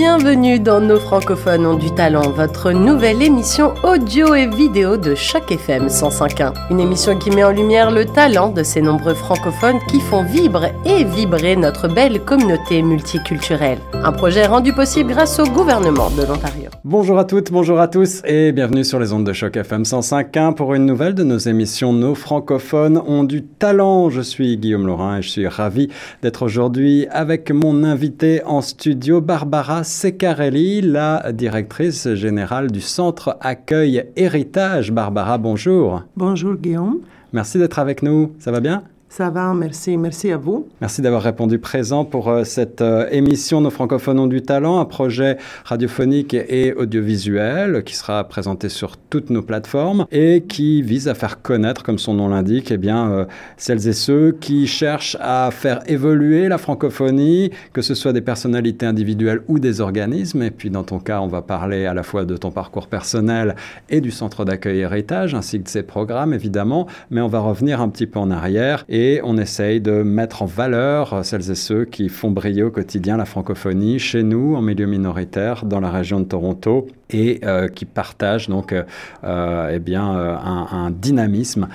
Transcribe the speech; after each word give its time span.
Bienvenue 0.00 0.58
dans 0.58 0.80
Nos 0.80 0.98
francophones 0.98 1.66
ont 1.66 1.76
du 1.76 1.90
talent, 1.90 2.30
votre 2.30 2.72
nouvelle 2.72 3.20
émission 3.20 3.74
audio 3.84 4.34
et 4.34 4.46
vidéo 4.46 4.96
de 4.96 5.14
Choc 5.14 5.52
FM 5.52 5.88
105.1. 5.88 6.54
Une 6.70 6.80
émission 6.80 7.18
qui 7.18 7.28
met 7.30 7.44
en 7.44 7.50
lumière 7.50 7.90
le 7.90 8.06
talent 8.06 8.48
de 8.48 8.62
ces 8.62 8.80
nombreux 8.80 9.12
francophones 9.12 9.78
qui 9.90 10.00
font 10.00 10.24
vibrer 10.24 10.72
et 10.86 11.04
vibrer 11.04 11.54
notre 11.54 11.86
belle 11.86 12.18
communauté 12.24 12.80
multiculturelle. 12.80 13.76
Un 13.92 14.12
projet 14.12 14.46
rendu 14.46 14.72
possible 14.72 15.12
grâce 15.12 15.38
au 15.38 15.44
gouvernement 15.44 16.08
de 16.08 16.22
l'Ontario. 16.22 16.70
Bonjour 16.82 17.18
à 17.18 17.26
toutes, 17.26 17.52
bonjour 17.52 17.78
à 17.78 17.86
tous 17.86 18.22
et 18.24 18.52
bienvenue 18.52 18.84
sur 18.84 18.98
les 18.98 19.12
ondes 19.12 19.26
de 19.26 19.34
Choc 19.34 19.54
FM 19.54 19.82
105.1 19.82 20.54
pour 20.54 20.72
une 20.72 20.86
nouvelle 20.86 21.14
de 21.14 21.24
nos 21.24 21.36
émissions 21.36 21.92
Nos 21.92 22.14
francophones 22.14 23.02
ont 23.06 23.24
du 23.24 23.44
talent. 23.44 24.08
Je 24.08 24.22
suis 24.22 24.56
Guillaume 24.56 24.86
Laurin 24.86 25.18
et 25.18 25.22
je 25.22 25.28
suis 25.28 25.46
ravi 25.46 25.90
d'être 26.22 26.42
aujourd'hui 26.42 27.06
avec 27.10 27.50
mon 27.50 27.84
invité 27.84 28.42
en 28.46 28.62
studio 28.62 29.20
Barbara 29.20 29.84
Secarelli, 29.90 30.82
la 30.82 31.32
directrice 31.32 32.14
générale 32.14 32.70
du 32.70 32.80
Centre 32.80 33.36
Accueil 33.40 34.06
Héritage. 34.14 34.92
Barbara, 34.92 35.36
bonjour. 35.36 36.04
Bonjour 36.16 36.54
Guillaume. 36.54 37.00
Merci 37.32 37.58
d'être 37.58 37.80
avec 37.80 38.02
nous. 38.02 38.32
Ça 38.38 38.52
va 38.52 38.60
bien? 38.60 38.84
Ça 39.10 39.28
va, 39.28 39.52
merci. 39.54 39.96
Merci 39.96 40.30
à 40.30 40.36
vous. 40.36 40.68
Merci 40.80 41.02
d'avoir 41.02 41.22
répondu 41.22 41.58
présent 41.58 42.04
pour 42.04 42.28
euh, 42.28 42.44
cette 42.44 42.80
euh, 42.80 43.08
émission 43.10 43.60
Nos 43.60 43.70
francophones 43.70 44.20
ont 44.20 44.28
du 44.28 44.40
talent, 44.40 44.78
un 44.78 44.84
projet 44.84 45.36
radiophonique 45.64 46.32
et 46.32 46.72
audiovisuel 46.74 47.82
qui 47.82 47.96
sera 47.96 48.22
présenté 48.22 48.68
sur 48.68 48.96
toutes 48.96 49.30
nos 49.30 49.42
plateformes 49.42 50.06
et 50.12 50.44
qui 50.48 50.80
vise 50.82 51.08
à 51.08 51.14
faire 51.14 51.42
connaître, 51.42 51.82
comme 51.82 51.98
son 51.98 52.14
nom 52.14 52.28
l'indique, 52.28 52.70
eh 52.70 52.76
bien, 52.76 53.10
euh, 53.10 53.24
celles 53.56 53.88
et 53.88 53.94
ceux 53.94 54.30
qui 54.30 54.68
cherchent 54.68 55.16
à 55.18 55.50
faire 55.50 55.80
évoluer 55.88 56.46
la 56.46 56.56
francophonie, 56.56 57.50
que 57.72 57.82
ce 57.82 57.96
soit 57.96 58.12
des 58.12 58.20
personnalités 58.20 58.86
individuelles 58.86 59.42
ou 59.48 59.58
des 59.58 59.80
organismes. 59.80 60.44
Et 60.44 60.52
puis, 60.52 60.70
dans 60.70 60.84
ton 60.84 61.00
cas, 61.00 61.20
on 61.20 61.26
va 61.26 61.42
parler 61.42 61.84
à 61.84 61.94
la 61.94 62.04
fois 62.04 62.24
de 62.24 62.36
ton 62.36 62.52
parcours 62.52 62.86
personnel 62.86 63.56
et 63.88 64.00
du 64.00 64.12
centre 64.12 64.44
d'accueil 64.44 64.78
héritage, 64.78 65.34
ainsi 65.34 65.58
que 65.58 65.64
de 65.64 65.68
ses 65.68 65.82
programmes, 65.82 66.32
évidemment. 66.32 66.86
Mais 67.10 67.20
on 67.20 67.28
va 67.28 67.40
revenir 67.40 67.80
un 67.80 67.88
petit 67.88 68.06
peu 68.06 68.20
en 68.20 68.30
arrière 68.30 68.84
et 68.88 68.99
et 69.00 69.20
on 69.24 69.38
essaye 69.38 69.80
de 69.80 70.02
mettre 70.02 70.42
en 70.42 70.46
valeur 70.46 71.24
celles 71.24 71.50
et 71.50 71.54
ceux 71.54 71.86
qui 71.86 72.10
font 72.10 72.30
briller 72.30 72.62
au 72.62 72.70
quotidien 72.70 73.16
la 73.16 73.24
francophonie 73.24 73.98
chez 73.98 74.22
nous, 74.22 74.56
en 74.56 74.60
milieu 74.60 74.84
minoritaire, 74.84 75.64
dans 75.64 75.80
la 75.80 75.90
région 75.90 76.20
de 76.20 76.26
Toronto, 76.26 76.86
et 77.08 77.40
euh, 77.44 77.68
qui 77.68 77.86
partagent 77.86 78.50
donc 78.50 78.74
euh, 78.74 79.70
eh 79.72 79.78
bien, 79.78 80.14
euh, 80.14 80.36
un, 80.36 80.90
dynamisme 80.90 81.68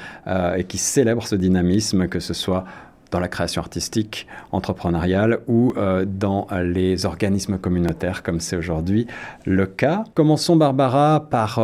et 0.58 0.66
qui 0.66 0.78
célèbrent 0.78 1.26
ce 1.26 1.36
dynamisme, 1.36 2.08
que 2.08 2.20
ce 2.20 2.36
soit 2.36 2.64
dans 3.09 3.20
la 3.20 3.28
création 3.28 3.62
artistique, 3.62 4.28
entrepreneuriale 4.52 5.40
ou 5.48 5.73
dans 6.06 6.48
les 6.62 7.06
organismes 7.06 7.58
communautaires 7.58 8.23
comme 8.23 8.40
c'est 8.40 8.58
aujourd'hui 8.58 9.08
le 9.46 9.66
cas. 9.66 10.03
Commençons 10.14 10.58
Barbara 10.58 11.28
par 11.30 11.62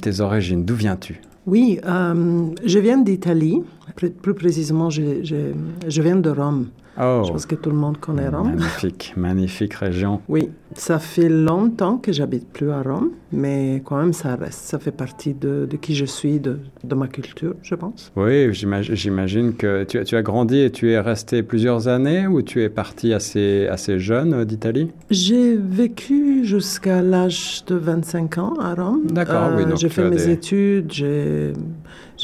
tes 0.00 0.20
origines. 0.20 0.64
D'où 0.64 0.76
viens-tu? 0.76 1.20
Oui, 1.46 1.78
je 1.84 2.78
viens 2.78 2.98
d'Italie. 2.98 3.62
Plus 3.96 4.34
précisément, 4.34 4.90
je, 4.90 5.22
je, 5.22 6.02
viens 6.02 6.16
de 6.16 6.30
Rome. 6.30 6.68
Oh. 7.00 7.22
Je 7.26 7.32
pense 7.32 7.46
que 7.46 7.54
tout 7.54 7.70
le 7.70 7.76
monde 7.76 7.98
connaît 7.98 8.28
Rome. 8.28 8.54
Magnifique, 8.54 9.14
magnifique 9.16 9.74
région. 9.74 10.20
Oui, 10.28 10.50
ça 10.74 10.98
fait 10.98 11.28
longtemps 11.28 11.98
que 11.98 12.12
j'habite 12.12 12.48
plus 12.52 12.70
à 12.70 12.82
Rome, 12.82 13.10
mais 13.32 13.82
quand 13.84 13.96
même 13.96 14.12
ça 14.12 14.36
reste. 14.36 14.60
Ça 14.60 14.78
fait 14.78 14.92
partie 14.92 15.34
de, 15.34 15.66
de 15.68 15.76
qui 15.76 15.94
je 15.94 16.04
suis, 16.04 16.38
de, 16.38 16.58
de, 16.84 16.94
ma 16.94 17.08
culture, 17.08 17.54
je 17.62 17.74
pense. 17.74 18.12
Oui, 18.16 18.52
j'imagine 18.52 19.54
que 19.54 19.84
tu, 19.84 20.02
tu, 20.04 20.16
as 20.16 20.22
grandi 20.22 20.58
et 20.58 20.70
tu 20.70 20.92
es 20.92 21.00
resté 21.00 21.42
plusieurs 21.42 21.88
années 21.88 22.26
ou 22.26 22.42
tu 22.42 22.62
es 22.62 22.68
parti 22.68 23.12
assez, 23.12 23.66
assez 23.68 23.98
jeune 23.98 24.32
euh, 24.32 24.44
d'Italie? 24.44 24.90
J'ai 25.10 25.56
vécu 25.56 26.44
jusqu'à 26.44 27.02
l'âge 27.02 27.64
de 27.66 27.74
25 27.74 28.38
ans 28.38 28.54
à 28.60 28.74
Rome. 28.74 29.06
D'accord, 29.06 29.50
oui. 29.56 29.64
Euh, 29.64 29.76
j'ai 29.76 29.88
fait 29.88 30.08
mes 30.08 30.28
études, 30.28 30.92
j'ai 30.92 31.52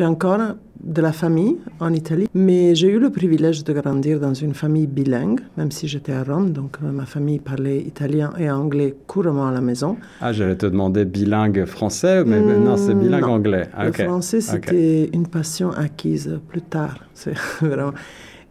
encore 0.04 0.38
de 0.82 1.02
la 1.02 1.12
famille 1.12 1.56
en 1.78 1.92
Italie, 1.92 2.28
mais 2.34 2.74
j'ai 2.74 2.88
eu 2.88 2.98
le 2.98 3.10
privilège 3.10 3.64
de 3.64 3.72
grandir 3.72 4.20
dans 4.20 4.34
une 4.34 4.54
famille 4.54 4.86
bilingue, 4.86 5.40
même 5.56 5.70
si 5.70 5.88
j'étais 5.88 6.12
à 6.12 6.22
Rome, 6.22 6.52
donc 6.52 6.76
euh, 6.82 6.90
ma 6.90 7.06
famille 7.06 7.38
parlait 7.38 7.80
italien 7.80 8.32
et 8.38 8.50
anglais 8.50 8.94
couramment 9.06 9.48
à 9.48 9.52
la 9.52 9.60
maison. 9.60 9.96
Ah, 10.20 10.32
j'allais 10.32 10.56
te 10.56 10.66
demander 10.66 11.04
bilingue 11.04 11.64
français, 11.64 12.24
mais 12.24 12.40
maintenant 12.40 12.76
c'est 12.76 12.94
hmm, 12.94 13.00
bilingue 13.00 13.24
anglais. 13.24 13.68
Le 13.78 13.92
français, 13.92 14.40
c'était 14.40 15.10
une 15.12 15.26
passion 15.26 15.70
acquise 15.70 16.38
plus 16.48 16.62
tard. 16.62 16.98
C'est 17.14 17.34
vraiment 17.60 17.92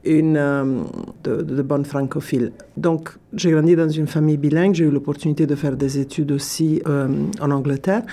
une, 0.03 0.37
euh, 0.37 0.81
de, 1.23 1.41
de 1.41 1.61
bonne 1.61 1.85
francophile. 1.85 2.51
Donc, 2.77 3.09
j'ai 3.33 3.51
grandi 3.51 3.75
dans 3.75 3.89
une 3.89 4.07
famille 4.07 4.37
bilingue. 4.37 4.73
J'ai 4.73 4.85
eu 4.85 4.91
l'opportunité 4.91 5.45
de 5.45 5.55
faire 5.55 5.75
des 5.75 5.99
études 5.99 6.31
aussi 6.31 6.81
euh, 6.87 7.07
en 7.41 7.51
Angleterre. 7.51 8.03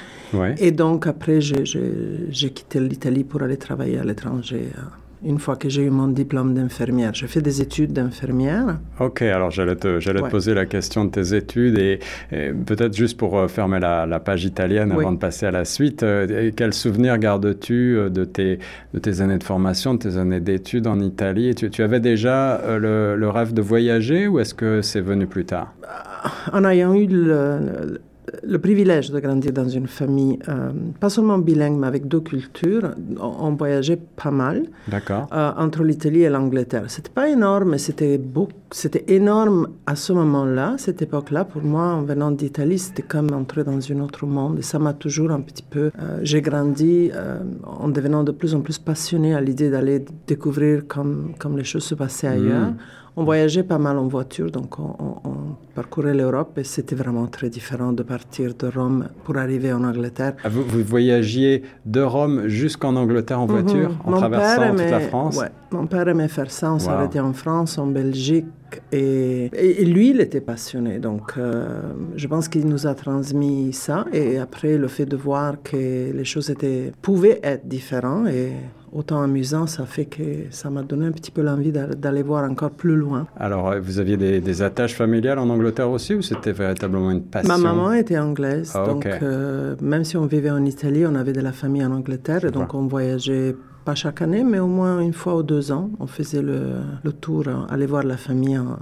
Et 0.59 0.73
donc, 0.73 1.07
après, 1.07 1.41
j'ai 1.41 2.51
quitté 2.51 2.81
l'Italie 2.81 3.25
pour 3.25 3.43
aller 3.43 3.57
travailler 3.57 3.99
à 3.99 4.05
l'étranger. 4.05 4.69
Euh 4.79 4.83
une 5.25 5.39
fois 5.39 5.57
que 5.57 5.69
j'ai 5.69 5.83
eu 5.83 5.91
mon 5.91 6.09
diplôme 6.09 6.55
d'infirmière. 6.55 7.15
J'ai 7.15 7.27
fait 7.27 7.41
des 7.41 7.63
études 7.63 7.93
d'infirmière. 7.93 8.79
Ok, 9.01 9.23
alors 9.23 9.51
j'allais 9.51 9.77
te, 9.77 10.01
j'allais 10.01 10.21
te 10.21 10.29
poser 10.29 10.55
la 10.55 10.67
question 10.67 11.05
de 11.05 11.11
tes 11.11 11.35
études 11.35 11.79
et, 11.79 12.01
peut-être 12.67 12.95
juste 12.95 13.17
pour 13.17 13.39
euh, 13.39 13.49
fermer 13.49 13.81
la, 13.81 14.21
page 14.21 14.45
italienne 14.45 14.93
avant 14.93 15.13
de 15.13 15.19
passer 15.19 15.47
à 15.47 15.51
la 15.51 15.65
suite, 15.65 16.03
euh, 16.03 16.51
quel 16.57 16.73
souvenir 16.73 17.19
gardes-tu 17.19 17.97
euh, 17.97 18.09
de 18.09 18.25
tes, 18.25 18.59
de 18.95 18.99
tes 18.99 19.21
années 19.21 19.39
de 19.39 19.45
formation, 19.45 19.95
de 19.95 19.99
tes 19.99 20.17
années 20.17 20.41
d'études 20.41 20.87
en 20.87 21.01
Italie? 21.01 21.55
Tu, 21.55 21.71
tu 21.71 21.83
avais 21.83 22.01
déjà 22.01 22.61
le, 22.79 23.15
le, 23.17 23.29
rêve 23.29 23.53
de 23.53 23.63
voyager 23.63 24.27
ou 24.27 24.41
est-ce 24.41 24.55
que 24.55 24.83
c'est 24.83 25.01
venu 25.01 25.27
plus 25.27 25.45
tard? 25.45 25.75
En 26.53 26.65
ayant 26.65 26.95
eu 26.95 27.07
le 27.07 27.47
le 27.87 28.01
privilège 28.59 29.11
de 29.11 29.21
grandir 29.21 29.53
dans 29.53 29.69
une 29.69 29.87
famille, 29.87 30.39
euh, 30.49 30.71
pas 31.01 31.11
seulement 31.11 31.39
bilingue, 31.39 31.79
mais 31.79 31.87
avec 31.87 32.09
deux 32.09 32.21
cultures. 32.21 32.95
On, 33.21 33.55
voyageait 33.55 33.99
pas 34.17 34.31
mal 34.31 34.65
euh, 34.93 35.53
entre 35.57 35.83
l'Italie 35.83 36.23
et 36.23 36.29
l'Angleterre. 36.29 36.85
C'était 36.89 37.11
pas 37.11 37.29
énorme, 37.29 37.71
mais 37.71 37.79
c'était 37.79 38.21
c'était 38.71 39.05
énorme 39.09 39.69
à 39.87 39.97
ce 39.97 40.13
moment-là, 40.13 40.75
cette 40.79 41.01
époque-là. 41.03 41.45
Pour 41.45 41.63
moi, 41.63 41.85
en 41.85 42.03
venant 42.03 42.31
d'Italie, 42.31 42.79
c'était 42.79 43.03
comme 43.03 43.33
entrer 43.33 43.65
dans 43.65 43.79
un 43.93 44.01
autre 44.01 44.27
monde. 44.27 44.59
Et 44.59 44.63
ça 44.63 44.79
m'a 44.79 44.93
toujours 44.93 45.31
un 45.31 45.41
petit 45.41 45.63
peu. 45.63 45.91
Euh, 46.01 46.19
j'ai 46.23 46.43
grandi 46.43 47.11
en 47.65 47.89
devenant 47.89 48.25
de 48.25 48.33
plus 48.33 48.55
en 48.55 48.61
plus 48.61 48.79
passionné 48.79 49.35
à 49.35 49.41
l'idée 49.41 49.71
d'aller 49.71 50.05
découvrir 50.27 50.87
comme, 50.87 51.33
comme 51.39 51.57
les 51.57 51.65
choses 51.65 51.85
se 51.85 51.95
passaient 51.95 52.29
ailleurs. 52.29 52.71
Hmm. 52.71 52.77
On 53.19 53.25
voyageait 53.25 53.63
pas 53.63 53.79
mal 53.79 53.97
en 53.97 54.09
voiture, 54.09 54.51
donc 54.51 54.79
on, 54.79 55.17
parcourait 55.75 56.15
l'Europe 56.15 56.57
et 56.57 56.65
c'était 56.65 56.95
vraiment 56.95 57.27
très 57.27 57.51
différent 57.51 57.93
de 57.93 58.03
partir 58.03 58.55
de 58.55 58.67
Rome 58.67 59.09
pour 59.25 59.37
arriver 59.37 59.73
en 59.73 59.85
Angleterre. 59.85 60.35
Ah, 60.43 60.49
vous, 60.49 60.63
voyagiez 60.83 61.63
de 61.85 62.01
Rome 62.01 62.47
jusqu'en 62.47 62.97
Angleterre 62.97 63.41
en 63.41 63.47
voiture, 63.47 63.91
en 64.05 64.13
traversant 64.13 64.71
toute 64.71 64.91
la 64.91 65.01
France? 65.01 65.37
ouais, 65.37 65.49
Mon 65.71 65.87
père 65.87 66.09
aimait 66.09 66.29
faire 66.29 66.51
ça, 66.51 66.73
on 66.73 66.79
s'arrêtait 66.79 67.21
en 67.21 67.33
France, 67.35 67.77
en 67.79 67.87
Belgique, 67.87 68.47
et, 68.93 69.51
et, 69.55 69.85
lui, 69.85 70.11
il 70.11 70.21
était 70.21 70.41
passionné. 70.41 70.99
Donc, 70.99 71.35
euh, 71.39 71.81
je 72.17 72.27
pense 72.27 72.49
qu'il 72.49 72.67
nous 72.67 72.87
a 72.87 72.95
transmis 72.95 73.73
ça. 73.73 74.07
Et 74.13 74.39
après, 74.39 74.77
le 74.77 74.89
fait 74.89 75.07
de 75.07 75.17
voir 75.17 75.63
que 75.63 75.77
les 76.13 76.25
choses 76.25 76.51
étaient, 76.51 76.93
pouvaient 77.01 77.41
être 77.43 77.67
différentes 77.67 78.29
et 78.29 78.53
autant 78.97 79.23
amusant, 79.23 79.67
ça 79.67 79.85
fait 79.85 80.07
que 80.07 80.23
ça 80.51 80.71
m'a 80.71 80.83
donné 80.83 81.07
un 81.07 81.13
petit 81.13 81.31
peu 81.31 81.43
l'envie 81.43 81.71
d'aller 81.73 82.23
voir 82.23 82.51
encore 82.51 82.71
plus 82.71 82.97
loin. 82.97 83.27
Alors, 83.37 83.69
euh, 83.69 83.81
vous 83.81 83.99
aviez 83.99 84.17
des, 84.17 84.63
attaches 84.63 84.95
familiales 84.95 85.39
en 85.39 85.51
Angleterre 85.51 85.91
aussi 85.91 86.15
ou 86.15 86.23
c'était 86.23 86.53
véritablement 86.53 87.11
une 87.11 87.23
passion? 87.23 87.53
Ma 87.53 87.59
maman 87.59 87.93
était 87.93 88.19
anglaise, 88.19 88.73
ah, 88.75 88.87
donc 88.87 89.05
euh, 89.07 89.77
même 89.83 90.05
si 90.05 90.17
on 90.17 90.25
vivait 90.25 90.51
en 90.51 90.65
Italie, 90.65 91.05
on 91.07 91.15
avait 91.15 91.35
de 91.35 91.43
la 91.43 91.53
famille 91.53 91.85
en 91.85 91.93
Angleterre 91.93 92.45
et 92.47 92.51
donc 92.51 92.73
on 92.73 92.87
voyageait 92.87 93.55
pas 93.85 93.95
chaque 93.95 94.23
année, 94.23 94.43
mais 94.43 94.59
au 94.59 94.67
moins 94.67 95.01
une 95.01 95.13
fois 95.13 95.37
ou 95.37 95.43
deux 95.43 95.73
ans, 95.73 95.91
on 96.01 96.07
faisait 96.07 96.43
le, 96.43 97.13
tour, 97.21 97.45
aller 97.69 97.87
voir 97.87 98.03
la 98.03 98.17
famille 98.17 98.59
en, 98.59 98.65
en 98.65 98.77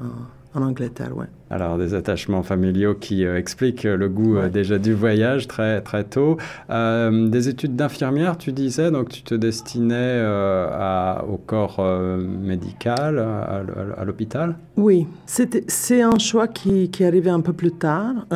Angleterre, 0.62 1.16
ouais. 1.16 1.26
Alors, 1.50 1.78
des 1.78 1.94
attachements 1.94 2.42
familiaux 2.42 2.94
qui 2.94 3.25
euh, 3.25 3.38
expliquent 3.38 3.84
le 3.84 4.08
goût 4.08 4.37
euh, 4.37 4.49
déjà 4.49 4.79
du 4.79 4.93
voyage 4.93 5.46
très, 5.46 5.81
très 5.82 6.05
tôt. 6.05 6.37
Euh, 6.70 7.29
des 7.29 7.49
études 7.49 7.76
d'infirmière, 7.76 8.38
tu 8.38 8.52
disais, 8.52 8.90
donc 8.90 9.11
tu 9.11 9.23
te 9.23 9.34
destinais 9.34 10.20
à, 10.20 11.25
au 11.29 11.37
corps 11.37 11.81
médical, 12.19 13.19
à, 13.19 14.05
l'hôpital? 14.05 14.56
Oui, 14.76 15.06
c'est 15.26 16.02
un 16.02 16.19
choix 16.19 16.49
qui, 16.49 16.90
qui 16.90 17.05
arrivait 17.05 17.31
un 17.31 17.40
peu 17.40 17.52
plus 17.52 17.73
tard. 17.73 18.26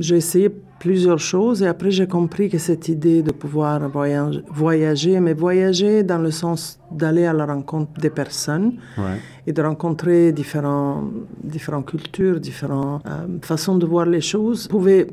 J'ai 0.00 0.16
essayé 0.16 0.50
plusieurs 0.78 1.18
choses 1.18 1.62
et 1.62 1.66
après 1.66 1.90
j'ai 1.90 2.06
compris 2.06 2.48
que 2.48 2.58
cette 2.58 2.88
idée 2.88 3.22
de 3.22 3.32
pouvoir 3.32 3.80
voyager, 4.50 5.20
mais 5.20 5.34
voyager 5.34 6.02
dans 6.02 6.18
le 6.18 6.30
sens 6.30 6.78
d'aller 6.90 7.26
à 7.26 7.32
la 7.32 7.46
rencontre 7.46 8.00
des 8.00 8.10
personnes 8.10 8.74
et 9.46 9.52
de 9.52 9.62
rencontrer 9.62 10.32
différents, 10.32 11.04
différentes 11.42 11.86
cultures, 11.86 12.40
différentes 12.40 13.02
euh, 13.06 13.38
façons 13.42 13.76
de 13.76 13.86
voir 13.86 14.06
les 14.06 14.20
choses, 14.20 14.68
pouvait 14.68 15.06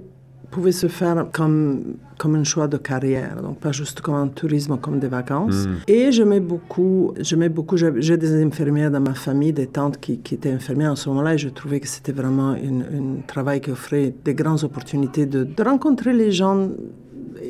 pouvait 0.50 0.72
se 0.72 0.88
faire 0.88 1.28
comme, 1.32 1.96
comme 2.18 2.36
un 2.36 2.44
choix 2.44 2.68
de 2.68 2.78
carrière, 2.78 3.42
donc 3.42 3.60
pas 3.60 3.72
juste 3.72 4.02
comme 4.02 4.16
un 4.16 4.28
tourisme, 4.28 4.78
comme 4.78 5.00
des 5.00 5.08
vacances. 5.08 5.66
Mm. 5.66 5.76
Et 5.88 6.12
j'aimais 6.12 6.40
beaucoup, 6.40 7.14
j'aimais 7.20 7.50
beaucoup, 7.50 7.78
j'ai 7.78 8.18
des 8.18 8.44
infirmières 8.44 8.92
dans 8.92 9.02
ma 9.02 9.14
famille, 9.14 9.54
des 9.54 9.68
tantes 9.68 10.00
qui, 10.00 10.20
qui 10.20 10.36
étaient 10.36 10.52
infirmières 10.52 10.92
en 10.92 10.96
ce 10.96 11.10
moment-là, 11.10 11.36
et 11.36 11.38
je 11.38 11.50
trouvais 11.50 11.80
que 11.80 11.88
c'était 11.88 12.12
vraiment 12.12 12.52
un 12.52 13.22
travail 13.28 13.62
qui 13.62 13.72
offrait 13.72 14.14
des 14.24 14.34
grandes 14.34 14.64
opportunités 14.64 15.26
de, 15.26 15.44
de 15.44 15.64
rencontrer 15.64 16.14
les 16.14 16.32
gens 16.32 16.70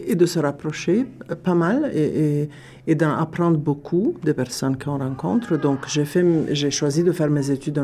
et 0.07 0.15
de 0.15 0.25
se 0.25 0.39
rapprocher 0.39 1.05
euh, 1.29 1.35
pas 1.35 1.53
mal 1.53 1.91
et, 1.93 2.49
et, 2.87 2.95
d'en 2.95 3.11
apprendre 3.11 3.57
beaucoup 3.57 4.15
des 4.23 4.33
personnes 4.33 4.77
qu'on 4.77 4.97
rencontre. 4.97 5.57
Donc, 5.57 5.87
j'ai 5.87 6.71
choisi 6.71 7.03
de 7.03 7.11
faire 7.11 7.29
mes 7.29 7.49
études 7.51 7.81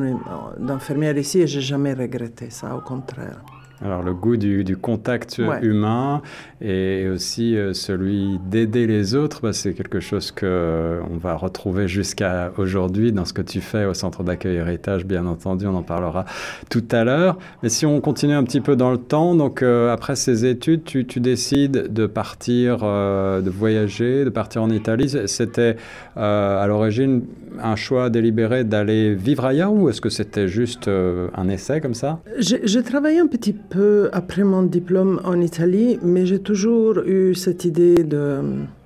d'infirmière 0.60 1.18
ici 1.18 1.42
et 1.42 1.48
j'ai 1.48 1.62
jamais 1.62 1.94
regretté 1.94 2.50
ça, 2.50 2.75
au 2.75 2.81
contraire. 2.81 3.42
Alors 3.83 4.04
le 4.04 4.13
goût 4.13 4.38
du, 4.38 4.78
contact 4.78 5.42
humain 5.62 6.22
et 6.62 7.07
aussi 7.10 7.57
euh, 7.57 7.74
celui 7.74 8.39
d'aider 8.45 8.86
les 8.86 9.16
autres, 9.16 9.42
bah, 9.42 9.54
c'est 9.54 9.74
quelque 9.74 10.00
chose 10.00 10.31
que 10.31 10.45
euh, 10.45 11.01
on 11.12 11.18
va 11.18 11.36
retrouver 11.36 11.88
jusqu'à 11.88 12.51
aujourd'hui 12.57 13.12
dans 13.12 13.25
ce 13.25 13.33
que 13.33 13.42
tu 13.42 13.60
fais 13.60 13.86
au 13.86 13.95
centre 13.95 14.24
d'accueil 14.24 14.57
héritage, 14.57 15.06
bien 15.06 15.25
entendu, 15.25 15.66
on 15.66 15.75
en 15.75 15.81
parlera 15.81 16.25
tout 16.69 16.83
à 16.92 17.04
l'heure. 17.04 17.39
Mais 17.63 17.69
si 17.69 17.88
on 17.88 18.00
continue 18.01 18.33
un 18.33 18.44
petit 18.44 18.62
peu 18.62 18.75
dans 18.75 18.92
le 18.92 18.98
temps, 18.98 19.33
donc 19.33 19.63
euh, 19.63 19.92
après 19.92 20.16
ces 20.16 20.45
études, 20.45 20.84
tu, 20.84 21.06
tu, 21.06 21.19
décides 21.19 21.92
de 21.92 22.06
partir, 22.06 22.80
de 22.80 23.50
voyager, 23.50 24.25
de 24.25 24.30
partir 24.30 24.63
en 24.63 24.69
Italie. 24.69 25.12
C'était 25.27 25.77
à 26.16 26.66
l'origine 26.68 27.24
un 27.62 27.75
choix 27.75 28.10
délibéré 28.10 28.63
d'aller 28.63 29.13
vivre 29.13 29.45
ailleurs 29.45 29.74
ou 29.74 29.89
est-ce 29.89 30.01
que 30.01 30.10
c'était 30.10 30.48
juste 30.48 30.88
un 30.88 31.50
essai 31.50 31.80
comme 31.80 31.94
ça? 31.94 32.19
J'ai 32.39 32.84
travaillé 32.84 33.19
un 33.19 33.27
petit 33.27 33.54
peu 33.54 33.71
après 34.12 34.44
mon 34.44 34.64
diplôme 34.64 35.20
en 35.24 35.40
Italie, 35.40 36.00
mais 36.04 36.26
j'ai 36.26 36.40
toujours 36.40 37.00
eu 37.00 37.34
cette 37.36 37.66
idée 37.66 38.04
de... 38.04 38.40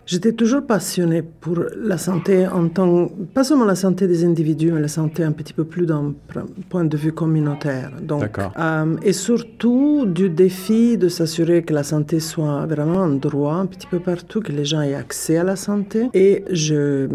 J'étais 0.07 0.33
toujours 0.33 0.61
passionnée 0.61 1.23
pour 1.23 1.57
la 1.75 1.97
santé 1.97 2.45
en 2.47 2.67
tant, 2.69 3.09
pas 3.33 3.43
seulement 3.43 3.65
la 3.65 3.73
santé 3.73 4.07
des 4.07 4.23
individus, 4.23 4.71
mais 4.71 4.79
la 4.79 4.87
santé 4.87 5.23
un 5.23 5.31
petit 5.31 5.51
peu 5.51 5.63
plus 5.63 5.87
d'un 5.87 6.13
point 6.69 6.85
de 6.85 6.95
vue 6.95 7.11
communautaire. 7.11 7.91
Donc, 8.03 8.37
euh, 8.37 8.97
et 9.01 9.13
surtout 9.13 10.05
du 10.05 10.29
défi 10.29 10.99
de 10.99 11.09
s'assurer 11.09 11.63
que 11.63 11.73
la 11.73 11.81
santé 11.81 12.19
soit 12.19 12.67
vraiment 12.67 13.01
un 13.01 13.15
droit 13.15 13.55
un 13.55 13.65
petit 13.65 13.87
peu 13.87 13.99
partout, 13.99 14.41
que 14.41 14.51
les 14.51 14.65
gens 14.65 14.81
aient 14.81 14.93
accès 14.93 15.37
à 15.37 15.43
la 15.43 15.55
santé. 15.55 16.09
Et 16.13 16.43
je, 16.51 17.07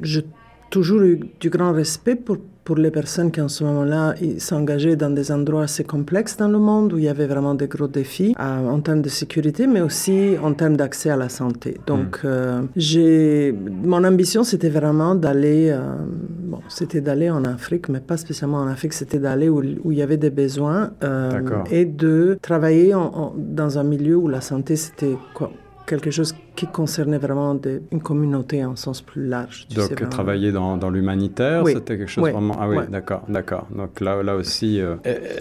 j'ai 0.00 0.24
toujours 0.70 1.02
eu 1.02 1.20
du 1.40 1.50
grand 1.50 1.72
respect 1.72 2.14
pour 2.14 2.38
pour 2.68 2.76
les 2.76 2.90
personnes 2.90 3.30
qui 3.30 3.40
en 3.40 3.48
ce 3.48 3.64
moment-là 3.64 4.14
s'engageaient 4.36 4.94
dans 4.94 5.08
des 5.08 5.32
endroits 5.32 5.62
assez 5.62 5.84
complexes 5.84 6.36
dans 6.36 6.48
le 6.48 6.58
monde 6.58 6.92
où 6.92 6.98
il 6.98 7.04
y 7.04 7.08
avait 7.08 7.26
vraiment 7.26 7.54
des 7.54 7.66
gros 7.66 7.88
défis 7.88 8.34
euh, 8.38 8.68
en 8.68 8.80
termes 8.80 9.00
de 9.00 9.08
sécurité, 9.08 9.66
mais 9.66 9.80
aussi 9.80 10.36
en 10.42 10.52
termes 10.52 10.76
d'accès 10.76 11.08
à 11.08 11.16
la 11.16 11.30
santé. 11.30 11.80
Donc, 11.86 12.22
mm. 12.22 12.26
euh, 12.26 12.62
j'ai 12.76 13.54
mon 13.92 14.04
ambition, 14.04 14.44
c'était 14.44 14.68
vraiment 14.68 15.14
d'aller, 15.14 15.70
euh, 15.70 15.80
bon, 16.50 16.60
c'était 16.68 17.00
d'aller 17.00 17.30
en 17.30 17.42
Afrique, 17.46 17.88
mais 17.88 18.00
pas 18.00 18.18
spécialement 18.18 18.58
en 18.58 18.66
Afrique, 18.66 18.92
c'était 18.92 19.18
d'aller 19.18 19.48
où, 19.48 19.62
où, 19.84 19.90
il 19.90 19.96
y 19.96 20.02
avait 20.02 20.18
des 20.18 20.28
besoins 20.28 20.90
et 21.70 21.86
de 21.86 22.38
travailler 22.42 22.94
dans 23.34 23.78
un 23.78 23.84
milieu 23.84 24.16
où 24.16 24.28
la 24.28 24.42
santé, 24.42 24.76
c'était 24.76 25.16
quoi 25.32 25.50
quelque 25.88 26.10
chose 26.10 26.34
qui 26.54 26.66
concernait 26.66 27.18
vraiment 27.18 27.58
une 27.90 28.02
communauté 28.02 28.64
en 28.64 28.76
sens 28.76 29.00
plus 29.00 29.26
large. 29.26 29.66
Donc 29.74 30.08
travailler 30.10 30.52
dans, 30.52 30.76
dans 30.76 30.90
l'humanitaire, 30.90 31.66
c'était 31.66 31.98
quelque 31.98 32.10
chose 32.10 32.30
vraiment... 32.30 32.56
Ah 32.60 32.68
oui, 32.68 32.76
d'accord, 32.88 33.22
d'accord. 33.28 33.66
Donc 33.74 34.00
là, 34.00 34.22
là 34.22 34.36
aussi, 34.36 34.80
euh, 34.80 34.96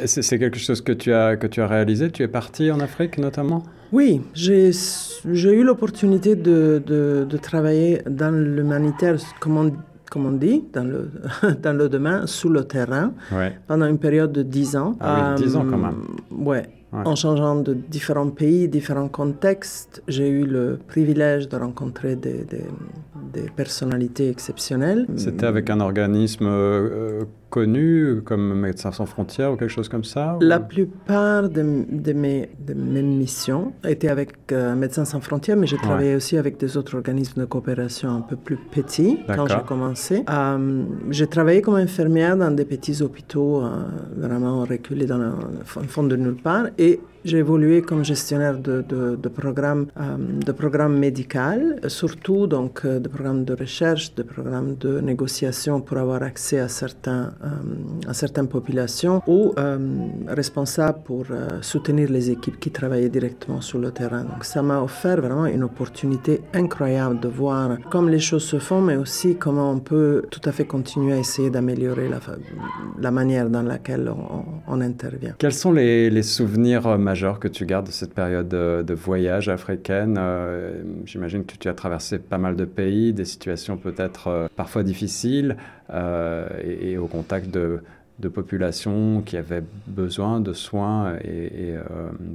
c'est 0.05 0.39
quelque 0.39 0.57
chose 0.57 0.81
que 0.81 0.93
tu, 0.93 1.13
as, 1.13 1.37
que 1.37 1.47
tu 1.47 1.61
as 1.61 1.67
réalisé 1.67 2.09
Tu 2.11 2.23
es 2.23 2.27
parti 2.27 2.71
en 2.71 2.79
Afrique 2.79 3.17
notamment? 3.17 3.63
Oui, 3.91 4.21
j'ai 4.33 4.71
eu 5.33 5.63
l'opportunité 5.63 6.35
de, 6.35 6.81
de, 6.85 7.25
de, 7.29 7.37
travailler 7.37 8.01
dans 8.09 8.31
l'humanitaire, 8.31 9.15
comme 9.39 9.57
on, 9.57 9.73
comme 10.09 10.25
on 10.25 10.31
dit, 10.31 10.65
dans 10.73 10.83
le, 10.83 11.09
dans 11.63 11.77
le 11.77 11.87
domaine, 11.87 12.27
sous 12.27 12.49
le 12.49 12.63
terrain, 12.65 13.13
pendant 13.67 13.85
une 13.85 13.99
période 13.99 14.31
de 14.31 14.43
10 14.43 14.75
ans. 14.75 14.97
Ah 14.99 15.35
oui, 15.37 15.43
10 15.43 15.55
ans 15.55 15.65
quand 15.69 15.77
même. 15.77 16.03
Euh, 16.49 16.61
ouais. 16.93 17.01
En 17.05 17.15
changeant 17.15 17.55
de 17.55 17.73
différents 17.73 18.29
pays, 18.29 18.67
différents 18.67 19.09
contextes, 19.09 20.03
j'ai 20.07 20.27
eu 20.27 20.45
le 20.45 20.79
privilège 20.87 21.47
de 21.49 21.57
rencontrer 21.57 22.15
des, 22.15 22.45
des, 22.45 23.49
personnalités 23.55 24.29
exceptionnelles. 24.29 25.05
C'était 25.15 25.45
avec 25.45 25.69
un 25.69 25.79
organisme 25.79 26.45
euh, 26.47 27.23
connu 27.49 28.21
comme 28.25 28.59
Médecins 28.59 28.91
sans 28.91 29.05
frontières 29.05 29.51
ou 29.51 29.55
quelque 29.55 29.69
chose 29.69 29.89
comme 29.89 30.03
ça 30.03 30.37
La 30.41 30.59
plupart 30.59 31.49
de, 31.49 31.61
mes, 31.61 32.49
de, 32.59 32.73
mes, 32.73 33.01
missions 33.01 33.73
étaient 33.83 34.09
avec 34.09 34.33
euh, 34.51 34.75
Médecins 34.75 35.05
sans 35.05 35.21
frontières, 35.21 35.57
mais 35.57 35.67
j'ai 35.67 35.77
travaillé 35.77 36.15
aussi 36.15 36.37
avec 36.37 36.57
des 36.57 36.77
autres 36.77 36.95
organismes 36.95 37.41
de 37.41 37.45
coopération 37.45 38.09
un 38.09 38.21
peu 38.21 38.35
plus 38.35 38.57
petits 38.57 39.19
quand 39.27 39.47
j'ai 39.47 39.63
commencé. 39.65 40.23
Euh, 40.29 40.83
j'ai 41.09 41.27
travaillé 41.27 41.61
comme 41.61 41.75
infirmière 41.75 42.37
dans 42.37 42.51
des 42.51 42.65
petits 42.65 43.01
hôpitaux 43.01 43.61
euh, 43.61 43.69
vraiment 44.15 44.61
reculés 44.61 45.05
dans 45.05 45.17
le 45.17 45.87
fond 45.87 46.03
de 46.03 46.15
nulle 46.15 46.41
part 46.41 46.67
et 46.77 46.99
j'ai 47.27 47.39
évolué 47.39 47.81
comme 47.81 48.03
gestionnaire 48.03 48.57
de, 48.57 48.83
de, 48.87 49.15
de 49.15 50.51
programmes 50.51 50.97
médicaux, 50.97 51.27
surtout 51.87 52.47
donc 52.47 52.85
de 52.85 53.07
programmes 53.07 53.43
de 53.45 53.53
recherche, 53.53 54.15
de 54.15 54.23
programmes 54.23 54.75
de 54.79 54.99
négociation 54.99 55.81
pour 55.81 55.97
avoir 55.97 56.23
accès 56.23 56.59
à 56.59 56.67
certains 56.67 57.33
euh, 57.43 57.49
à 58.07 58.13
certaines 58.13 58.47
populations 58.47 59.21
ou 59.27 59.53
euh, 59.59 59.77
responsable 60.27 60.99
pour 61.03 61.25
euh, 61.29 61.61
soutenir 61.61 62.09
les 62.09 62.31
équipes 62.31 62.59
qui 62.59 62.71
travaillaient 62.71 63.09
directement 63.09 63.61
sur 63.61 63.79
le 63.79 63.91
terrain. 63.91 64.23
Donc 64.23 64.43
ça 64.43 64.61
m'a 64.61 64.81
offert 64.81 65.19
vraiment 65.21 65.45
une 65.45 65.63
opportunité 65.63 66.41
incroyable 66.53 67.19
de 67.19 67.27
voir 67.27 67.77
comment 67.91 68.09
les 68.09 68.19
choses 68.19 68.43
se 68.43 68.59
font, 68.59 68.81
mais 68.81 68.95
aussi 68.95 69.35
comment 69.35 69.71
on 69.71 69.79
peut 69.79 70.23
tout 70.29 70.41
à 70.45 70.51
fait 70.51 70.65
continuer 70.65 71.13
à 71.13 71.17
essayer 71.17 71.49
d'améliorer 71.49 72.07
la, 72.07 72.19
la 72.99 73.11
manière 73.11 73.49
dans 73.49 73.63
laquelle 73.63 74.09
on, 74.67 74.77
intervient. 74.79 75.33
Quels 75.39 75.53
sont 75.53 75.71
les, 75.71 76.11
les, 76.11 76.21
souvenirs 76.21 76.99
majeurs 76.99 77.16
que 77.39 77.47
tu 77.47 77.65
gardes 77.65 77.87
de 77.87 77.91
cette 77.91 78.13
période 78.13 78.47
de, 78.47 78.93
voyage 78.93 79.49
africaine 79.49 80.19
J'imagine 81.05 81.45
que 81.45 81.55
tu 81.55 81.67
as 81.67 81.73
traversé 81.73 82.19
pas 82.19 82.37
mal 82.37 82.55
de 82.55 82.65
pays, 82.65 83.13
des 83.13 83.25
situations 83.25 83.77
peut-être 83.77 84.49
parfois 84.55 84.83
difficiles. 84.83 85.57
Euh, 85.89 86.47
et, 86.63 86.97
au 86.97 87.07
contact 87.07 87.49
de, 87.49 87.81
populations 88.29 89.21
qui 89.21 89.37
avaient 89.37 89.63
besoin 89.87 90.41
de 90.41 90.51
soins 90.51 91.15
et, 91.23 91.75
euh, 91.75 91.81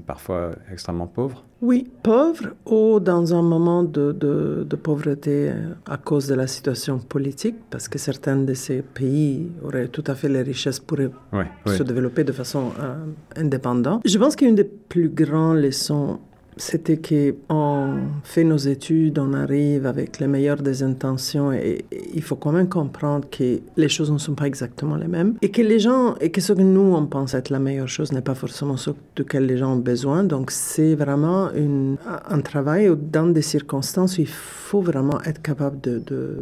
parfois 0.06 0.52
extrêmement 0.70 1.06
pauvres 1.06 1.44
Oui, 1.62 1.88
pauvres 2.02 2.54
ou 2.66 2.98
dans 2.98 3.34
un 3.34 3.42
moment 3.42 3.84
de, 3.84 4.10
de, 4.10 4.76
pauvreté 4.76 5.52
à 5.86 5.96
cause 5.96 6.26
de 6.26 6.34
la 6.34 6.48
situation 6.48 6.98
politique, 6.98 7.54
parce 7.70 7.86
que 7.86 7.98
certains 8.00 8.36
de 8.36 8.52
ces 8.52 8.82
pays 8.82 9.48
auraient 9.62 9.86
tout 9.86 10.02
à 10.08 10.16
fait 10.16 10.28
les 10.28 10.42
richesses 10.42 10.80
pour 10.80 10.98
se 10.98 11.82
développer 11.84 12.24
de 12.24 12.32
façon 12.32 12.72
euh, 12.80 12.94
indépendante. 13.36 14.02
Je 14.04 14.18
pense 14.18 14.34
qu'une 14.34 14.56
des 14.56 14.64
plus 14.64 15.08
grandes 15.08 15.58
leçons 15.58 16.18
c'était 16.56 16.98
qu'on 16.98 17.98
fait 18.24 18.44
nos 18.44 18.56
études, 18.56 19.18
on 19.18 19.32
arrive 19.32 19.86
avec 19.86 20.18
les 20.18 20.26
meilleures 20.26 20.62
des 20.62 20.82
intentions 20.82 21.52
et, 21.52 21.84
il 22.14 22.22
faut 22.22 22.36
quand 22.36 22.52
même 22.52 22.68
comprendre 22.68 23.26
que 23.30 23.60
les 23.76 23.88
choses 23.88 24.10
ne 24.12 24.18
sont 24.18 24.34
pas 24.34 24.46
exactement 24.46 24.96
les 24.96 25.08
mêmes 25.08 25.34
et 25.40 25.50
que 25.50 25.62
les 25.62 25.78
gens, 25.78 26.14
et 26.20 26.30
que 26.30 26.40
ce 26.40 26.52
que 26.52 26.60
nous 26.60 26.94
on 26.94 27.06
pense 27.06 27.34
être 27.34 27.50
la 27.50 27.58
meilleure 27.58 27.88
chose 27.88 28.12
n'est 28.12 28.22
pas 28.22 28.34
forcément 28.34 28.76
ce 28.76 28.90
de 29.16 29.22
quel 29.22 29.46
les 29.46 29.56
gens 29.56 29.72
ont 29.74 29.76
besoin. 29.78 30.24
Donc 30.24 30.50
c'est 30.50 30.94
vraiment 30.94 31.50
une, 31.52 31.96
un 32.28 32.40
travail 32.40 32.90
dans 32.96 33.26
des 33.26 33.42
circonstances 33.42 34.18
où 34.18 34.22
il 34.22 34.26
faut 34.26 34.80
vraiment 34.80 35.20
être 35.22 35.42
capable 35.42 35.78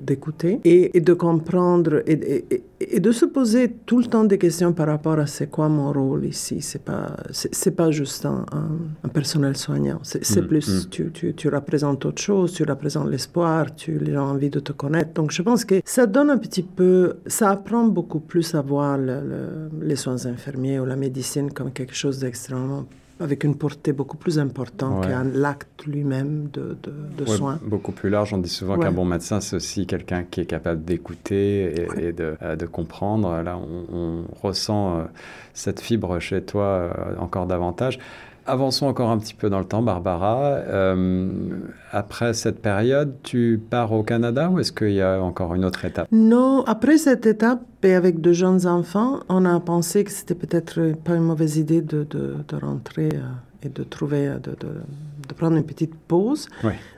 d'écouter 0.03 0.57
de, 0.57 0.69
et, 0.69 0.97
et, 0.97 1.01
de 1.01 1.13
comprendre 1.13 2.03
et, 2.07 2.45
et, 2.81 3.01
de 3.01 3.13
se 3.13 3.25
poser 3.25 3.73
tout 3.87 3.99
le 3.99 4.07
temps 4.07 4.25
des 4.25 4.39
questions 4.39 4.73
par 4.73 4.87
rapport 4.87 5.19
à 5.19 5.27
c'est 5.27 5.51
quoi 5.51 5.69
mon 5.69 5.93
rôle 5.93 6.27
ici. 6.27 6.61
C'est 6.61 6.85
pas, 6.85 7.17
c'est 7.33 7.73
pas 7.73 7.91
juste 7.91 8.27
un, 8.27 8.45
un 9.05 9.09
personnel 9.09 9.57
soignant. 9.57 10.00
C'est 10.03 10.43
mm, 10.43 10.47
plus, 10.47 10.87
mm. 10.87 10.89
Tu, 10.91 11.11
tu, 11.13 11.35
tu, 11.35 11.49
représentes 11.49 12.05
autre 12.07 12.23
chose, 12.23 12.53
tu 12.53 12.65
représentes 12.65 13.09
l'espoir, 13.09 13.75
tu, 13.75 13.99
les 13.99 14.13
gens 14.13 14.27
ont 14.29 14.33
envie 14.33 14.51
de 14.51 14.61
te 14.61 14.73
connaître. 14.73 15.13
Donc 15.15 15.31
je 15.31 15.43
pense 15.43 15.65
que 15.65 15.81
ça 15.85 16.07
donne 16.07 16.31
un 16.31 16.39
petit 16.39 16.63
peu, 16.63 17.17
ça 17.27 17.51
apprend 17.51 17.85
beaucoup 17.87 18.21
plus 18.21 18.55
à 18.55 18.63
voir 18.63 18.99
les 18.99 19.97
soins 19.97 20.27
infirmiers 20.27 20.81
ou 20.81 20.85
la 20.85 20.97
médecine 20.97 21.53
comme 21.53 21.73
quelque 21.73 21.95
chose 21.95 22.19
d'extrêmement 22.21 22.87
avec 23.21 23.45
une 23.45 23.55
portée 23.55 23.93
beaucoup 23.93 24.17
plus 24.17 24.39
importante 24.39 25.07
qu'un 25.07 25.25
l'acte 25.25 25.85
lui-même 25.87 26.49
de, 26.53 26.77
de, 26.83 27.25
soins. 27.27 27.61
Beaucoup 27.63 27.93
plus 27.93 28.09
large. 28.09 28.33
On 28.33 28.39
dit 28.39 28.49
souvent 28.49 28.79
qu'un 28.79 28.93
bon 28.93 29.05
médecin, 29.05 29.41
c'est 29.41 29.57
aussi 29.57 29.87
quelqu'un 29.87 30.25
qui 30.25 30.41
est 30.41 30.47
capable 30.47 30.85
d'écouter 30.85 31.75
et, 31.99 32.13
de, 32.13 32.37
euh, 32.43 32.57
de, 32.57 32.67
comprendre. 32.67 33.43
Là, 33.43 33.59
on, 33.59 34.25
ressent 34.43 34.97
euh, 34.97 35.03
cette 35.53 35.81
fibre 35.81 36.19
chez 36.19 36.43
toi 36.43 36.65
euh, 36.65 36.91
encore 37.19 37.47
davantage. 37.47 37.99
Avançons 38.51 38.87
encore 38.87 39.11
un 39.11 39.19
petit 39.19 39.35
peu 39.35 39.49
dans 39.49 39.61
le 39.61 39.65
temps, 39.65 39.81
Barbara. 39.81 40.55
Euh, 40.55 41.31
après 41.93 42.35
cette 42.35 42.61
période, 42.61 43.15
tu 43.23 43.61
pars 43.71 43.93
au 43.93 44.03
Canada 44.03 44.51
ou 44.51 44.59
est-ce 44.59 44.73
qu'il 44.73 44.93
y 44.93 45.01
a 45.01 45.23
encore 45.23 45.55
une 45.55 45.65
autre 45.65 45.85
étape? 45.85 46.09
Non, 46.11 46.65
après 46.67 46.99
cette 46.99 47.27
étape, 47.27 47.63
Et 47.83 47.95
avec 47.95 48.21
de 48.21 48.33
jeunes 48.33 48.67
enfants, 48.67 49.21
on 49.29 49.45
a 49.45 49.59
pensé 49.61 50.05
que 50.05 50.11
c'était 50.11 50.35
peut-être 50.35 50.93
pas 51.05 51.15
une 51.15 51.23
mauvaise 51.23 51.57
idée 51.57 51.81
de, 51.81 52.05
de, 52.11 52.35
de 52.47 52.57
rentrer 52.57 53.09
et 53.63 53.69
de 53.69 53.83
trouver, 53.85 54.29
de, 54.43 54.55
de, 55.31 55.35
prendre 55.35 55.57
une 55.57 55.65
petite 55.65 55.95
pause. 55.95 56.49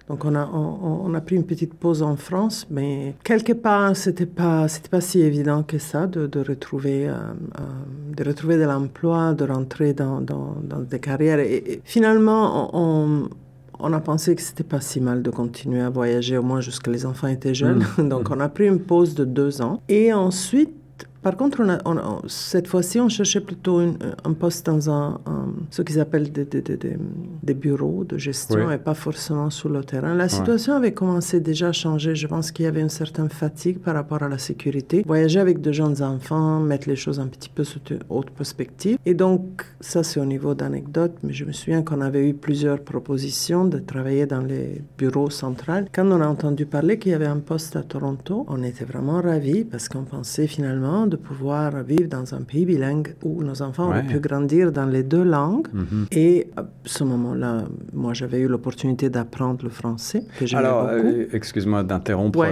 Donc 0.09 0.25
on 0.25 0.35
a, 0.35 0.47
on, 0.47 1.15
a 1.15 1.21
pris 1.21 1.37
une 1.37 1.47
petite 1.47 1.75
pause 1.75 2.03
en 2.03 2.17
France, 2.17 2.67
mais 2.71 3.15
quelque 3.25 3.53
part, 3.53 3.97
c'était 3.97 4.27
pas, 4.27 4.69
c'était 4.69 4.89
pas 4.89 5.01
si 5.01 5.21
évident 5.21 5.63
que 5.63 5.79
ça 5.79 6.07
de, 6.07 6.27
de 6.27 6.41
retrouver, 6.41 7.09
euh, 7.09 7.13
euh, 7.15 8.15
de 8.15 8.25
retrouver 8.25 8.57
de 8.59 8.65
l'emploi, 8.65 9.33
de 9.33 9.45
rentrer 9.45 9.95
dans, 9.95 10.21
dans, 10.21 10.57
dans 10.63 10.81
des 10.81 10.99
carrières. 10.99 11.39
Et, 11.39 11.81
finalement, 11.85 12.71
on, 12.75 13.29
on 13.79 13.93
a 13.93 14.01
pensé 14.01 14.35
que 14.35 14.43
c'était 14.43 14.65
pas 14.65 14.81
si 14.81 15.01
mal 15.01 15.23
de 15.23 15.31
continuer 15.31 15.81
à 15.81 15.91
voyager, 15.91 16.37
au 16.37 16.43
moins 16.43 16.61
jusqu'à 16.61 16.91
les 16.91 17.07
enfants 17.07 17.29
étaient 17.29 17.55
jeunes. 17.55 17.85
Mmh. 17.99 18.09
Donc 18.09 18.31
on 18.31 18.41
a 18.41 18.49
pris 18.49 18.67
une 18.67 18.81
pause 18.81 19.15
de 19.15 19.25
deux 19.25 19.63
ans. 19.63 19.83
Et 19.89 20.13
ensuite, 20.13 20.75
par 21.23 21.37
contre, 21.37 21.63
on 21.85 22.23
cette 22.27 22.67
fois-ci, 22.67 23.01
on 23.01 23.09
cherchait 23.09 23.41
plutôt 23.41 23.79
un 23.79 24.33
poste 24.33 24.67
dans 24.67 24.91
un, 24.91 25.21
ce 25.71 25.83
qu'ils 25.83 26.01
appellent 26.01 26.33
des, 26.33 26.45
des, 26.45 26.63
des, 26.63 27.55
bureaux 27.55 28.05
de 28.05 28.19
gestion 28.19 28.71
et 28.71 28.79
pas 28.79 28.95
forcément 28.95 29.49
sur 29.51 29.69
le 29.69 29.85
terrain. 29.85 30.15
La 30.15 30.29
situation 30.29 30.75
avait 30.75 30.93
commencé 30.93 31.39
déjà 31.39 31.69
à 31.69 31.73
changer. 31.73 32.17
Je 32.17 32.27
pense 32.27 32.51
qu'il 32.51 32.65
y 32.65 32.69
avait 32.69 32.81
une 32.81 32.89
certaine 32.89 33.29
fatigue 33.29 33.79
par 33.79 33.95
rapport 33.95 34.23
à 34.23 34.29
la 34.29 34.39
sécurité. 34.39 35.05
Voyager 35.07 35.39
avec 35.39 35.61
de 35.61 35.71
jeunes 35.71 36.03
enfants, 36.03 36.59
mettre 36.59 36.89
les 36.89 36.97
choses 36.97 37.21
un 37.21 37.29
petit 37.29 37.49
peu 37.49 37.63
sous 37.63 37.81
une 37.91 38.01
autre 38.09 38.33
perspective. 38.33 38.99
Et 39.07 39.15
donc, 39.15 39.65
ça, 39.81 40.03
c'est 40.03 40.19
au 40.19 40.25
niveau 40.25 40.55
d'anecdotes, 40.55 41.17
mais 41.23 41.33
je 41.33 41.45
me 41.45 41.53
souviens 41.53 41.83
qu'on 41.83 42.01
avait 42.01 42.29
eu 42.29 42.35
plusieurs 42.35 42.81
propositions 42.81 43.65
de 43.65 43.79
travailler 43.79 44.27
dans 44.27 44.41
les 44.41 44.83
bureaux 44.99 45.31
centrales. 45.31 45.87
Quand 45.93 46.07
on 46.11 46.21
a 46.21 46.27
entendu 46.27 46.67
parler 46.67 46.99
qu'il 46.99 47.13
y 47.13 47.15
avait 47.15 47.27
un 47.27 47.39
poste 47.39 47.77
à 47.77 47.83
Toronto, 47.83 48.45
on 48.49 48.63
était 48.65 48.85
vraiment 48.85 49.21
ravis 49.21 49.65
parce 49.65 49.89
qu'on 49.89 50.05
pensait 50.05 50.49
finalement 50.49 51.07
de 51.13 51.17
pouvoir 51.17 51.83
vivre 51.83 52.09
dans 52.09 52.35
un 52.35 52.41
pays 52.41 52.65
bilingue 52.65 53.15
où 53.23 53.43
nos 53.45 53.61
enfants 53.61 53.93
ont 53.93 54.07
pu 54.07 54.19
grandir 54.19 54.73
dans 54.73 54.87
les 54.87 55.03
deux 55.03 55.23
langues. 55.23 55.69
Mhm. 55.73 56.07
Et 56.11 56.49
à 56.57 56.65
ce 56.85 57.05
moment-là, 57.05 57.65
moi, 57.93 58.15
j'avais 58.15 58.41
eu 58.41 58.49
l'opportunité 58.49 59.11
d'apprendre 59.11 59.63
le 59.63 59.71
français, 59.71 60.25
que 60.39 60.57
Alors, 60.57 60.89
euh, 60.89 61.27
excuse-moi 61.33 61.83
d'interrompre 61.83 62.45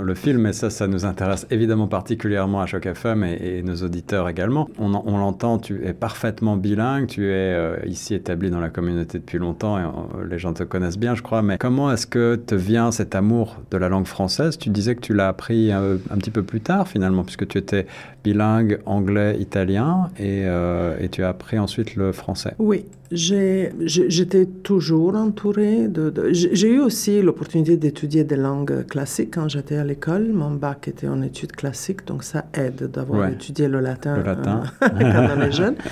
le 0.00 0.14
film, 0.14 0.42
mais 0.42 0.52
ça, 0.52 0.70
ça 0.70 0.86
nous 0.86 1.04
intéresse 1.04 1.46
évidemment 1.50 1.88
particulièrement 1.88 2.60
à 2.60 2.66
Choc 2.66 2.86
FM 2.86 3.24
et, 3.24 3.62
nos 3.64 3.76
auditeurs 3.76 4.28
également. 4.28 4.68
On, 4.78 4.92
on 4.94 5.18
l'entend, 5.18 5.58
tu 5.58 5.84
es 5.84 5.92
parfaitement 5.92 6.56
bilingue, 6.56 7.06
tu 7.06 7.24
es 7.24 7.54
euh, 7.54 7.76
ici 7.86 8.14
établi 8.14 8.50
dans 8.50 8.60
la 8.60 8.68
communauté 8.68 9.18
depuis 9.18 9.38
longtemps 9.38 9.78
et 9.78 9.82
euh, 9.82 10.26
les 10.28 10.38
gens 10.38 10.52
te 10.52 10.62
connaissent 10.62 10.98
bien, 10.98 11.14
je 11.14 11.22
crois. 11.22 11.42
Mais 11.42 11.58
comment 11.58 11.90
est-ce 11.90 12.06
que 12.06 12.36
te 12.36 12.54
vient 12.54 12.92
cet 12.92 13.14
amour 13.14 13.56
de 13.70 13.76
la 13.76 13.88
langue 13.88 14.06
française? 14.06 14.58
Tu 14.58 14.70
disais 14.70 14.94
que 14.94 15.00
tu 15.00 15.14
l'as 15.14 15.28
appris 15.28 15.72
un 15.72 16.18
petit 16.18 16.30
peu 16.30 16.42
plus 16.42 16.60
tard 16.60 16.86
finalement, 16.86 17.24
puisque 17.24 17.48
tu 17.48 17.58
étais 17.58 17.86
bilingue 18.22 18.80
anglais-italien 18.86 20.08
et, 20.18 20.42
euh, 20.46 20.96
et, 20.98 21.08
tu 21.08 21.22
as 21.22 21.28
appris 21.28 21.58
ensuite 21.58 21.94
le 21.94 22.12
français. 22.12 22.54
Oui, 22.58 22.86
j'étais 23.10 24.46
toujours 24.62 25.14
entourée 25.14 25.88
de... 25.88 26.12
J'ai 26.32 26.68
eu 26.68 26.80
aussi 26.80 27.20
l'opportunité 27.22 27.76
d'étudier 27.76 28.24
des 28.24 28.36
langues 28.36 28.86
classiques 28.86 29.34
quand 29.34 29.48
j'étais 29.48 29.76
à 29.76 29.84
l'école. 29.84 30.32
Mon 30.32 30.52
bac 30.52 30.88
était 30.88 31.08
en 31.08 31.22
études 31.22 31.52
classiques, 31.52 32.06
donc 32.06 32.24
ça 32.24 32.46
aide 32.54 32.90
d'avoir 32.90 33.28
étudié 33.28 33.68
le 33.68 33.80
latin, 33.80 34.16
le 34.16 34.22
latin. 34.22 34.62
Euh, 34.82 34.88
quand 34.88 35.28
on 35.36 35.40
est 35.42 35.52
jeune. 35.52 35.76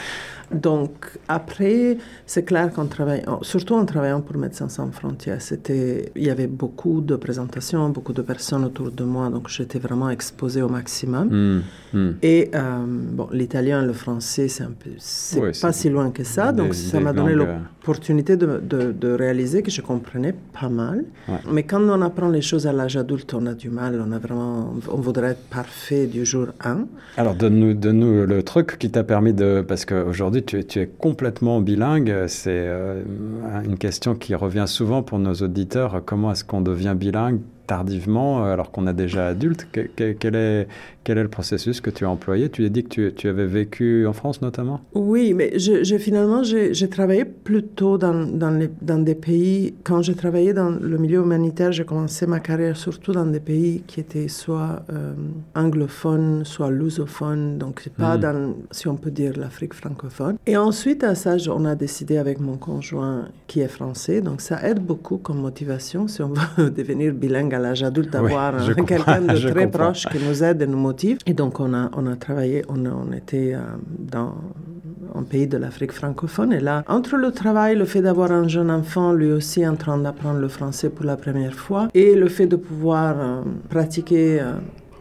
Donc, 0.53 1.19
après, 1.29 1.99
c'est 2.27 2.45
clair 2.45 2.73
qu'en 2.73 2.87
travaillant, 2.87 3.43
surtout 3.43 3.75
en 3.75 3.85
travaillant 3.85 4.21
pour 4.21 4.37
Médecins 4.37 4.69
sans 4.69 4.91
frontières, 4.93 5.41
c'était, 5.41 6.13
il 6.17 6.25
y 6.25 6.31
avait 6.31 6.47
beaucoup 6.47 7.01
de 7.01 7.17
présentations, 7.17 7.89
beaucoup 7.91 8.13
de 8.13 8.23
personnes 8.23 8.65
autour 8.65 8.91
de 8.91 9.05
moi, 9.05 9.31
donc 9.31 9.49
j'étais 9.49 9.79
vraiment 9.79 10.11
exposée 10.11 10.63
au 10.63 10.69
maximum. 10.69 11.29
Hmm, 11.29 11.97
hmm. 11.97 12.11
Et 12.23 12.51
euh, 12.55 12.85
bon, 12.87 13.29
l'italien, 13.33 13.83
le 13.83 13.93
français, 13.93 14.49
c'est 14.49 14.65
un 14.65 14.73
peu, 14.79 14.91
c'est 14.99 15.61
pas 15.61 15.73
si 15.73 15.89
loin 15.89 16.11
que 16.11 16.25
ça, 16.25 16.53
donc 16.53 16.75
ça 16.75 17.01
m'a 17.01 17.13
donné 17.13 17.33
euh, 17.33 17.57
l'opportunité 17.83 18.37
de, 18.37 18.61
de, 18.61 19.13
réaliser 19.13 19.63
que 19.63 19.71
je 19.71 19.81
comprenais 19.81 20.35
pas 20.61 20.69
mal. 20.69 21.05
Mais 21.51 21.65
quand 21.65 21.81
on 21.81 22.01
apprend 22.03 22.29
les 22.29 22.41
choses 22.41 22.67
à 22.69 22.73
l'âge 22.73 22.97
adulte, 22.97 23.35
on 23.35 23.45
a 23.47 23.55
du 23.55 23.71
mal, 23.71 24.01
on 24.07 24.13
a 24.13 24.19
vraiment, 24.19 24.73
on 24.89 25.01
voudrait 25.01 25.33
être 25.33 25.49
parfait 25.51 26.07
du 26.07 26.25
jour 26.25 26.49
1. 26.61 26.87
Alors 27.17 27.35
donne-nous, 27.35 27.75
donne-nous 27.75 28.25
le 28.27 28.43
truc 28.45 28.79
qui 28.79 28.91
t'a 28.91 29.03
permis 29.03 29.33
de, 29.33 29.65
parce 29.67 29.85
qu'aujourd'hui 29.85 30.45
tu 30.45 30.59
es, 30.59 30.87
complètement 30.87 31.61
bilingue. 31.61 32.27
C'est 32.29 32.51
euh, 32.51 33.03
une 33.65 33.79
question 33.79 34.15
qui 34.15 34.37
revient 34.37 34.67
souvent 34.69 35.03
pour 35.03 35.19
nos 35.19 35.35
auditeurs. 35.35 36.03
Comment 36.05 36.31
est-ce 36.31 36.45
qu'on 36.45 36.61
devient 36.61 36.95
bilingue 36.97 37.41
tardivement 37.67 38.45
alors 38.45 38.71
qu'on 38.71 38.87
a 38.87 38.93
déjà 38.93 39.27
adulte? 39.27 39.67
Quel, 39.73 40.37
est, 40.37 40.69
quel 41.05 41.19
est 41.19 41.23
le 41.23 41.29
processus 41.29 41.81
que 41.81 41.91
tu 41.91 42.05
as 42.05 42.11
employé? 42.11 42.49
Tu 42.49 42.65
as 42.65 42.69
dit 42.69 42.85
que 42.85 43.09
tu, 43.09 43.29
avais 43.29 43.47
vécu 43.47 44.07
en 44.07 44.13
France 44.13 44.41
notamment? 44.41 44.81
Oui, 44.95 45.35
mais 45.35 45.59
je, 45.59 45.99
finalement, 45.99 46.43
j'ai 46.43 46.89
travaillé 46.89 47.25
plutôt 47.25 47.99
dans, 47.99 48.25
dans, 48.25 48.51
les, 48.51 48.71
dans, 48.81 49.03
des 49.03 49.15
pays. 49.15 49.75
Quand 49.85 50.03
j'ai 50.03 50.15
travaillé 50.15 50.53
dans 50.53 50.71
le 50.71 50.99
milieu 50.99 51.21
humanitaire, 51.21 51.73
j'ai 51.73 51.85
commencé 51.85 52.27
ma 52.27 52.41
carrière 52.41 52.77
surtout 52.77 53.13
dans 53.13 53.27
des 53.27 53.41
pays 53.41 53.83
qui 53.87 54.01
étaient 54.01 54.29
soit 54.29 54.85
euh, 54.93 55.15
anglophones, 55.55 56.45
soit 56.45 56.71
lusophones. 56.71 57.59
Donc, 57.59 57.89
pas 57.97 58.17
hmm. 58.17 58.21
dans, 58.21 58.55
si 58.71 58.89
on 58.89 58.97
peut 58.97 59.11
dire, 59.11 59.33
l'Afrique 59.37 59.75
francophone. 59.75 60.37
Et 60.47 60.57
ensuite, 60.57 61.03
à 61.05 61.15
ça, 61.15 61.37
on 61.49 61.65
a 61.65 61.75
décidé 61.75 62.17
avec 62.17 62.39
mon 62.39 62.57
conjoint 62.57 63.29
qui 63.49 63.61
est 63.61 63.69
français. 63.69 64.21
Donc, 64.21 64.41
ça 64.41 64.63
aide 64.69 64.81
beaucoup 64.81 65.19
comme 65.19 65.41
motivation 65.41 66.07
si 66.07 66.23
on 66.23 66.33
veut 66.57 66.71
devenir 66.71 67.13
bilingue 67.13 67.55
à 67.55 67.59
l'âge 67.59 67.83
adulte, 67.83 68.11
d'avoir 68.11 68.55
quelqu'un 68.87 69.21
de 69.23 69.51
très 69.51 69.67
proche 69.67 70.07
qui 70.07 70.19
nous 70.19 70.45
aide 70.45 70.63
et 70.63 70.67
nous 70.67 70.92
et 71.27 71.35
donc, 71.35 71.61
on 71.61 71.75
a, 71.75 71.91
on 71.97 72.07
a 72.07 72.17
travaillé, 72.17 72.65
on, 72.69 72.85
on 72.87 73.13
était 73.13 73.55
euh, 73.55 73.61
dans 73.99 74.35
un 75.15 75.23
pays 75.23 75.47
de 75.47 75.57
l'Afrique 75.57 75.93
francophone. 75.93 76.53
Et 76.53 76.61
là, 76.61 76.85
entre 76.89 77.17
le 77.17 77.31
travail, 77.33 77.77
le 77.77 77.85
fait 77.85 78.03
d'avoir 78.03 78.33
un 78.33 78.49
jeune 78.49 78.71
enfant, 78.71 79.13
lui 79.13 79.31
aussi 79.33 79.67
en 79.67 79.77
train 79.77 79.99
d'apprendre 79.99 80.41
le 80.41 80.49
français 80.49 80.91
pour 80.91 81.05
la 81.05 81.17
première 81.17 81.55
fois, 81.55 81.89
et 81.95 82.15
le 82.15 82.29
fait 82.29 82.47
de 82.47 82.57
pouvoir 82.57 83.17
euh, 83.19 83.43
pratiquer 83.69 84.41
euh, 84.41 84.53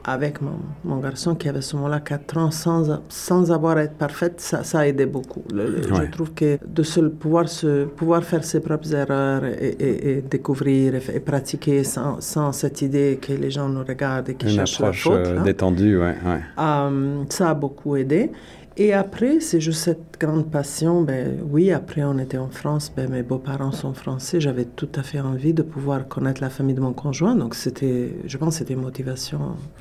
avec 0.04 0.42
mon, 0.42 0.60
mon, 0.84 0.98
garçon 0.98 1.36
qui 1.36 1.48
avait 1.50 1.60
à 1.60 1.62
ce 1.62 1.76
moment-là 1.76 2.00
4 2.00 2.38
ans 2.38 2.52
sans, 2.52 3.02
sans 3.10 3.52
avoir 3.52 3.78
à 3.78 3.84
être 3.84 3.96
parfaite, 3.96 4.42
ça, 4.42 4.64
ça 4.64 4.80
a 4.80 4.88
aidé 4.88 5.06
beaucoup. 5.06 5.44
Je 5.52 6.12
trouve 6.12 6.34
que 6.34 6.58
de 6.66 6.84
se, 6.84 7.00
pouvoir, 7.02 7.48
se, 7.50 7.86
pouvoir 7.86 8.24
faire 8.24 8.44
ses 8.44 8.60
propres 8.60 8.94
erreurs 8.94 9.44
et, 9.46 9.76
et, 9.80 10.22
découvrir 10.22 10.96
et, 10.96 11.20
pratiquer 11.20 11.84
sans, 11.84 12.22
sans, 12.22 12.52
cette 12.52 12.82
idée 12.82 13.20
que 13.22 13.34
les 13.34 13.52
gens 13.52 13.70
nous 13.70 13.84
regardent 13.84 14.30
et 14.30 14.36
qu'ils 14.36 14.50
cherchent 14.50 14.80
la 14.80 14.94
faute. 14.94 15.28
Une 15.28 15.44
détendue, 15.44 15.98
ouais. 15.98 16.16
ouais. 16.26 16.42
Euh, 16.60 17.24
ça 17.30 17.52
a 17.52 17.54
beaucoup 17.54 17.96
aidé. 17.96 18.32
Et 18.78 18.94
après, 18.94 19.40
c'est 19.42 19.60
juste 19.60 19.84
cette 19.84 20.18
grande 20.20 20.50
passion. 20.50 21.02
Ben, 21.02 21.40
oui, 21.50 21.72
après, 21.72 22.04
on 22.04 22.18
était 22.18 22.38
en 22.38 22.50
France. 22.50 22.92
Ben, 22.96 23.10
mes 23.10 23.22
beaux-parents 23.22 23.72
sont 23.72 23.94
français. 23.94 24.40
J'avais 24.40 24.66
tout 24.66 24.88
à 24.96 25.04
fait 25.04 25.20
envie 25.20 25.54
de 25.54 25.62
pouvoir 25.62 26.08
connaître 26.08 26.42
la 26.42 26.50
famille 26.50 26.76
de 26.76 26.80
mon 26.80 26.94
conjoint. 26.94 27.36
Donc, 27.36 27.56
c'était, 27.56 28.14
je 28.26 28.38
pense 28.38 28.56
c'était 28.56 28.74
une 28.74 28.82
motivation 28.82 29.40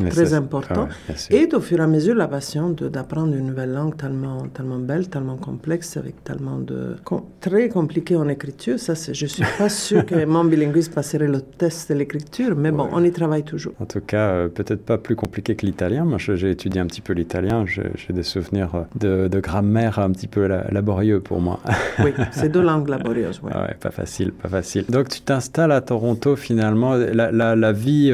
très 0.08 0.34
importante. 0.34 0.88
Ah 1.08 1.12
et 1.30 1.48
au 1.54 1.60
fur 1.60 1.78
et 1.78 1.82
à 1.82 1.86
mesure, 1.86 2.14
la 2.14 2.26
passion 2.26 2.70
d'apprendre 2.70 3.34
une 3.34 3.46
nouvelle 3.46 3.72
langue 3.72 3.96
tellement, 3.96 4.42
tellement 4.48 4.78
belle, 4.78 5.08
tellement 5.08 5.36
complexe, 5.36 5.96
avec 5.96 6.24
tellement 6.24 6.58
de... 6.58 6.96
très 7.40 7.68
compliqué 7.68 8.16
en 8.16 8.28
écriture. 8.28 8.78
Ça, 8.78 8.94
je 8.94 9.24
ne 9.24 9.28
suis 9.28 9.44
pas 9.58 9.68
sûre 9.68 10.04
que 10.04 10.24
mon 10.24 10.44
bilinguisme 10.44 10.92
passerait 10.92 11.28
le 11.28 11.40
test 11.42 11.90
de 11.92 11.98
l'écriture, 11.98 12.56
mais 12.56 12.72
bon, 12.72 12.88
on 12.92 13.04
y 13.04 13.12
travaille 13.12 13.44
toujours. 13.44 13.74
En 13.78 13.86
tout 13.86 14.00
cas, 14.00 14.30
euh, 14.30 14.48
peut-être 14.48 14.84
pas 14.84 14.98
plus 14.98 15.16
compliqué 15.16 15.54
que 15.54 15.64
l'italien. 15.64 16.04
Moi, 16.04 16.18
j'ai 16.18 16.50
étudié 16.50 16.80
un 16.80 16.86
petit 16.86 17.00
peu 17.00 17.12
l'italien. 17.12 17.64
J'ai 17.66 18.12
des 18.12 18.22
souvenirs 18.22 18.86
euh, 19.04 19.28
de, 19.28 19.40
grammaire 19.40 19.98
un 19.98 20.10
petit 20.10 20.26
peu 20.26 20.46
laborieux 20.46 21.20
pour 21.20 21.40
moi. 21.40 21.60
oui, 22.04 22.12
c'est 22.30 22.48
deux 22.48 22.62
langues 22.62 22.88
laborieuses. 22.88 23.40
Ouais. 23.42 23.52
ouais. 23.52 23.76
pas 23.80 23.90
facile, 23.90 24.32
pas 24.32 24.48
facile. 24.48 24.84
Donc 24.88 25.08
tu 25.08 25.20
t'installes 25.20 25.72
à 25.72 25.80
Toronto 25.80 26.36
finalement. 26.36 26.94
La, 26.94 27.30
la, 27.30 27.72
vie 27.72 28.12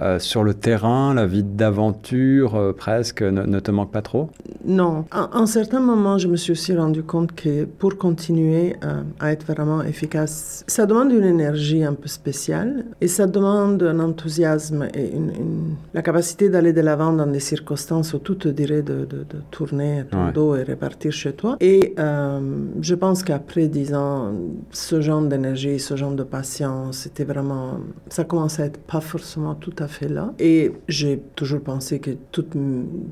euh, 0.00 0.18
sur 0.18 0.42
le 0.42 0.54
terrain, 0.54 1.12
la 1.12 1.26
vie 1.26 1.42
d'aventure 1.42 2.54
euh, 2.54 2.72
presque, 2.72 3.22
ne, 3.22 3.60
te 3.60 3.70
manque 3.70 3.90
pas 3.90 4.00
trop? 4.00 4.30
Non. 4.64 5.04
À 5.10 5.30
un 5.34 5.46
certain 5.46 5.80
moment, 5.80 6.16
je 6.16 6.28
me 6.28 6.36
suis 6.36 6.52
aussi 6.52 6.74
rendu 6.74 7.02
compte 7.02 7.32
que 7.32 7.64
pour 7.64 7.98
continuer 7.98 8.76
euh, 8.84 9.02
à 9.20 9.32
être 9.32 9.44
vraiment 9.46 9.82
efficace, 9.82 10.64
ça 10.66 10.86
demande 10.86 11.12
une 11.12 11.24
énergie 11.24 11.84
un 11.84 11.92
peu 11.92 12.08
spéciale 12.08 12.86
et 13.00 13.08
ça 13.08 13.26
demande 13.26 13.82
un 13.82 14.00
enthousiasme 14.00 14.88
et 14.94 15.10
une, 15.14 15.76
la 15.92 16.00
capacité 16.00 16.48
d'aller 16.48 16.72
de 16.72 16.80
l'avant 16.80 17.12
dans 17.12 17.26
des 17.26 17.40
circonstances 17.40 18.14
où 18.14 18.18
tout 18.18 18.36
te 18.36 18.48
dirait 18.48 18.82
de, 18.82 19.04
de, 19.04 19.24
tourner 19.50 20.04
ton 20.10 20.30
dos 20.30 20.56
et 20.56 20.62
repartir 20.62 21.12
chez 21.12 21.32
toi. 21.32 21.56
Et 21.60 21.94
je 22.80 22.94
pense 22.94 23.22
qu'après 23.22 23.66
dix 23.66 23.94
ans, 23.94 24.32
ce 24.70 25.00
genre 25.00 25.22
d'énergie, 25.22 25.78
ce 25.78 25.96
genre 25.96 26.12
de 26.12 26.22
patience, 26.22 26.98
c'était 26.98 27.24
vraiment, 27.24 27.78
ça 28.08 28.24
commence 28.24 28.58
à 28.60 28.66
être 28.66 28.78
pas 28.78 29.00
forcément 29.00 29.54
tout 29.54 29.81
fait 29.88 30.08
là. 30.08 30.34
Et 30.38 30.72
j'ai 30.88 31.22
toujours 31.36 31.60
pensé 31.60 31.98
que 31.98 32.10
toute, 32.30 32.54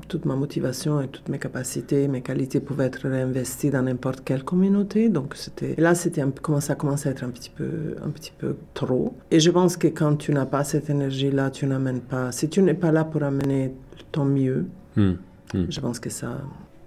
toute 0.07 0.25
ma 0.25 0.35
motivation 0.35 1.01
et 1.01 1.07
toutes 1.07 1.29
mes 1.29 1.39
capacités, 1.39 2.07
mes 2.07 2.21
qualités 2.21 2.59
pouvaient 2.59 2.85
être 2.85 3.07
réinvesties 3.07 3.69
dans 3.69 3.83
n'importe 3.83 4.21
quelle 4.23 4.43
communauté. 4.43 5.09
Donc 5.09 5.35
c'était 5.35 5.75
là, 5.77 5.95
c'était 5.95 6.21
ça 6.59 6.75
commence 6.75 7.05
à 7.05 7.11
être 7.11 7.23
un 7.23 7.29
petit 7.29 7.49
peu, 7.49 7.95
un 8.03 8.09
petit 8.09 8.33
peu 8.37 8.55
trop. 8.73 9.15
Et 9.31 9.39
je 9.39 9.51
pense 9.51 9.77
que 9.77 9.87
quand 9.87 10.15
tu 10.15 10.33
n'as 10.33 10.45
pas 10.45 10.63
cette 10.63 10.89
énergie-là, 10.89 11.51
tu 11.51 11.65
n'amènes 11.65 12.01
pas. 12.01 12.31
Si 12.31 12.49
tu 12.49 12.61
n'es 12.61 12.73
pas 12.73 12.91
là 12.91 13.03
pour 13.03 13.23
amener 13.23 13.73
ton 14.11 14.25
mieux, 14.25 14.65
Hmm. 14.95 15.13
Hmm. 15.53 15.65
Je 15.69 15.79
pense 15.79 15.99
que 15.99 16.09
ça, 16.09 16.41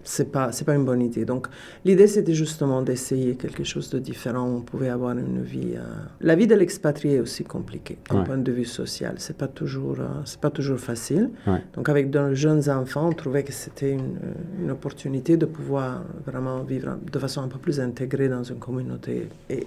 c'est 0.05 0.31
pas 0.31 0.53
c'est 0.53 0.65
pas 0.65 0.75
une 0.75 0.85
bonne 0.85 1.03
idée. 1.03 1.25
Donc 1.25 1.49
l'idée 1.85 2.07
c'était 2.07 2.35
justement 2.35 2.83
d'essayer 2.83 3.35
quelque 3.37 3.65
chose 3.65 3.91
de 3.91 3.99
différent. 3.99 4.47
On 4.47 4.61
pouvait 4.61 4.91
avoir 4.91 5.17
une 5.19 5.43
vie. 5.43 5.75
Euh, 5.77 5.83
la 6.21 6.37
vie 6.37 6.47
de 6.47 6.55
l'expatrié 6.55 7.17
est 7.17 7.21
aussi 7.21 7.45
compliquée 7.45 7.99
d'un 8.11 8.23
point 8.23 8.39
de 8.39 8.53
vue 8.53 8.65
social. 8.65 9.15
C'est 9.19 9.37
pas 9.37 9.49
toujours 9.49 9.97
euh, 10.01 10.23
c'est 10.25 10.41
pas 10.41 10.51
toujours 10.51 10.79
facile. 10.79 11.31
Donc 11.75 11.89
avec 11.89 12.11
de 12.11 12.35
jeunes 12.35 12.69
enfants, 12.71 13.09
on 13.09 13.13
trouvait 13.13 13.43
que 13.43 13.53
c'était 13.53 13.93
une, 13.93 14.19
une, 14.61 14.71
opportunité 14.71 15.37
de 15.37 15.47
pouvoir 15.47 16.03
vraiment 16.27 16.63
vivre 16.63 16.99
de 17.11 17.19
façon 17.19 17.43
un 17.43 17.49
peu 17.49 17.59
plus 17.59 17.81
intégrée 17.81 18.29
dans 18.29 18.43
une 18.43 18.59
communauté. 18.59 19.29
Et 19.49 19.65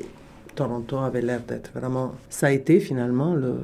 Toronto 0.56 0.98
avait 0.98 1.22
l'air 1.22 1.41
d'être 1.48 1.72
vraiment. 1.74 2.13
Ça 2.29 2.48
a 2.48 2.51
été 2.51 2.79
finalement 2.79 3.34
le 3.36 3.56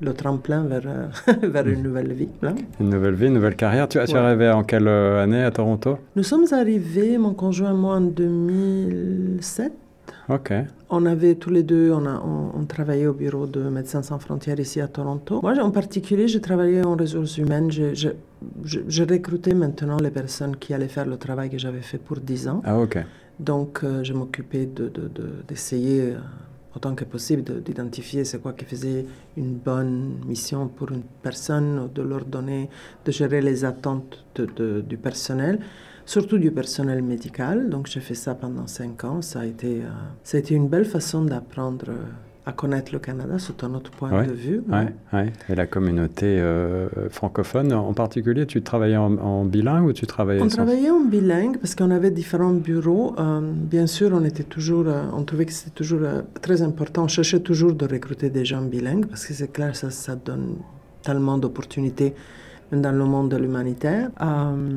le 0.00 0.14
tremplin 0.14 0.64
vers, 0.64 0.82
euh, 0.86 1.06
vers 1.42 1.66
une 1.66 1.82
nouvelle 1.82 2.12
vie. 2.12 2.28
Une 2.80 2.90
nouvelle 2.90 3.14
vie, 3.14 3.26
une 3.26 3.34
nouvelle 3.34 3.56
carrière. 3.56 3.88
Tu, 3.88 3.98
es 3.98 4.14
arrivé 4.14 4.50
en 4.50 4.64
quelle 4.64 4.88
euh, 4.88 5.22
année 5.22 5.42
à 5.42 5.50
Toronto? 5.50 5.98
Nous 6.16 6.22
sommes 6.22 6.46
arrivés, 6.52 7.18
mon 7.18 7.34
conjoint 7.34 7.70
et 7.70 7.76
moi, 7.76 7.96
en 7.96 8.00
2007. 8.00 9.72
OK. 10.28 10.52
On 10.90 11.06
avait 11.06 11.34
tous 11.34 11.50
les 11.50 11.62
deux, 11.62 11.92
on, 11.92 12.06
a, 12.06 12.20
on, 12.20 12.64
travaillait 12.64 13.06
au 13.06 13.12
bureau 13.12 13.46
de 13.46 13.62
Médecins 13.62 14.02
sans 14.02 14.18
frontières 14.18 14.60
ici 14.60 14.80
à 14.80 14.88
Toronto. 14.88 15.40
Moi, 15.42 15.54
en 15.60 15.70
particulier, 15.70 16.28
j'ai 16.28 16.40
travaillé 16.40 16.82
en 16.84 16.96
ressources 16.96 17.38
humaines. 17.38 17.70
Je, 17.70 19.02
recrutais 19.02 19.54
maintenant 19.54 19.96
les 19.96 20.10
personnes 20.10 20.56
qui 20.56 20.74
allaient 20.74 20.88
faire 20.88 21.06
le 21.06 21.16
travail 21.16 21.50
que 21.50 21.58
j'avais 21.58 21.80
fait 21.80 21.98
pour 21.98 22.18
10 22.18 22.48
ans. 22.48 22.62
Ah, 22.64 22.78
OK. 22.78 22.98
Donc, 23.40 23.80
euh, 23.82 24.04
je 24.04 24.12
m'occupais 24.12 24.68
d'essayer... 25.48 26.12
De, 26.12 26.16
autant 26.74 26.94
que 26.94 27.04
possible 27.04 27.62
d'identifier 27.62 28.24
c'est 28.24 28.40
quoi 28.40 28.52
qui 28.52 28.64
faisait 28.64 29.06
une 29.36 29.54
bonne 29.54 30.20
mission 30.26 30.68
pour 30.68 30.92
une 30.92 31.02
personne, 31.22 31.90
de 31.94 32.02
leur 32.02 32.24
donner, 32.24 32.68
de 33.04 33.12
gérer 33.12 33.40
les 33.40 33.64
attentes 33.64 34.24
du 34.36 34.96
personnel, 34.96 35.60
surtout 36.06 36.38
du 36.38 36.50
personnel 36.50 37.02
médical. 37.02 37.68
Donc 37.68 37.86
j'ai 37.86 38.00
fait 38.00 38.14
ça 38.14 38.34
pendant 38.34 38.66
cinq 38.66 39.04
ans. 39.04 39.22
Ça 39.22 39.40
a 39.40 39.46
été, 39.46 39.82
euh, 39.82 39.88
ça 40.24 40.36
a 40.36 40.40
été 40.40 40.54
une 40.54 40.68
belle 40.68 40.84
façon 40.84 41.24
d'apprendre 41.24 41.90
à 42.44 42.52
connaître 42.52 42.92
le 42.92 42.98
Canada 42.98 43.38
sous 43.38 43.54
un 43.62 43.72
autre 43.74 43.90
point 43.92 44.24
de 44.24 44.32
vue. 44.32 44.62
Oui, 44.68 45.18
Et 45.48 45.54
la 45.54 45.66
communauté 45.66 46.26
euh, 46.26 46.88
francophone 47.08 47.72
en 47.72 47.92
particulier, 47.92 48.46
tu 48.46 48.62
travaillais 48.62 48.96
en, 48.96 49.44
bilingue 49.44 49.86
ou 49.86 49.92
tu 49.92 50.06
travaillais 50.06 50.42
On 50.42 50.48
travaillait 50.48 50.90
en 50.90 51.00
bilingue 51.00 51.58
parce 51.58 51.74
qu'on 51.74 51.90
avait 51.90 52.10
différents 52.10 52.52
bureaux. 52.52 53.14
Euh, 53.18 53.40
bien 53.42 53.86
sûr, 53.86 54.10
on 54.12 54.24
était 54.24 54.42
toujours, 54.42 54.84
euh, 54.88 55.04
on 55.12 55.22
trouvait 55.22 55.46
que 55.46 55.52
c'était 55.52 55.70
toujours 55.70 56.00
très 56.40 56.62
important. 56.62 57.04
On 57.04 57.08
cherchait 57.08 57.40
toujours 57.40 57.74
de 57.74 57.86
recruter 57.86 58.28
des 58.28 58.44
gens 58.44 58.62
bilingues 58.62 59.06
parce 59.06 59.24
que 59.24 59.34
c'est 59.34 59.52
clair, 59.52 59.76
ça, 59.76 59.90
ça 59.90 60.16
donne 60.16 60.56
tellement 61.02 61.38
d'opportunités 61.38 62.14
dans 62.72 62.92
le 62.92 63.04
monde 63.04 63.28
de 63.28 63.36
l'humanitaire. 63.36 64.10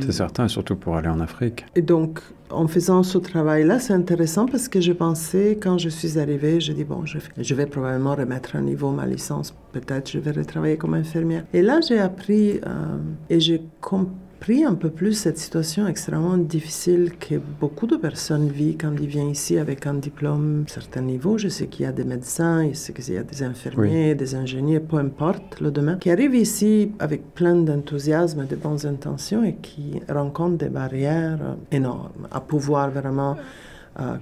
c'est 0.01 0.11
certain, 0.11 0.47
surtout 0.47 0.75
pour 0.75 0.97
aller 0.97 1.07
en 1.07 1.19
Afrique. 1.19 1.65
Et 1.75 1.81
donc, 1.81 2.19
en 2.49 2.67
faisant 2.67 3.03
ce 3.03 3.17
travail-là, 3.17 3.79
c'est 3.79 3.93
intéressant 3.93 4.45
parce 4.45 4.67
que 4.67 4.79
je 4.81 4.91
pensais, 4.91 5.57
quand 5.61 5.77
je 5.77 5.89
suis 5.89 6.19
arrivée, 6.19 6.59
je 6.59 6.73
dis, 6.73 6.83
bon, 6.83 7.03
je, 7.05 7.55
vais 7.55 7.65
probablement 7.65 8.15
remettre 8.15 8.55
à 8.55 8.61
niveau 8.61 8.91
ma 8.91 9.05
licence. 9.05 9.53
Peut-être 9.71 10.11
je 10.11 10.19
vais 10.19 10.31
retravailler 10.31 10.77
comme 10.77 10.93
infirmière. 10.93 11.45
Et 11.53 11.61
là, 11.61 11.79
j'ai 11.81 11.99
appris 11.99 12.59
euh, 12.65 12.97
et 13.29 13.39
j'ai 13.39 13.61
compris 13.81 14.13
un 14.53 14.75
peu 14.75 14.89
plus 14.89 15.13
cette 15.13 15.39
situation 15.39 15.87
extrêmement 15.87 16.37
difficile 16.37 17.13
que 17.19 17.35
beaucoup 17.59 17.87
de 17.87 17.95
personnes 17.95 18.47
vivent 18.47 18.77
quand 18.79 18.93
ils 18.99 19.07
viennent 19.07 19.31
ici 19.31 19.57
avec 19.57 19.87
un 19.87 19.95
diplôme 19.95 20.65
à 20.67 20.71
certain 20.71 21.01
niveau. 21.01 21.37
Je 21.37 21.47
sais 21.47 21.65
qu'il 21.65 21.85
y 21.85 21.89
a 21.89 21.91
des 21.91 22.03
médecins, 22.03 22.67
je 22.69 22.75
sais 22.75 22.93
qu'il 22.93 23.13
y 23.13 23.17
a 23.17 23.23
des 23.23 23.41
infirmiers, 23.41 24.13
des 24.13 24.35
ingénieurs, 24.35 24.83
peu 24.83 24.97
importe 24.97 25.59
le 25.61 25.71
domaine, 25.71 25.97
qui 25.97 26.11
arrivent 26.11 26.35
ici 26.35 26.91
avec 26.99 27.33
plein 27.33 27.55
d'enthousiasme 27.55 28.43
et 28.43 28.45
de 28.45 28.55
bonnes 28.55 28.85
intentions 28.85 29.43
et 29.43 29.55
qui 29.55 29.99
rencontrent 30.07 30.57
des 30.57 30.69
barrières 30.69 31.57
énormes 31.71 32.27
à 32.31 32.39
pouvoir 32.39 32.91
vraiment 32.91 33.35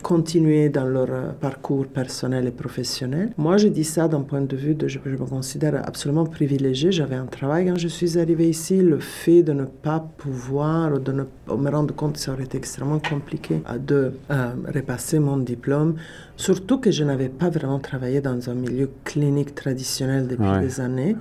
continuer 0.03 0.69
dans 0.69 0.85
leur 0.85 1.07
euh, 1.09 1.31
parcours 1.31 1.87
personnel 1.87 2.45
et 2.45 2.51
professionnel. 2.51 3.33
Moi, 3.37 3.57
je 3.57 3.67
dis 3.67 3.83
ça 3.83 4.07
d'un 4.07 4.21
point 4.21 4.41
de 4.41 4.55
vue 4.55 4.75
de, 4.75 4.87
je, 4.87 4.99
me 4.99 5.17
considère 5.17 5.75
absolument 5.87 6.25
privilégié. 6.25 6.91
J'avais 6.91 7.15
un 7.15 7.25
travail 7.25 7.65
quand 7.65 7.77
je 7.77 7.87
suis 7.87 8.19
arrivée 8.19 8.49
ici. 8.49 8.77
Le 8.77 8.99
fait 8.99 9.41
de 9.41 9.51
ne 9.51 9.65
pas 9.65 9.99
pouvoir, 10.17 10.99
de 10.99 11.11
ne, 11.11 11.23
me 11.57 11.69
rendre 11.71 11.95
compte 11.95 12.13
que 12.13 12.19
ça 12.19 12.33
aurait 12.33 12.43
été 12.43 12.57
extrêmement 12.57 12.99
compliqué 12.99 13.63
euh, 13.67 13.77
de 13.79 14.13
euh, 14.29 14.53
repasser 14.73 15.17
mon 15.17 15.37
diplôme, 15.37 15.95
surtout 16.37 16.77
que 16.79 16.91
je 16.91 17.03
n'avais 17.03 17.29
pas 17.29 17.49
vraiment 17.49 17.79
travaillé 17.79 18.21
dans 18.21 18.49
un 18.49 18.53
milieu 18.53 18.91
clinique 19.03 19.55
traditionnel 19.55 20.27
depuis 20.27 20.59
des 20.61 20.81
années. 20.81 21.15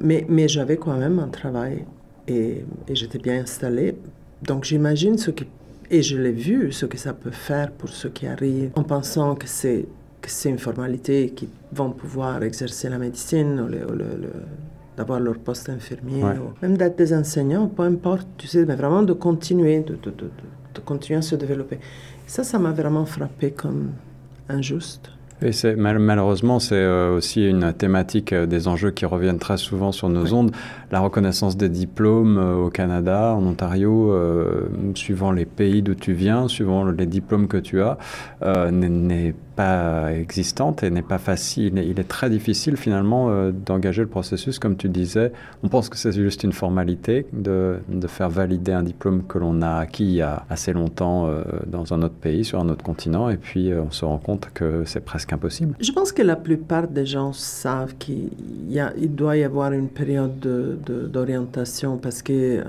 mais, 0.00 0.26
mais 0.28 0.48
j'avais 0.48 0.76
quand 0.76 0.96
même 0.96 1.20
un 1.20 1.28
travail 1.28 1.84
et, 2.26 2.64
et 2.88 2.94
j'étais 2.94 3.18
bien 3.18 3.42
installée. 3.42 3.96
Donc 4.42 4.64
j'imagine 4.64 5.16
ce 5.18 5.30
qui 5.30 5.46
et 5.94 6.02
je 6.02 6.16
l'ai 6.16 6.32
vu, 6.32 6.72
ce 6.72 6.86
que 6.86 6.98
ça 6.98 7.12
peut 7.12 7.30
faire 7.30 7.70
pour 7.70 7.88
ceux 7.88 8.08
qui 8.08 8.26
arrivent 8.26 8.72
en 8.74 8.82
pensant 8.82 9.36
que 9.36 9.46
c'est, 9.46 9.86
que 10.20 10.28
c'est 10.28 10.50
une 10.50 10.58
formalité, 10.58 11.30
qu'ils 11.30 11.50
vont 11.72 11.92
pouvoir 11.92 12.42
exercer 12.42 12.88
la 12.88 12.98
médecine 12.98 13.60
ou, 13.60 13.68
d'avoir 14.96 15.20
leur 15.20 15.38
poste 15.38 15.68
infirmier, 15.68 16.22
ou 16.22 16.52
même 16.62 16.76
d'être 16.76 16.96
des 16.96 17.14
enseignants, 17.14 17.68
peu 17.68 17.82
importe, 17.82 18.26
tu 18.36 18.48
sais, 18.48 18.64
mais 18.64 18.74
vraiment 18.74 19.02
de 19.02 19.12
continuer, 19.12 19.80
de, 19.80 19.94
de, 19.94 20.10
de, 20.10 20.30
de 20.74 20.80
continuer 20.80 21.18
à 21.18 21.22
se 21.22 21.36
développer. 21.36 21.78
Ça, 22.26 22.42
ça 22.42 22.58
m'a 22.58 22.72
vraiment 22.72 23.06
frappé 23.06 23.52
comme 23.52 23.92
injuste. 24.48 25.10
Et 25.42 25.50
malheureusement, 25.76 26.60
c'est 26.60 26.76
euh, 26.76 27.16
aussi 27.16 27.46
une 27.46 27.72
thématique 27.72 28.32
euh, 28.32 28.46
des 28.46 28.68
enjeux 28.68 28.92
qui 28.92 29.04
reviennent 29.04 29.40
très 29.40 29.56
souvent 29.56 29.90
sur 29.90 30.08
nos 30.08 30.32
ondes. 30.32 30.52
La 30.92 31.00
reconnaissance 31.00 31.56
des 31.56 31.68
diplômes 31.68 32.38
euh, 32.38 32.54
au 32.54 32.70
Canada, 32.70 33.34
en 33.34 33.44
Ontario, 33.44 34.14
suivant 34.94 35.32
les 35.32 35.44
pays 35.44 35.82
d'où 35.82 35.94
tu 35.94 36.12
viens, 36.12 36.46
suivant 36.48 36.84
les 36.84 37.06
diplômes 37.06 37.48
que 37.48 37.56
tu 37.56 37.82
as, 37.82 37.98
n'est 38.70 39.34
pas 39.54 40.12
existante 40.12 40.82
et 40.82 40.90
n'est 40.90 41.02
pas 41.02 41.18
facile. 41.18 41.78
Il 41.78 41.98
est 42.00 42.08
très 42.08 42.30
difficile 42.30 42.76
finalement 42.76 43.30
euh, 43.30 43.52
d'engager 43.52 44.02
le 44.02 44.08
processus, 44.08 44.58
comme 44.58 44.76
tu 44.76 44.88
disais. 44.88 45.32
On 45.62 45.68
pense 45.68 45.88
que 45.88 45.96
c'est 45.96 46.12
juste 46.12 46.44
une 46.44 46.52
formalité 46.52 47.26
de, 47.32 47.78
de, 47.88 48.06
faire 48.06 48.28
valider 48.28 48.72
un 48.72 48.82
diplôme 48.82 49.24
que 49.26 49.38
l'on 49.38 49.62
a 49.62 49.76
acquis 49.76 50.04
il 50.04 50.14
y 50.14 50.22
a 50.22 50.44
assez 50.50 50.72
longtemps 50.72 51.26
euh, 51.26 51.42
dans 51.66 51.92
un 51.94 52.02
autre 52.02 52.14
pays, 52.14 52.44
sur 52.44 52.60
un 52.60 52.68
autre 52.68 52.84
continent, 52.84 53.28
et 53.28 53.36
puis 53.36 53.72
euh, 53.72 53.82
on 53.82 53.90
se 53.90 54.04
rend 54.04 54.18
compte 54.18 54.50
que 54.52 54.82
c'est 54.84 55.04
presque 55.04 55.32
impossible. 55.32 55.74
Je 55.80 55.92
pense 55.92 56.12
que 56.12 56.22
la 56.22 56.36
plupart 56.36 56.88
des 56.88 57.06
gens 57.06 57.32
savent 57.32 57.94
qu'il 57.98 58.30
il 58.68 59.14
doit 59.14 59.36
y 59.36 59.44
avoir 59.44 59.72
une 59.72 59.88
période 59.88 60.38
d'orientation 61.12 61.96
parce 61.96 62.22
que 62.22 62.62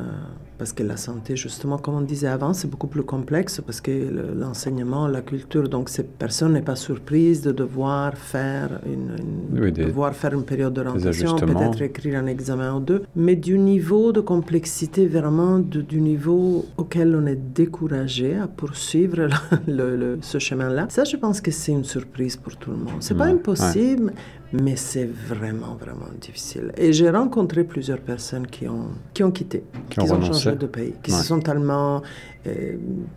parce 0.57 0.73
que 0.73 0.83
la 0.83 0.97
santé, 0.97 1.35
justement, 1.35 1.77
comme 1.77 1.95
on 1.95 2.01
disait 2.01 2.27
avant, 2.27 2.53
c'est 2.53 2.69
beaucoup 2.69 2.87
plus 2.87 3.03
complexe 3.03 3.61
parce 3.65 3.81
que 3.81 3.91
l'enseignement, 4.35 5.07
la 5.07 5.21
culture, 5.21 5.67
donc 5.69 5.89
cette 5.89 6.17
personne 6.17 6.53
n'est 6.53 6.61
pas 6.61 6.75
surprise 6.75 7.41
de 7.41 7.51
devoir 7.51 8.17
faire 8.17 8.79
une, 8.85 9.71
devoir 9.71 10.13
faire 10.15 10.33
une 10.33 10.43
période 10.43 10.73
d'orientation, 10.73 11.35
peut-être 11.35 11.81
écrire 11.81 12.19
un 12.19 12.27
examen 12.27 12.75
ou 12.75 12.79
deux, 12.79 13.03
mais 13.15 13.35
du 13.35 13.57
niveau 13.57 14.11
de 14.11 14.21
complexité 14.21 15.07
vraiment 15.07 15.59
du 15.59 16.01
niveau 16.01 16.65
auquel 16.77 17.15
on 17.15 17.25
est 17.25 17.35
découragé 17.35 18.35
à 18.35 18.47
poursuivre 18.47 19.27
le, 19.67 20.17
ce 20.21 20.39
chemin-là. 20.39 20.87
Ça, 20.89 21.03
je 21.03 21.17
pense 21.17 21.41
que 21.41 21.51
c'est 21.51 21.71
une 21.71 21.83
surprise 21.83 22.35
pour 22.37 22.55
tout 22.55 22.71
le 22.71 22.77
monde. 22.77 23.01
C'est 23.01 23.17
pas 23.17 23.25
impossible, 23.25 24.13
mais 24.61 24.75
c'est 24.75 25.05
vraiment, 25.05 25.75
vraiment 25.75 26.09
difficile. 26.19 26.71
Et 26.77 26.93
j'ai 26.93 27.09
rencontré 27.09 27.63
plusieurs 27.63 27.99
personnes 27.99 28.47
qui 28.47 28.67
ont, 28.67 28.89
qui 29.13 29.23
ont 29.23 29.31
quitté, 29.31 29.63
qui, 29.89 29.99
ont, 29.99 30.21
changé 30.21 30.55
de 30.55 30.67
pays, 30.67 30.93
qui 31.01 31.11
se 31.11 31.23
sont 31.23 31.39
tellement, 31.39 32.01
euh, 32.47 32.75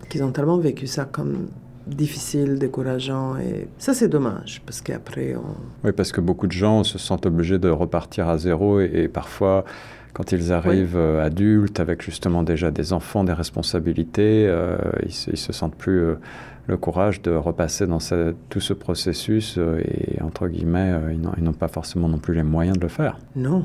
qui 0.09 0.23
ont 0.23 0.33
tellement 0.33 0.59
vécu 0.59 0.87
ça 0.87 1.05
comme 1.05 1.49
difficile, 1.87 2.59
décourageant. 2.59 3.37
Et 3.39 3.69
ça, 3.79 3.95
c'est 3.95 4.09
dommage, 4.09 4.63
parce 4.65 4.81
qu'après, 4.81 5.35
on... 5.37 5.87
Oui, 5.87 5.93
parce 5.93 6.13
que 6.13 6.21
beaucoup 6.21 6.47
de 6.47 6.53
gens 6.53 6.85
se 6.85 6.99
sentent 6.99 7.27
obligés 7.27 7.59
de 7.59 7.69
repartir 7.69 8.29
à 8.29 8.39
zéro 8.39 8.81
et, 8.81 9.09
parfois 9.09 9.65
quand 10.15 10.33
ils 10.33 10.53
arrivent 10.53 10.97
euh, 10.97 11.25
adultes, 11.25 11.79
avec 11.79 12.03
justement 12.03 12.43
déjà 12.43 12.71
des 12.73 12.93
enfants, 12.93 13.23
des 13.23 13.33
responsabilités, 13.33 14.47
euh, 14.49 14.77
ils, 15.05 15.13
se, 15.13 15.37
se 15.37 15.53
sentent 15.53 15.77
plus 15.77 16.17
le 16.69 16.77
courage 16.77 17.23
de 17.23 17.33
repasser 17.33 17.87
dans 17.87 17.99
tout 18.51 18.61
ce 18.61 18.75
processus 18.75 19.57
euh, 19.59 19.81
et, 19.81 20.23
entre 20.23 20.47
guillemets, 20.49 20.93
euh, 20.93 21.15
ils 21.37 21.43
n'ont 21.43 21.53
pas 21.53 21.69
forcément 21.69 22.09
non 22.09 22.19
plus 22.19 22.35
les 22.35 22.43
moyens 22.43 22.77
de 22.77 22.83
le 22.83 22.89
faire. 22.89 23.19
Non. 23.35 23.65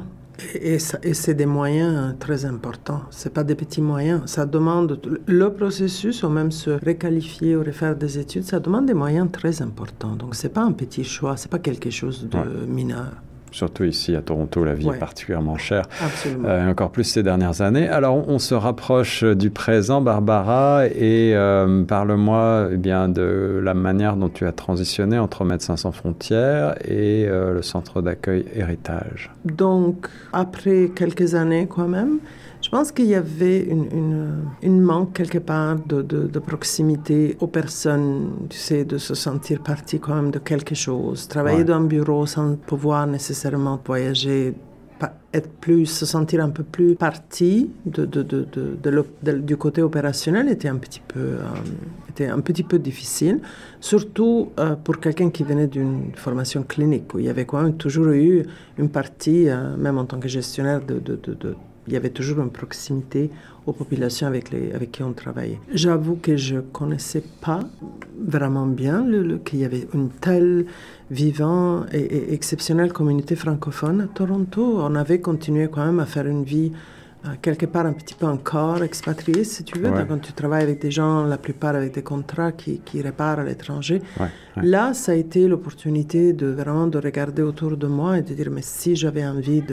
Et, 0.56 0.78
et 1.04 1.14
c'est 1.14 1.34
des 1.36 1.46
moyens 1.46 2.16
très 2.18 2.46
importants. 2.46 3.02
Ce 3.12 3.30
pas 3.30 3.44
des 3.44 3.56
petits 3.56 3.82
moyens. 3.82 4.22
Ça 4.26 4.46
demande 4.46 5.00
le 5.28 5.54
processus, 5.54 6.24
ou 6.24 6.30
même 6.30 6.52
se 6.52 6.72
réqualifier 6.72 7.56
ou 7.56 7.64
refaire 7.64 7.96
des 7.96 8.18
études, 8.18 8.44
ça 8.44 8.60
demande 8.60 8.88
des 8.88 8.96
moyens 8.96 9.30
très 9.32 9.62
importants. 9.62 10.16
Donc 10.16 10.34
c'est 10.34 10.54
pas 10.54 10.64
un 10.64 10.72
petit 10.72 11.04
choix, 11.04 11.38
c'est 11.38 11.52
pas 11.52 11.60
quelque 11.60 11.92
chose 11.92 12.28
de 12.30 12.66
mineur 12.66 13.12
surtout 13.54 13.84
ici 13.84 14.16
à 14.16 14.22
Toronto, 14.22 14.64
la 14.64 14.74
vie 14.74 14.90
est 14.90 15.00
particulièrement 15.00 15.58
chère, 15.58 15.86
euh, 16.46 16.70
encore 16.70 16.92
plus 16.92 17.04
ces 17.04 17.24
dernières 17.24 17.62
années. 17.62 17.88
Alors, 17.88 18.28
on, 18.28 18.40
se 18.40 18.56
rapproche 18.56 19.24
du 19.24 19.52
présent, 19.52 20.02
Barbara, 20.02 20.88
et 20.88 21.34
euh, 21.34 21.84
parle-moi 21.84 22.70
eh 22.74 22.78
bien 22.78 23.08
de 23.08 23.62
la 23.64 23.74
manière 23.74 24.18
dont 24.18 24.30
tu 24.30 24.46
as 24.46 24.52
transitionné 24.52 25.18
entre 25.18 25.46
Médecins 25.46 25.78
sans 25.78 25.92
frontières 25.92 26.76
et 26.84 27.26
euh, 27.28 27.54
le 27.54 27.62
centre 27.62 28.02
d'accueil 28.02 28.46
Héritage. 28.54 29.32
Donc, 29.46 30.08
après 30.34 30.92
quelques 30.94 31.36
années, 31.36 31.68
quand 31.70 31.88
même, 31.88 32.20
pense 32.74 32.92
qu'il 32.92 33.06
y 33.06 33.14
avait 33.14 33.60
une, 33.60 34.46
une, 34.64 34.82
manque 34.82 35.14
quelque 35.14 35.38
part 35.38 35.76
de, 35.76 36.02
de, 36.02 36.40
proximité 36.40 37.38
aux 37.40 37.52
personnes, 37.62 38.48
tu 38.50 38.58
sais, 38.58 38.84
de 38.84 38.98
se 38.98 39.14
sentir 39.14 39.62
partie 39.62 40.00
quand 40.00 40.16
même 40.16 40.32
de 40.32 40.40
quelque 40.40 40.74
chose. 40.74 41.28
Travailler 41.28 41.64
dans 41.64 41.76
un 41.76 41.88
bureau 41.96 42.26
sans 42.26 42.56
pouvoir 42.56 43.06
nécessairement 43.06 43.80
voyager 43.86 44.56
être 45.34 45.50
plus, 45.50 45.86
se 45.86 46.06
sentir 46.06 46.44
un 46.44 46.50
peu 46.50 46.64
plus 46.64 46.96
partie 46.96 47.70
de, 47.86 48.06
de, 48.06 48.24
de, 48.24 49.32
du 49.52 49.58
côté 49.58 49.82
opérationnel 49.82 50.50
était 50.50 50.68
un 50.68 50.78
petit 50.78 51.02
peu, 51.08 51.20
euh, 51.20 52.10
était 52.10 52.28
un 52.28 52.40
petit 52.40 52.64
peu 52.64 52.80
difficile, 52.80 53.40
surtout 53.80 54.52
euh, 54.60 54.76
pour 54.76 55.00
quelqu'un 55.00 55.30
qui 55.30 55.44
venait 55.44 55.68
d'une 55.68 56.12
formation 56.16 56.64
clinique, 56.64 57.14
où 57.14 57.20
il 57.20 57.26
y 57.26 57.30
avait 57.30 57.46
quand 57.46 57.62
même 57.62 57.78
toujours 57.78 58.08
eu 58.08 58.44
une 58.78 58.90
partie, 58.90 59.50
euh, 59.50 59.76
même 59.78 59.98
en 59.98 60.06
tant 60.06 60.20
que 60.20 60.28
gestionnaire, 60.28 60.82
de, 60.82 60.98
il 61.88 61.94
y 61.94 61.96
avait 61.98 62.10
toujours 62.10 62.40
une 62.40 62.52
proximité 62.52 63.30
aux 63.66 63.74
populations 63.74 64.28
avec, 64.28 64.52
les, 64.52 64.72
avec 64.74 64.92
qui 64.92 65.04
on 65.04 65.14
travaillait. 65.14 65.60
J'avoue 65.74 66.16
que 66.16 66.38
je 66.38 66.56
ne 66.56 66.62
connaissais 66.62 67.24
pas 67.42 67.60
vraiment 68.20 68.66
bien 68.66 69.06
qu'il 69.46 69.60
y 69.60 69.66
avait 69.66 69.88
une 69.94 70.10
telle 70.10 70.66
vivante 71.12 71.88
et, 71.94 72.34
exceptionnelle 72.34 72.92
communauté 72.92 73.36
francophone 73.36 74.02
à 74.02 74.08
Toronto. 74.08 74.78
On 74.80 74.96
avait 74.96 75.20
continué 75.20 75.68
quand 75.72 75.86
même 75.86 76.00
à 76.00 76.06
faire 76.06 76.28
une 76.28 76.44
vie 76.44 76.72
quelque 77.42 77.66
part 77.66 77.86
un 77.86 77.94
petit 77.94 78.14
peu 78.14 78.26
encore 78.26 78.84
expatrié, 78.84 79.44
si 79.44 79.64
tu 79.64 79.80
veux. 79.80 79.92
quand 80.08 80.20
tu 80.20 80.34
travailles 80.34 80.64
avec 80.64 80.82
des 80.82 80.92
gens, 80.92 81.24
la 81.24 81.38
plupart 81.38 81.76
avec 81.76 81.94
des 81.94 82.04
contrats 82.04 82.52
qui, 82.52 82.80
qui 82.80 83.02
réparent 83.02 83.40
à 83.40 83.44
l'étranger. 83.44 84.02
Là, 84.58 84.94
ça 84.94 85.14
a 85.14 85.16
été 85.16 85.48
l'opportunité 85.48 86.34
de 86.34 86.48
vraiment 86.48 86.88
de 86.88 87.00
regarder 87.00 87.42
autour 87.42 87.76
de 87.78 87.88
moi 87.88 88.20
et 88.20 88.22
de 88.22 88.34
dire, 88.34 88.50
mais 88.52 88.62
si 88.62 88.96
j'avais 88.96 89.26
envie 89.26 89.64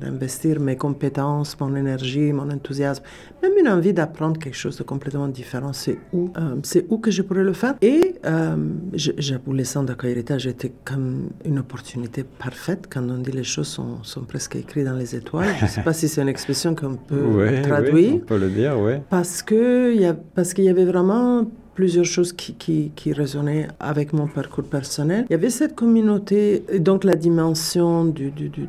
d'investir 0.00 0.58
de, 0.58 0.64
mes 0.64 0.76
compétences, 0.76 1.58
mon 1.60 1.74
énergie, 1.76 2.32
mon 2.32 2.50
enthousiasme, 2.50 3.02
même 3.42 3.52
une 3.58 3.68
envie 3.68 3.92
d'apprendre 3.92 4.38
quelque 4.38 4.56
chose 4.56 4.76
de 4.78 4.84
complètement 4.84 5.28
différent, 5.28 5.72
c'est 5.72 5.98
où, 6.12 6.30
euh, 6.36 6.56
c'est 6.62 6.86
où 6.88 6.98
que 6.98 7.10
je 7.10 7.22
pourrais 7.22 7.44
le 7.44 7.52
faire. 7.52 7.74
Et 7.82 8.14
euh, 8.24 8.56
j'avoue, 8.94 9.52
les 9.52 9.64
centres 9.64 9.86
d'accueil 9.86 10.12
héritage 10.12 10.46
était 10.46 10.72
comme 10.84 11.30
une 11.44 11.58
opportunité 11.58 12.24
parfaite. 12.24 12.86
Quand 12.90 13.02
on 13.08 13.18
dit 13.18 13.32
les 13.32 13.44
choses 13.44 13.68
sont, 13.68 14.02
sont 14.02 14.22
presque 14.22 14.56
écrites 14.56 14.86
dans 14.86 14.96
les 14.96 15.14
étoiles. 15.14 15.54
Je 15.58 15.64
ne 15.64 15.70
sais 15.70 15.82
pas 15.82 15.92
si 15.92 16.08
c'est 16.08 16.22
une 16.22 16.28
expression 16.28 16.74
que 16.74 16.86
peut 16.96 17.62
traduire. 17.62 18.14
on 18.14 18.18
peut 18.18 18.38
le 18.38 18.50
dire, 18.50 18.78
oui. 18.78 18.94
Parce 19.10 19.42
qu'il 19.42 20.00
y, 20.00 20.52
qu'il 20.54 20.64
y 20.64 20.68
avait 20.68 20.84
vraiment 20.84 21.46
plusieurs 21.74 22.04
choses 22.04 22.32
qui, 22.32 22.54
qui, 22.54 22.92
qui, 22.94 23.12
résonnaient 23.12 23.68
avec 23.80 24.12
mon 24.12 24.26
parcours 24.26 24.64
personnel. 24.64 25.24
Il 25.30 25.32
y 25.32 25.34
avait 25.34 25.50
cette 25.50 25.74
communauté, 25.74 26.64
donc 26.78 27.04
la 27.04 27.14
dimension 27.14 28.04
du, 28.04 28.30
du, 28.30 28.48
du, 28.48 28.68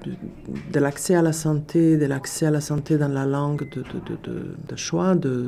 de 0.72 0.80
l'accès 0.80 1.16
à 1.16 1.22
la 1.22 1.34
santé, 1.34 1.98
de 1.98 2.06
l'accès 2.06 2.46
à 2.46 2.52
la 2.52 2.62
santé 2.62 2.98
dans 2.98 3.10
la 3.10 3.26
langue 3.26 3.68
de, 3.70 3.84
de 3.84 4.76
choix, 4.76 5.16
de, 5.16 5.48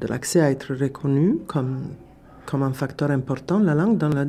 de 0.00 0.06
l'accès 0.06 0.40
à 0.40 0.50
être 0.50 0.74
reconnu 0.74 1.38
comme 1.46 1.80
comme 2.46 2.62
un 2.62 2.72
facteur 2.72 3.10
important, 3.10 3.58
la 3.58 3.74
langue 3.74 3.98
dans, 3.98 4.08
la, 4.08 4.24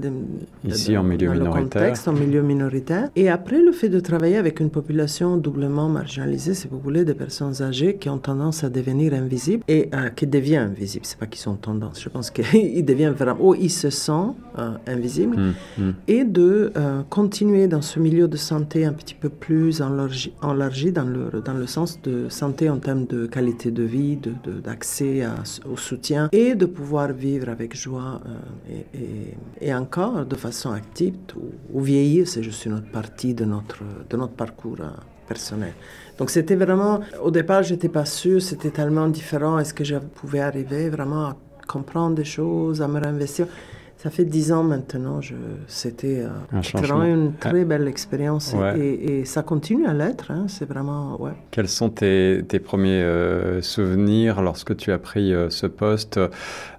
Ici, 0.65 0.97
en 0.97 1.03
milieu 1.03 1.33
le 1.33 1.45
contexte, 1.45 2.07
en 2.07 2.13
milieu 2.13 2.41
minoritaire. 2.41 3.09
Et 3.15 3.29
après, 3.29 3.61
le 3.61 3.71
fait 3.71 3.89
de 3.89 3.99
travailler 3.99 4.37
avec 4.37 4.59
une 4.59 4.69
population 4.69 5.37
doublement 5.37 5.87
marginalisée, 5.87 6.53
si 6.53 6.67
vous 6.67 6.79
voulez, 6.79 7.05
des 7.05 7.13
personnes 7.13 7.61
âgées 7.61 7.95
qui 7.95 8.09
ont 8.09 8.17
tendance 8.17 8.63
à 8.63 8.69
devenir 8.69 9.13
invisibles 9.13 9.63
et 9.67 9.89
euh, 9.93 10.09
qui 10.09 10.27
deviennent 10.27 10.71
invisibles. 10.71 11.05
C'est 11.05 11.19
pas 11.19 11.27
qu'ils 11.27 11.41
sont 11.41 11.55
tendance, 11.55 12.01
je 12.01 12.09
pense 12.09 12.31
qu'ils 12.35 12.83
deviennent 12.83 13.13
vraiment, 13.13 13.37
ou 13.39 13.55
ils 13.55 13.69
se 13.69 13.89
sentent 13.89 14.35
euh, 14.57 14.71
invisibles. 14.87 15.37
Hum, 15.37 15.53
hum. 15.79 15.93
Et 16.07 16.23
de 16.23 16.71
euh, 16.75 17.03
continuer 17.09 17.67
dans 17.67 17.81
ce 17.81 17.99
milieu 17.99 18.27
de 18.27 18.37
santé 18.37 18.85
un 18.85 18.93
petit 18.93 19.15
peu 19.15 19.29
plus 19.29 19.81
enlargi, 19.81 20.33
enlargi 20.41 20.91
dans, 20.91 21.05
le, 21.05 21.41
dans 21.43 21.53
le 21.53 21.67
sens 21.67 22.01
de 22.01 22.29
santé 22.29 22.69
en 22.69 22.77
termes 22.77 23.05
de 23.05 23.27
qualité 23.27 23.71
de 23.71 23.83
vie, 23.83 24.17
d'accès 24.63 25.21
de, 25.21 25.71
au 25.71 25.77
soutien 25.77 26.29
et 26.31 26.55
de 26.55 26.65
pouvoir 26.65 27.13
vivre 27.13 27.49
avec 27.49 27.75
joie 27.75 28.06
euh, 28.15 29.31
et, 29.61 29.73
encore 29.73 30.25
de 30.25 30.35
façon 30.35 30.71
active 30.71 31.15
ou, 31.73 31.81
vieillir, 31.81 32.27
c'est 32.27 32.43
juste 32.43 32.65
une 32.65 32.73
autre 32.73 32.91
partie 32.91 33.33
de 33.33 33.45
notre, 33.45 33.83
de 34.09 34.17
notre 34.17 34.33
parcours 34.33 34.77
euh, 34.79 34.89
personnel. 35.27 35.73
Donc 36.17 36.29
c'était 36.29 36.55
vraiment, 36.55 37.01
au 37.21 37.31
départ, 37.31 37.63
j'étais 37.63 37.89
pas 37.89 38.05
sûre, 38.05 38.41
c'était 38.41 38.71
tellement 38.71 39.07
différent, 39.07 39.59
est-ce 39.59 39.73
que 39.73 39.83
je 39.83 39.97
pouvais 39.97 40.39
arriver 40.39 40.89
vraiment 40.89 41.25
à 41.25 41.37
comprendre 41.67 42.15
des 42.15 42.25
choses, 42.25 42.81
à 42.81 42.87
me 42.87 42.99
réinvestir? 42.99 43.47
Ça 43.97 44.11
fait 44.11 44.25
dix 44.25 44.51
ans 44.51 44.63
maintenant. 44.63 45.21
Je, 45.21 45.33
c'était 45.67 46.21
euh, 46.21 46.61
vraiment 46.73 47.03
une 47.03 47.33
très 47.33 47.65
belle 47.65 47.87
expérience 47.87 48.55
et, 48.75 49.25
ça 49.25 49.41
continue 49.41 49.87
à 49.87 49.93
l'être. 49.93 50.29
Hein, 50.29 50.45
c'est 50.47 50.69
vraiment 50.69 51.19
ouais. 51.19 51.31
Quels 51.49 51.67
sont 51.67 51.89
tes, 51.89 52.43
tes 52.47 52.59
premiers 52.59 53.01
euh, 53.01 53.61
souvenirs 53.61 54.41
lorsque 54.41 54.77
tu 54.77 54.91
as 54.91 54.99
pris 54.99 55.33
euh, 55.33 55.49
ce 55.49 55.65
poste? 55.65 56.19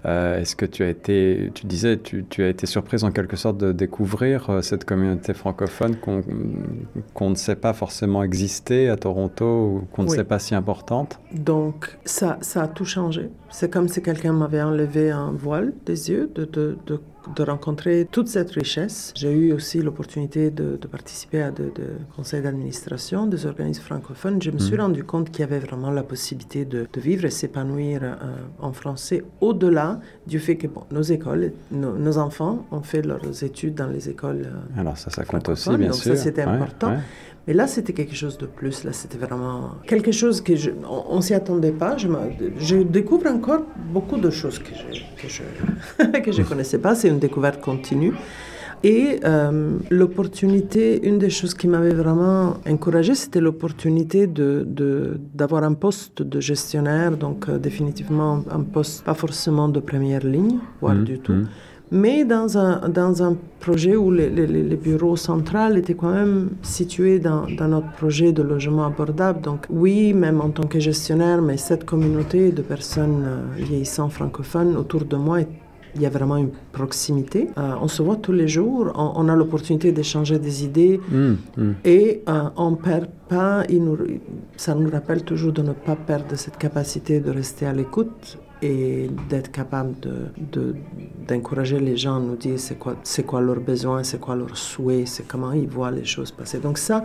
Est-ce 0.05 0.57
que 0.57 0.65
tu 0.65 0.85
as 0.85 0.89
été, 0.89 1.51
tu 1.55 1.67
disais, 1.67 1.99
tu, 1.99 2.25
tu, 2.31 2.43
as 2.43 2.49
été 2.49 2.67
surprise 2.67 3.05
en 3.05 3.11
quelque 3.11 3.37
sorte 3.37 3.59
de 3.59 3.73
découvrir 3.73 4.61
cette 4.63 4.85
communauté 4.85 5.35
francophone 5.35 5.97
qu'on, 5.97 7.31
ne 7.31 7.35
sait 7.35 7.57
pas 7.57 7.75
forcément 7.75 8.23
exister 8.23 8.89
à 8.89 8.97
Toronto 8.97 9.45
ou 9.45 9.87
qu'on 9.93 10.05
ne 10.05 10.09
sait 10.09 10.25
pas 10.25 10.39
si 10.39 10.55
importante? 10.55 11.21
Donc 11.35 11.99
ça, 12.07 12.39
ça 12.41 12.63
a 12.63 12.69
tout 12.69 12.87
changé. 12.87 13.29
C'est 13.51 13.71
comme 13.71 13.89
si 13.89 14.01
quelqu'un 14.01 14.33
m'avait 14.33 14.63
enlevé 14.63 15.11
un 15.11 15.33
voile 15.33 15.75
des 15.85 16.11
yeux 16.11 16.31
de, 16.35 16.47
de, 16.47 16.79
de 16.87 17.01
de 17.35 17.43
rencontrer 17.43 18.07
toute 18.11 18.29
cette 18.29 18.51
richesse. 18.51 19.13
J'ai 19.15 19.33
eu 19.33 19.53
aussi 19.53 19.81
l'opportunité 19.81 20.51
de, 20.51 20.77
participer 20.91 21.43
à 21.43 21.51
des 21.51 21.71
conseils 22.17 22.43
d'administration 22.43 23.27
des 23.27 23.47
organismes 23.47 23.83
francophones. 23.83 24.41
Je 24.43 24.51
me 24.51 24.59
suis 24.59 24.75
mhm. 24.75 24.81
rendu 24.81 25.05
compte 25.05 25.31
qu'il 25.31 25.41
y 25.41 25.43
avait 25.43 25.59
vraiment 25.59 25.91
la 25.91 26.03
possibilité 26.03 26.65
de, 26.65 26.87
vivre 26.97 27.25
et 27.27 27.31
s'épanouir 27.31 28.01
euh, 28.03 28.17
en 28.61 28.73
français 28.73 29.23
au-delà 29.41 30.01
du 30.27 30.41
fait 30.41 30.57
que 30.57 30.67
nos 30.91 31.03
écoles, 31.03 31.53
nos, 31.71 32.19
enfants 32.19 32.67
ont 32.73 32.83
fait 32.83 33.03
leurs 33.03 33.45
études 33.45 33.75
dans 33.75 33.87
les 33.87 34.09
écoles. 34.09 34.47
Euh, 34.47 34.81
Alors 34.81 34.97
ça, 34.97 35.11
ça 35.11 35.25
compte 35.25 35.49
aussi, 35.49 35.69
bien 35.77 35.89
donc 35.91 35.95
sûr. 35.95 36.17
ça, 36.17 36.23
c'était 36.25 36.43
important. 36.43 36.95
Mais 37.49 37.55
là, 37.55 37.67
c'était 37.67 37.95
quelque 37.95 38.15
chose 38.15 38.37
de 38.37 38.45
plus. 38.45 38.85
Là, 38.85 38.93
c'était 38.93 39.17
vraiment 39.17 39.71
quelque 39.87 40.13
chose 40.13 40.43
que 40.43 40.55
je, 40.55 40.71
on, 40.87 41.17
ne 41.17 41.23
s'y 41.23 41.33
attendait 41.33 41.73
pas. 41.73 41.97
Je, 41.97 42.07
je, 42.59 42.77
découvre 42.77 43.27
encore 43.27 43.63
beaucoup 43.91 44.19
de 44.19 44.29
choses 44.29 44.59
que 44.59 44.73
je 44.75 45.01
que 45.21 45.29
je, 46.33 46.43
que 46.43 46.49
connaissais 46.49 46.77
pas. 46.79 46.95
C'est 46.95 47.09
une 47.09 47.19
découverte 47.19 47.63
continue. 47.63 48.13
Et 48.85 49.19
euh, 49.25 49.79
l'opportunité, 49.89 51.01
une 51.09 51.19
des 51.19 51.31
choses 51.31 51.55
qui 51.55 51.69
m'avait 51.69 51.95
vraiment 51.95 52.59
encouragée, 52.69 53.15
c'était 53.15 53.41
l'opportunité 53.41 54.27
de, 54.27 55.19
d'avoir 55.35 55.65
un 55.65 55.73
poste 55.73 56.23
de 56.23 56.41
gestionnaire, 56.41 57.17
donc 57.17 57.49
euh, 57.49 57.59
définitivement 57.59 58.45
un 58.51 58.61
poste 58.61 59.05
pas 59.05 59.15
forcément 59.15 59.69
de 59.71 59.81
première 59.81 60.25
ligne, 60.25 60.59
voire 60.81 60.95
mmh, 60.95 61.05
du 61.05 61.19
tout, 61.19 61.33
mmh 61.33 61.49
mais 61.91 62.25
dans 62.25 62.59
un, 62.59 62.89
dans 62.89 63.23
un 63.23 63.37
projet 63.61 63.97
où 63.97 64.11
les, 64.11 64.29
les, 64.31 64.77
bureaux 64.77 65.17
centraux 65.17 65.75
étaient 65.75 65.95
quand 65.95 66.13
même 66.13 66.51
situés 66.63 67.19
dans, 67.19 67.47
dans, 67.59 67.69
notre 67.69 67.91
projet 67.93 68.33
de 68.33 68.43
logement 68.43 68.87
abordable. 68.87 69.41
Donc 69.41 69.67
oui, 69.71 70.13
même 70.13 70.41
en 70.41 70.51
tant 70.51 70.67
que 70.67 70.79
gestionnaire, 70.79 71.43
mais 71.43 71.57
cette 71.57 71.85
communauté 71.85 72.53
de 72.53 72.63
personnes 72.63 73.25
euh, 73.27 73.43
vieillissantes 73.57 74.13
francophones 74.13 74.77
autour 74.77 75.05
de 75.05 75.17
moi, 75.17 75.41
il 75.95 76.03
y 76.03 76.07
a 76.07 76.11
vraiment 76.11 76.37
une 76.37 76.51
proximité. 76.73 77.49
Euh, 77.59 77.75
on 77.81 77.89
se 77.89 78.03
voit 78.03 78.17
tous 78.17 78.33
les 78.33 78.49
jours, 78.49 78.93
on, 78.95 79.29
a 79.29 79.35
l'opportunité 79.35 79.91
d'échanger 79.93 80.39
des 80.39 80.65
idées 80.65 81.01
mmh, 81.11 81.33
mmh. 81.57 81.71
et 81.85 82.23
euh, 82.29 82.51
on 82.57 82.75
perd 82.75 83.09
pas, 83.29 83.65
nous, 83.71 83.99
ça 84.57 84.75
nous 84.75 84.91
rappelle 84.91 85.23
toujours 85.25 85.53
de 85.53 85.63
ne 85.63 85.73
pas 85.73 85.97
perdre 85.97 86.37
cette 86.37 86.59
capacité 86.59 87.21
de 87.21 87.31
rester 87.31 87.67
à 87.67 87.73
l'écoute 87.73 88.39
et 88.63 89.11
d'être 89.29 89.51
capable 89.51 89.95
d'encourager 91.29 91.79
de, 91.79 91.85
les 91.85 91.97
gens 91.97 92.17
à 92.17 92.21
nous 92.21 92.37
dire 92.37 92.59
c'est 92.59 92.79
quoi, 92.79 92.97
c'est 93.03 93.25
quoi 93.25 93.41
leurs 93.41 93.61
besoins, 93.61 94.03
c'est 94.03 94.21
quoi 94.21 94.35
leurs 94.37 94.57
souhaits, 94.57 95.07
c'est 95.07 95.27
comment 95.27 95.53
ils 95.53 95.69
voient 95.69 95.91
les 95.91 96.05
choses 96.05 96.33
passer. 96.33 96.59
Donc 96.59 96.79
ça, 96.79 97.05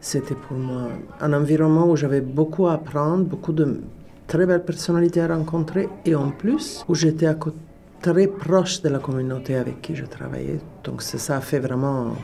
c'était 0.00 0.34
pour 0.34 0.56
moi 0.56 0.88
un 1.20 1.32
environnement 1.32 1.88
où 1.88 1.96
j'avais 1.96 2.20
beaucoup 2.20 2.66
à 2.66 2.74
apprendre, 2.74 3.24
beaucoup 3.24 3.52
de 3.52 3.80
très 4.26 4.46
belles 4.46 4.64
personnalités 4.64 5.20
à 5.20 5.28
rencontrer 5.28 5.88
et 6.04 6.14
en 6.14 6.30
plus 6.30 6.84
où 6.88 6.94
j'étais 6.94 7.28
très 8.00 8.26
proche 8.26 8.82
de 8.82 8.88
la 8.88 8.98
communauté 8.98 9.56
avec 9.56 9.82
qui 9.82 9.94
je 9.94 10.04
travaillais. 10.06 10.60
Donc 10.84 11.02
ça 11.02 11.36
a 11.36 11.40
fait 11.40 11.58
vraiment 11.58 12.14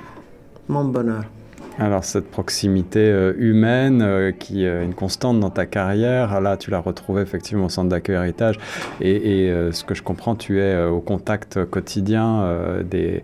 mon 0.69 0.85
bonheur. 0.85 1.25
Alors 1.81 2.05
cette 2.05 2.31
proximité 2.31 3.01
euh, 3.01 3.33
humaine 3.39 4.03
euh, 4.03 4.33
qui 4.33 4.67
est 4.67 4.85
une 4.85 4.93
constante 4.93 5.41
dans 5.41 5.49
ta 5.49 5.65
carrière, 5.65 6.39
là 6.43 6.59
tu 6.59 6.71
l'as 6.71 6.79
retrouvée 6.79 7.23
effectivement 7.23 7.65
au 7.65 7.69
centre 7.71 7.89
d'accueil 7.89 8.17
héritage 8.17 8.59
et, 9.01 9.49
euh, 9.49 9.73
ce 9.73 9.83
que 9.85 9.95
je 9.95 10.03
comprends, 10.03 10.37
tu 10.37 10.61
es 10.61 10.85
au 10.85 11.01
contact 11.01 11.65
quotidien 11.65 12.47
des, 12.85 13.23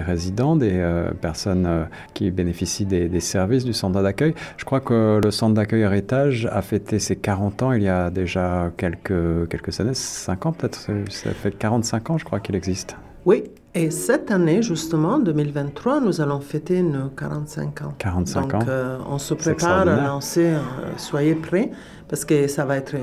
résidents, 0.00 0.56
des 0.56 0.82
personnes 1.20 1.88
qui 2.14 2.30
bénéficient 2.30 2.86
des, 2.86 3.20
services 3.20 3.64
du 3.64 3.74
centre 3.74 4.02
d'accueil. 4.02 4.34
Je 4.56 4.64
crois 4.64 4.80
que 4.80 5.20
le 5.22 5.30
centre 5.30 5.54
d'accueil 5.54 5.82
héritage 5.82 6.48
a 6.50 6.62
fêté 6.62 6.98
ses 6.98 7.16
40 7.16 7.62
ans 7.62 7.72
il 7.72 7.82
y 7.82 7.88
a 7.88 8.08
déjà 8.08 8.70
quelques, 8.78 9.48
quelques 9.50 9.78
années, 9.78 9.94
5 9.94 10.46
ans 10.46 10.52
peut-être, 10.52 10.88
ça 11.10 11.30
fait 11.32 11.50
45 11.50 12.10
ans 12.10 12.18
je 12.18 12.24
crois 12.24 12.40
qu'il 12.40 12.54
existe. 12.54 12.96
Oui, 13.26 13.44
Et 13.76 13.90
cette 13.90 14.30
année, 14.30 14.62
justement, 14.62 15.18
2023, 15.18 16.00
nous 16.00 16.22
allons 16.22 16.40
fêter 16.40 16.80
nos 16.80 17.08
45 17.10 17.82
ans. 17.82 17.94
45 17.98 18.40
Donc, 18.40 18.54
ans. 18.54 18.66
Euh, 18.66 18.96
on 19.06 19.18
se 19.18 19.34
prépare 19.34 19.80
à 19.80 19.84
lancer, 19.84 20.46
euh, 20.46 20.60
soyez 20.96 21.34
prêts 21.34 21.70
parce 22.08 22.24
que 22.24 22.46
ça 22.46 22.64
va 22.64 22.76
être, 22.76 22.94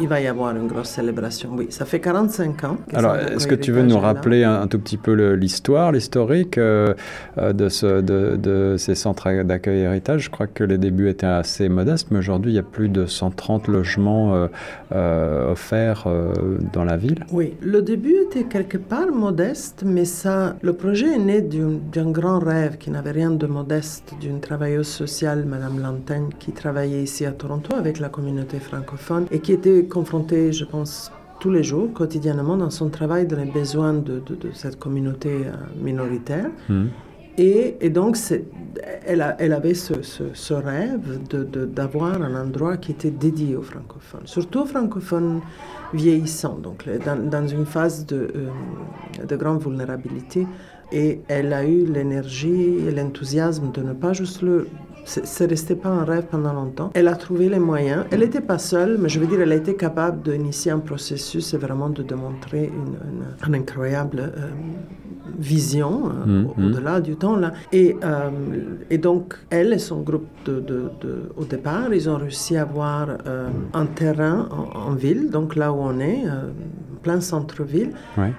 il 0.00 0.08
va 0.08 0.20
y 0.20 0.26
avoir 0.26 0.54
une 0.54 0.66
grosse 0.66 0.90
célébration. 0.90 1.50
Oui, 1.56 1.68
ça 1.70 1.86
fait 1.86 2.00
45 2.00 2.64
ans. 2.64 2.76
Alors, 2.92 3.16
est-ce 3.16 3.46
que 3.46 3.54
tu 3.54 3.72
veux 3.72 3.82
nous 3.82 3.98
rappeler 3.98 4.44
un, 4.44 4.66
tout 4.66 4.78
petit 4.78 4.98
peu 4.98 5.12
l'histoire, 5.32 5.92
l'historique 5.92 6.58
euh, 6.58 6.92
euh, 7.38 7.52
de, 7.52 7.68
ce, 7.68 8.00
de, 8.00 8.36
de, 8.36 8.76
ces 8.76 8.94
centres 8.94 9.42
d'accueil 9.42 9.80
héritage? 9.80 10.24
Je 10.24 10.30
crois 10.30 10.46
que 10.46 10.64
les 10.64 10.76
débuts 10.76 11.08
étaient 11.08 11.26
assez 11.26 11.68
modestes, 11.70 12.08
mais 12.10 12.18
aujourd'hui, 12.18 12.52
il 12.52 12.56
y 12.56 12.58
a 12.58 12.62
plus 12.62 12.90
de 12.90 13.06
130 13.06 13.68
logements 13.68 14.48
euh, 14.92 15.52
offerts 15.52 16.06
dans 16.72 16.84
la 16.84 16.96
ville. 16.96 17.24
Oui, 17.32 17.54
le 17.62 17.80
début 17.80 18.16
était 18.26 18.44
quelque 18.44 18.78
part 18.78 19.10
modeste, 19.12 19.82
mais 19.86 20.04
ça, 20.04 20.56
le 20.60 20.74
projet 20.74 21.14
est 21.14 21.18
né 21.18 21.40
d'un 21.40 22.10
grand 22.10 22.38
rêve 22.38 22.76
qui 22.76 22.90
n'avait 22.90 23.12
rien 23.12 23.30
de 23.30 23.46
modeste 23.46 24.12
d'une 24.20 24.40
travailleuse 24.40 24.88
sociale, 24.88 25.44
Madame 25.46 25.80
Lantaigne, 25.80 26.28
qui 26.38 26.52
travaillait 26.52 27.02
ici 27.02 27.24
à 27.24 27.32
Toronto 27.32 27.74
avec 27.74 27.98
la 27.98 28.08
communauté 28.08 28.25
communauté 28.26 28.58
francophone 28.58 29.26
et 29.30 29.38
qui 29.38 29.52
était 29.52 29.84
confrontée, 29.84 30.52
je 30.52 30.64
pense, 30.64 31.12
tous 31.38 31.50
les 31.50 31.62
jours, 31.62 31.92
quotidiennement, 31.92 32.56
dans 32.56 32.70
son 32.70 32.88
travail, 32.88 33.24
dans 33.26 33.36
les 33.36 33.52
besoins 33.60 33.92
de, 33.92 34.20
cette 34.52 34.78
communauté 34.80 35.30
euh, 35.30 35.52
minoritaire. 35.80 36.50
Hmm. 36.68 36.86
Et, 37.38 37.76
et, 37.80 37.90
donc, 37.90 38.16
elle, 39.06 39.20
a, 39.20 39.36
elle, 39.38 39.52
avait 39.52 39.74
ce, 39.74 39.94
ce, 40.02 40.54
rêve 40.54 41.20
d'avoir 41.78 42.20
un 42.20 42.34
endroit 42.34 42.78
qui 42.78 42.92
était 42.92 43.10
dédié 43.10 43.54
aux 43.54 43.62
francophones, 43.62 44.22
surtout 44.24 44.60
aux 44.62 44.66
francophones 44.66 45.40
vieillissants, 45.94 46.58
donc 46.60 46.84
dans, 47.04 47.30
dans 47.30 47.46
une 47.46 47.66
phase 47.66 48.06
de, 48.06 48.16
euh, 48.34 49.24
de 49.24 49.36
grande 49.36 49.62
vulnérabilité. 49.62 50.46
Et 50.90 51.20
elle 51.28 51.52
a 51.52 51.64
eu 51.64 51.84
l'énergie 51.84 52.86
et 52.86 52.90
l'enthousiasme 52.90 53.70
de 53.72 53.82
ne 53.82 53.92
pas 53.92 54.12
juste 54.12 54.40
le 54.42 54.66
c'est 55.06 55.46
resté 55.46 55.76
pas 55.76 55.88
un 55.88 56.04
rêve 56.04 56.26
pendant 56.30 56.52
longtemps. 56.52 56.90
Elle 56.94 57.08
a 57.08 57.14
trouvé 57.14 57.48
les 57.48 57.58
moyens. 57.58 58.04
Elle 58.10 58.20
n'était 58.20 58.40
pas 58.40 58.58
seule, 58.58 58.98
mais 58.98 59.08
je 59.08 59.20
veux 59.20 59.26
dire, 59.26 59.40
elle 59.40 59.52
a 59.52 59.56
été 59.56 59.76
capable 59.76 60.22
d'initier 60.22 60.72
un 60.72 60.80
processus 60.80 61.54
et 61.54 61.58
vraiment 61.58 61.88
de 61.88 62.02
démontrer 62.02 62.70
une, 63.46 63.54
incroyable 63.54 64.18
euh, 64.20 64.48
vision 65.38 66.08
euh, 66.08 66.26
mmh, 66.26 66.42
mmh. 66.56 66.66
au-delà 66.66 67.00
du 67.00 67.16
temps. 67.16 67.36
Là. 67.36 67.52
Et, 67.72 67.96
euh, 68.04 68.30
et, 68.90 68.98
donc, 68.98 69.34
elle 69.50 69.72
et 69.72 69.78
son 69.78 70.00
groupe, 70.00 70.26
de, 70.44 70.60
de, 70.60 70.90
au 71.36 71.44
départ, 71.44 71.94
ils 71.94 72.08
ont 72.10 72.16
réussi 72.16 72.56
à 72.56 72.62
avoir 72.62 73.08
un 73.74 73.86
terrain 73.86 74.48
en, 74.74 74.92
ville, 74.92 75.30
donc 75.30 75.56
là 75.56 75.72
où 75.72 75.76
on 75.76 75.98
est 76.00 76.24
plein 77.06 77.20
centre-ville. 77.20 77.92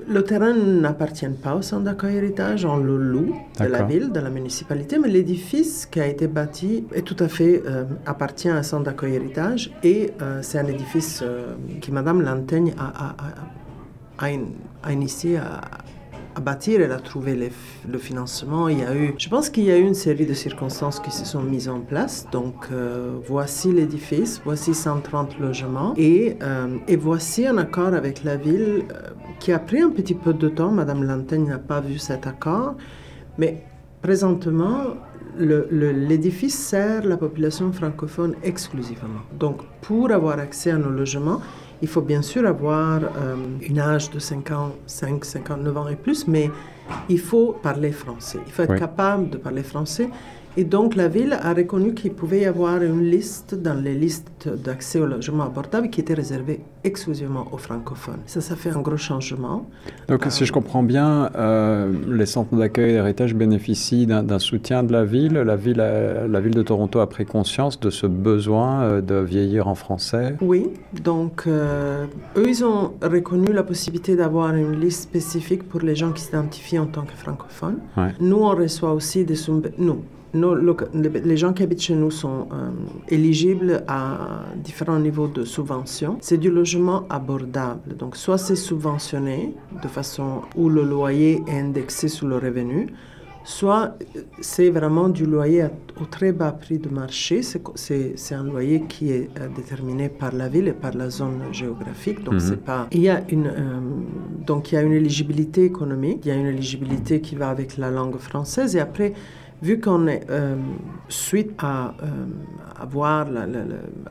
Le 0.10 0.22
terrain 0.24 0.54
n'appartient 0.54 1.34
pas 1.42 1.56
au 1.56 1.62
centre 1.62 1.84
d'accueil 1.84 2.18
héritage, 2.18 2.66
on 2.66 2.76
le 2.76 2.98
loue 2.98 3.34
de 3.62 3.66
la 3.66 3.84
ville, 3.84 4.12
de 4.12 4.20
la 4.20 4.30
municipalité, 4.30 5.00
mais 5.00 5.08
l'édifice 5.08 5.86
qui 5.86 6.02
a 6.02 6.08
été 6.08 6.28
bâti 6.28 6.57
est 6.66 7.02
tout 7.02 7.16
à 7.20 7.28
fait 7.28 7.64
euh, 7.66 7.86
appartient 8.06 8.50
à 8.50 8.56
un 8.56 8.64
centre 8.64 8.84
d'accueil 8.84 9.16
héritage 9.16 9.72
et 9.84 10.12
euh, 10.22 10.40
c'est 10.42 10.60
un 10.60 10.68
édifice 10.68 11.22
euh, 11.24 11.56
qui 11.82 11.92
Madame 11.92 12.22
Lantaigne 12.22 12.74
a, 12.78 13.16
a, 14.20 14.28
a 14.84 14.92
initié 14.92 15.38
à 15.38 15.62
à 16.38 16.40
bâtir, 16.40 16.82
elle 16.82 16.92
a 16.92 17.00
trouvé 17.00 17.52
le 17.90 17.98
financement. 17.98 18.68
Il 18.68 18.78
y 18.78 18.84
a 18.84 18.96
eu, 18.96 19.16
je 19.18 19.28
pense 19.28 19.50
qu'il 19.50 19.64
y 19.64 19.72
a 19.72 19.78
eu 19.80 19.82
une 19.82 19.96
série 19.96 20.28
de 20.28 20.36
circonstances 20.36 21.00
qui 21.00 21.10
se 21.10 21.26
sont 21.26 21.42
mises 21.42 21.68
en 21.68 21.80
place. 21.80 22.28
Donc, 22.32 22.68
euh, 22.72 23.18
voici 23.26 23.72
l'édifice, 23.72 24.40
voici 24.46 24.76
130 24.76 25.40
logements 25.40 25.96
et, 25.98 26.38
et, 26.88 26.96
voici 26.96 27.48
un 27.48 27.58
accord 27.58 27.96
avec 27.96 28.24
la 28.24 28.36
ville 28.36 28.86
qui 29.40 29.52
a 29.52 29.58
pris 29.58 29.82
un 29.82 29.90
petit 29.90 30.14
peu 30.14 30.32
de 30.32 30.48
temps. 30.48 30.70
Madame 30.72 31.04
Lantaigne 31.04 31.48
n'a 31.48 31.58
pas 31.58 31.82
vu 31.82 31.98
cet 31.98 32.28
accord, 32.28 32.76
mais 33.40 33.64
présentement, 34.04 34.94
l'édifice 35.40 36.58
sert 36.58 37.06
la 37.06 37.18
population 37.18 37.72
francophone 37.72 38.36
exclusivement. 38.44 39.22
Donc, 39.40 39.62
pour 39.82 40.12
avoir 40.12 40.40
accès 40.40 40.72
à 40.72 40.78
nos 40.78 40.90
logements, 40.90 41.42
il 41.82 41.88
faut 41.88 42.02
bien 42.02 42.22
sûr 42.22 42.46
avoir 42.48 43.02
euh, 43.04 43.36
une 43.62 43.80
âge 43.80 44.10
de 44.10 44.20
5 44.20 44.50
59 44.86 45.78
ans 45.78 45.88
et 45.88 45.96
plus, 45.96 46.28
mais 46.28 46.50
il 47.10 47.20
faut 47.20 47.54
parler 47.62 47.92
français. 47.92 48.40
Il 48.48 48.52
faut 48.52 48.64
être 48.64 48.76
capable 48.76 49.30
de 49.30 49.38
parler 49.38 49.64
français. 49.64 50.10
Et 50.60 50.64
donc 50.64 50.96
la 50.96 51.08
ville 51.08 51.38
a 51.40 51.54
reconnu 51.54 51.94
qu'il 51.94 52.14
pouvait 52.14 52.42
y 52.42 52.46
avoir 52.46 52.82
une 52.82 53.04
liste 53.04 53.54
dans 53.54 53.80
les 53.80 53.94
listes 53.94 54.50
d'accès 54.50 55.00
au 55.00 55.06
logement 55.06 55.44
abordable 55.44 55.92
qui 55.92 56.02
était 56.02 56.16
réservée 56.16 56.62
exclusivement 56.84 57.46
aux 57.52 57.58
francophones. 57.58 58.22
Ça, 58.26 58.42
ça 58.42 58.56
fait 58.56 58.72
un 58.72 58.82
gros 58.82 58.98
changement. 58.98 59.70
Donc 60.08 60.26
si 60.30 60.48
je 60.48 60.52
comprends 60.52 60.82
bien, 60.82 61.30
euh, 61.36 61.94
les 62.08 62.26
centres 62.26 62.56
d'accueil 62.56 62.94
d'héritage 62.94 63.36
bénéficient 63.36 64.08
d'un 64.08 64.40
soutien 64.40 64.82
de 64.82 64.92
la 64.92 65.06
ville. 65.06 65.34
La 65.34 65.56
ville, 65.56 65.78
la 65.78 66.40
ville 66.40 66.56
de 66.56 66.64
Toronto 66.64 67.02
a 67.02 67.08
pris 67.08 67.28
conscience 67.28 67.80
de 67.80 67.92
ce 67.92 68.08
besoin 68.08 68.82
euh, 68.82 69.02
de 69.02 69.16
vieillir 69.16 69.68
en 69.68 69.76
français. 69.76 70.38
Oui, 70.42 70.72
donc 71.04 71.44
euh, 71.46 72.08
eux, 72.36 72.50
ils 72.50 72.66
ont 72.66 72.94
reconnu 73.04 73.54
la 73.54 73.62
possibilité 73.62 74.16
d'avoir 74.16 74.56
une 74.56 74.80
liste 74.80 75.04
spécifique 75.04 75.70
pour 75.70 75.82
les 75.82 75.96
gens 75.96 76.12
qui 76.14 76.24
s'identifient 76.24 76.80
en 76.80 76.88
tant 76.88 77.04
que 77.04 77.14
francophones. 77.14 77.78
Nous, 78.20 78.38
on 78.38 78.56
reçoit 78.56 78.94
aussi 78.94 79.24
des... 79.24 79.36
Nous, 79.78 80.02
les 81.24 81.38
gens 81.38 81.54
qui 81.54 81.64
habitent 81.64 81.82
chez 81.82 81.96
nous 81.96 82.12
sont 82.12 82.48
euh, 82.52 82.70
éligibles 83.10 83.84
à 83.88 84.44
différents 84.56 85.00
niveaux 85.00 85.28
de 85.28 85.44
subvention. 85.44 86.18
C'est 86.22 86.38
du 86.38 86.52
logement 86.52 87.06
abordable. 87.10 87.96
Donc, 87.98 88.16
soit 88.16 88.38
c'est 88.38 88.56
subventionné 88.56 89.54
de 89.82 89.88
façon 89.88 90.42
où 90.56 90.70
le 90.70 90.84
loyer 90.84 91.44
est 91.48 91.60
indexé 91.60 92.08
sur 92.08 92.28
le 92.28 92.38
revenu, 92.38 92.88
soit 93.48 93.98
c'est 94.42 94.70
vraiment 94.70 95.08
du 95.08 95.26
loyer 95.26 95.68
au 96.02 96.06
très 96.06 96.34
bas 96.34 96.52
prix 96.52 96.80
de 96.80 96.90
marché. 96.90 97.42
C'est 97.42 98.36
un 98.36 98.44
loyer 98.44 98.82
qui 98.90 99.12
est 99.12 99.30
euh, 99.40 99.48
déterminé 99.56 100.10
par 100.10 100.34
la 100.34 100.50
ville 100.50 100.68
et 100.68 100.74
par 100.74 100.94
la 100.94 101.10
zone 101.10 101.42
géographique. 101.54 102.24
Donc, 102.24 102.36
mhm. 102.36 102.40
c'est 102.40 102.64
pas. 102.64 102.88
Il 102.92 103.02
y 103.02 103.10
a 103.10 103.24
une, 103.30 103.48
euh, 103.48 103.80
donc, 104.46 104.72
il 104.72 104.76
y 104.76 104.78
a 104.78 104.82
une 104.82 104.92
éligibilité 104.92 105.64
économique, 105.64 106.20
il 106.26 106.28
y 106.28 106.32
a 106.32 106.36
une 106.36 106.48
éligibilité 106.48 107.22
qui 107.22 107.36
va 107.36 107.50
avec 107.50 107.78
la 107.78 107.90
langue 107.90 108.18
française 108.18 108.76
et 108.76 108.82
après, 108.82 109.14
vu 109.62 109.80
qu'on 109.80 110.08
est 110.08 110.26
euh, 110.30 110.56
suite 111.10 111.52
à 111.60 111.94
avoir 112.80 113.28
euh, 113.30 113.66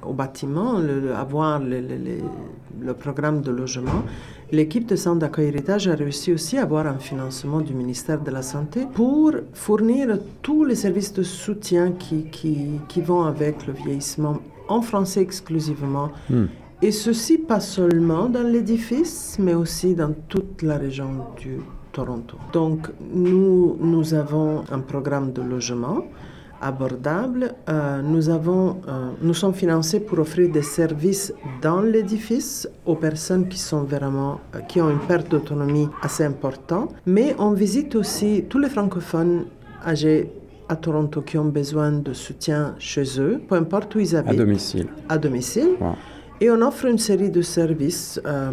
au 0.05 0.13
bâtiment, 0.13 0.79
le, 0.79 1.15
avoir 1.15 1.61
le, 1.61 2.93
programme 2.95 3.41
de 3.43 3.51
logement, 3.51 4.03
l'équipe 4.51 4.87
de 4.87 4.97
centre 4.97 5.21
d'accueil 5.21 5.49
héritage 5.49 5.89
a 5.89 5.95
réussi 5.95 6.33
aussi 6.33 6.59
à 6.59 6.63
avoir 6.63 6.87
un 6.87 6.99
financement 6.99 7.61
du 7.61 7.75
ministère 7.75 8.21
de 8.21 8.31
la 8.31 8.43
Santé 8.43 8.87
pour 8.93 9.33
fournir 9.53 10.19
tous 10.43 10.65
les 10.65 10.75
services 10.75 11.13
de 11.13 11.23
soutien 11.23 11.93
qui, 11.93 12.25
qui, 12.25 12.81
qui 12.89 13.01
vont 13.01 13.25
avec 13.25 13.67
le 13.67 13.73
vieillissement 13.73 14.39
en 14.69 14.83
français 14.83 15.23
exclusivement. 15.23 16.11
Hmm. 16.29 16.47
Et 16.83 16.93
ceci 16.93 17.39
pas 17.39 17.61
seulement 17.61 18.29
dans 18.29 18.43
l'édifice, 18.43 19.39
mais 19.39 19.55
aussi 19.55 19.95
dans 19.95 20.13
toute 20.29 20.63
la 20.63 20.77
région 20.77 21.09
du 21.39 21.59
Toronto. 21.97 22.37
Donc, 22.53 22.81
nous, 23.01 23.77
nous 23.81 24.13
avons 24.13 24.65
un 24.71 24.81
programme 24.93 25.33
de 25.33 25.41
logement 25.41 25.99
abordable. 26.61 27.43
Euh, 27.69 28.03
nous, 28.03 28.29
avons, 28.29 28.67
euh, 28.69 29.11
nous 29.23 29.37
sommes 29.41 29.55
financés 29.55 30.01
pour 30.01 30.19
offrir 30.19 30.51
des 30.51 30.67
services 30.81 31.33
dans 31.63 31.81
l'édifice 31.81 32.69
aux 32.85 32.97
personnes 33.09 33.49
qui, 33.49 33.59
sont 33.59 33.85
vraiment, 33.85 34.33
euh, 34.35 34.61
qui 34.69 34.79
ont 34.83 34.91
une 34.91 35.05
perte 35.11 35.31
d'autonomie 35.31 35.89
assez 36.03 36.25
importante. 36.25 36.91
Mais 37.07 37.35
on 37.39 37.53
visite 37.53 37.95
aussi 37.95 38.45
tous 38.51 38.59
les 38.59 38.69
francophones 38.77 39.47
âgés 39.93 40.31
à 40.69 40.77
Toronto 40.77 41.23
qui 41.23 41.39
ont 41.39 41.51
besoin 41.61 41.93
de 41.93 42.13
soutien 42.13 42.75
chez 42.79 43.07
eux, 43.21 43.41
peu 43.49 43.55
importe 43.55 43.95
où 43.95 44.01
ils 44.01 44.15
habitent. 44.17 44.41
À 44.41 44.45
domicile. 44.45 44.89
À 45.09 45.17
domicile. 45.17 45.71
Et 46.41 46.51
on 46.51 46.61
offre 46.61 46.85
une 46.85 46.99
série 46.99 47.31
de 47.31 47.41
services 47.41 48.21
euh, 48.27 48.51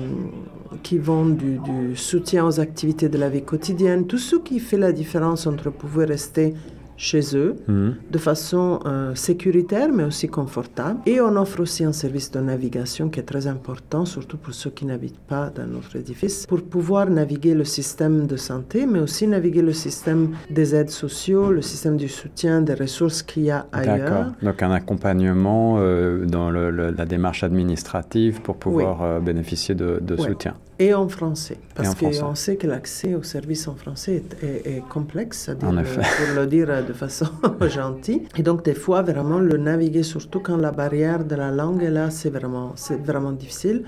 qui 0.84 0.98
vont 0.98 1.26
du, 1.26 1.58
du, 1.58 1.96
soutien 1.98 2.46
aux 2.46 2.60
activités 2.62 3.10
de 3.10 3.17
la 3.17 3.30
vie 3.30 3.43
quotidienne, 3.43 4.08
tout 4.08 4.17
ce 4.17 4.38
qui 4.38 4.60
fait 4.60 4.78
la 4.78 4.93
différence 4.93 5.48
entre 5.48 5.69
pouvoir 5.69 6.08
rester 6.08 6.54
chez 6.98 7.36
eux 7.36 7.56
mhm. 7.68 7.96
de 8.12 8.18
façon 8.18 8.80
euh, 8.86 9.16
sécuritaire 9.16 9.90
mais 9.92 10.04
aussi 10.04 10.28
confortable. 10.28 11.00
Et 11.06 11.20
on 11.22 11.36
offre 11.36 11.62
aussi 11.62 11.84
un 11.84 11.94
service 11.94 12.32
de 12.32 12.40
navigation 12.40 13.10
qui 13.10 13.20
est 13.20 13.24
très 13.24 13.48
important, 13.48 14.06
surtout 14.06 14.38
pour 14.38 14.54
ceux 14.54 14.70
qui 14.70 14.86
n'habitent 14.86 15.20
pas 15.20 15.50
dans 15.50 15.68
notre 15.68 15.96
édifice, 15.96 16.46
pour 16.46 16.62
pouvoir 16.62 17.10
naviguer 17.10 17.54
le 17.54 17.64
système 17.64 18.28
de 18.28 18.38
santé, 18.38 18.86
mais 18.86 19.00
aussi 19.00 19.28
naviguer 19.28 19.62
le 19.62 19.74
système 19.74 20.30
des 20.50 20.76
aides 20.76 20.90
sociaux, 20.90 21.52
le 21.52 21.62
système 21.62 21.98
du 21.98 22.10
soutien, 22.10 22.62
des 22.62 22.74
ressources 22.74 23.24
qu'il 23.24 23.44
y 23.44 23.52
a 23.52 23.66
ailleurs. 23.72 24.10
D'accord. 24.10 24.26
Donc 24.42 24.64
un 24.64 24.72
accompagnement 24.72 25.76
euh, 25.78 26.26
dans 26.26 26.50
la 26.52 27.06
démarche 27.06 27.44
administrative 27.44 28.42
pour 28.42 28.58
pouvoir 28.58 29.02
euh, 29.02 29.20
bénéficier 29.20 29.76
de, 29.76 30.16
soutien. 30.18 30.54
Et 30.80 30.94
en 30.94 31.08
français, 31.08 31.58
parce 31.76 31.94
qu'on 31.96 32.36
sait 32.36 32.56
que 32.56 32.66
l'accès 32.68 33.14
aux 33.14 33.24
services 33.24 33.68
en 33.68 33.76
français 33.76 34.24
est, 34.42 34.82
complexe, 34.90 35.52
pour 35.60 35.72
le 35.72 36.46
dire 36.48 36.84
de 36.86 36.94
façon 36.94 37.28
gentille. 37.68 38.24
Et 38.38 38.44
donc, 38.44 38.66
des 38.66 38.74
fois, 38.74 39.04
vraiment, 39.04 39.40
le 39.40 39.58
naviguer, 39.58 40.04
surtout 40.04 40.40
quand 40.40 40.58
la 40.58 40.72
barrière 40.72 41.24
de 41.24 41.36
la 41.36 41.52
langue 41.52 41.84
est 41.84 41.92
là, 41.92 42.10
c'est 42.10 42.32
vraiment, 42.32 42.74
vraiment 43.04 43.32
difficile. 43.32 43.84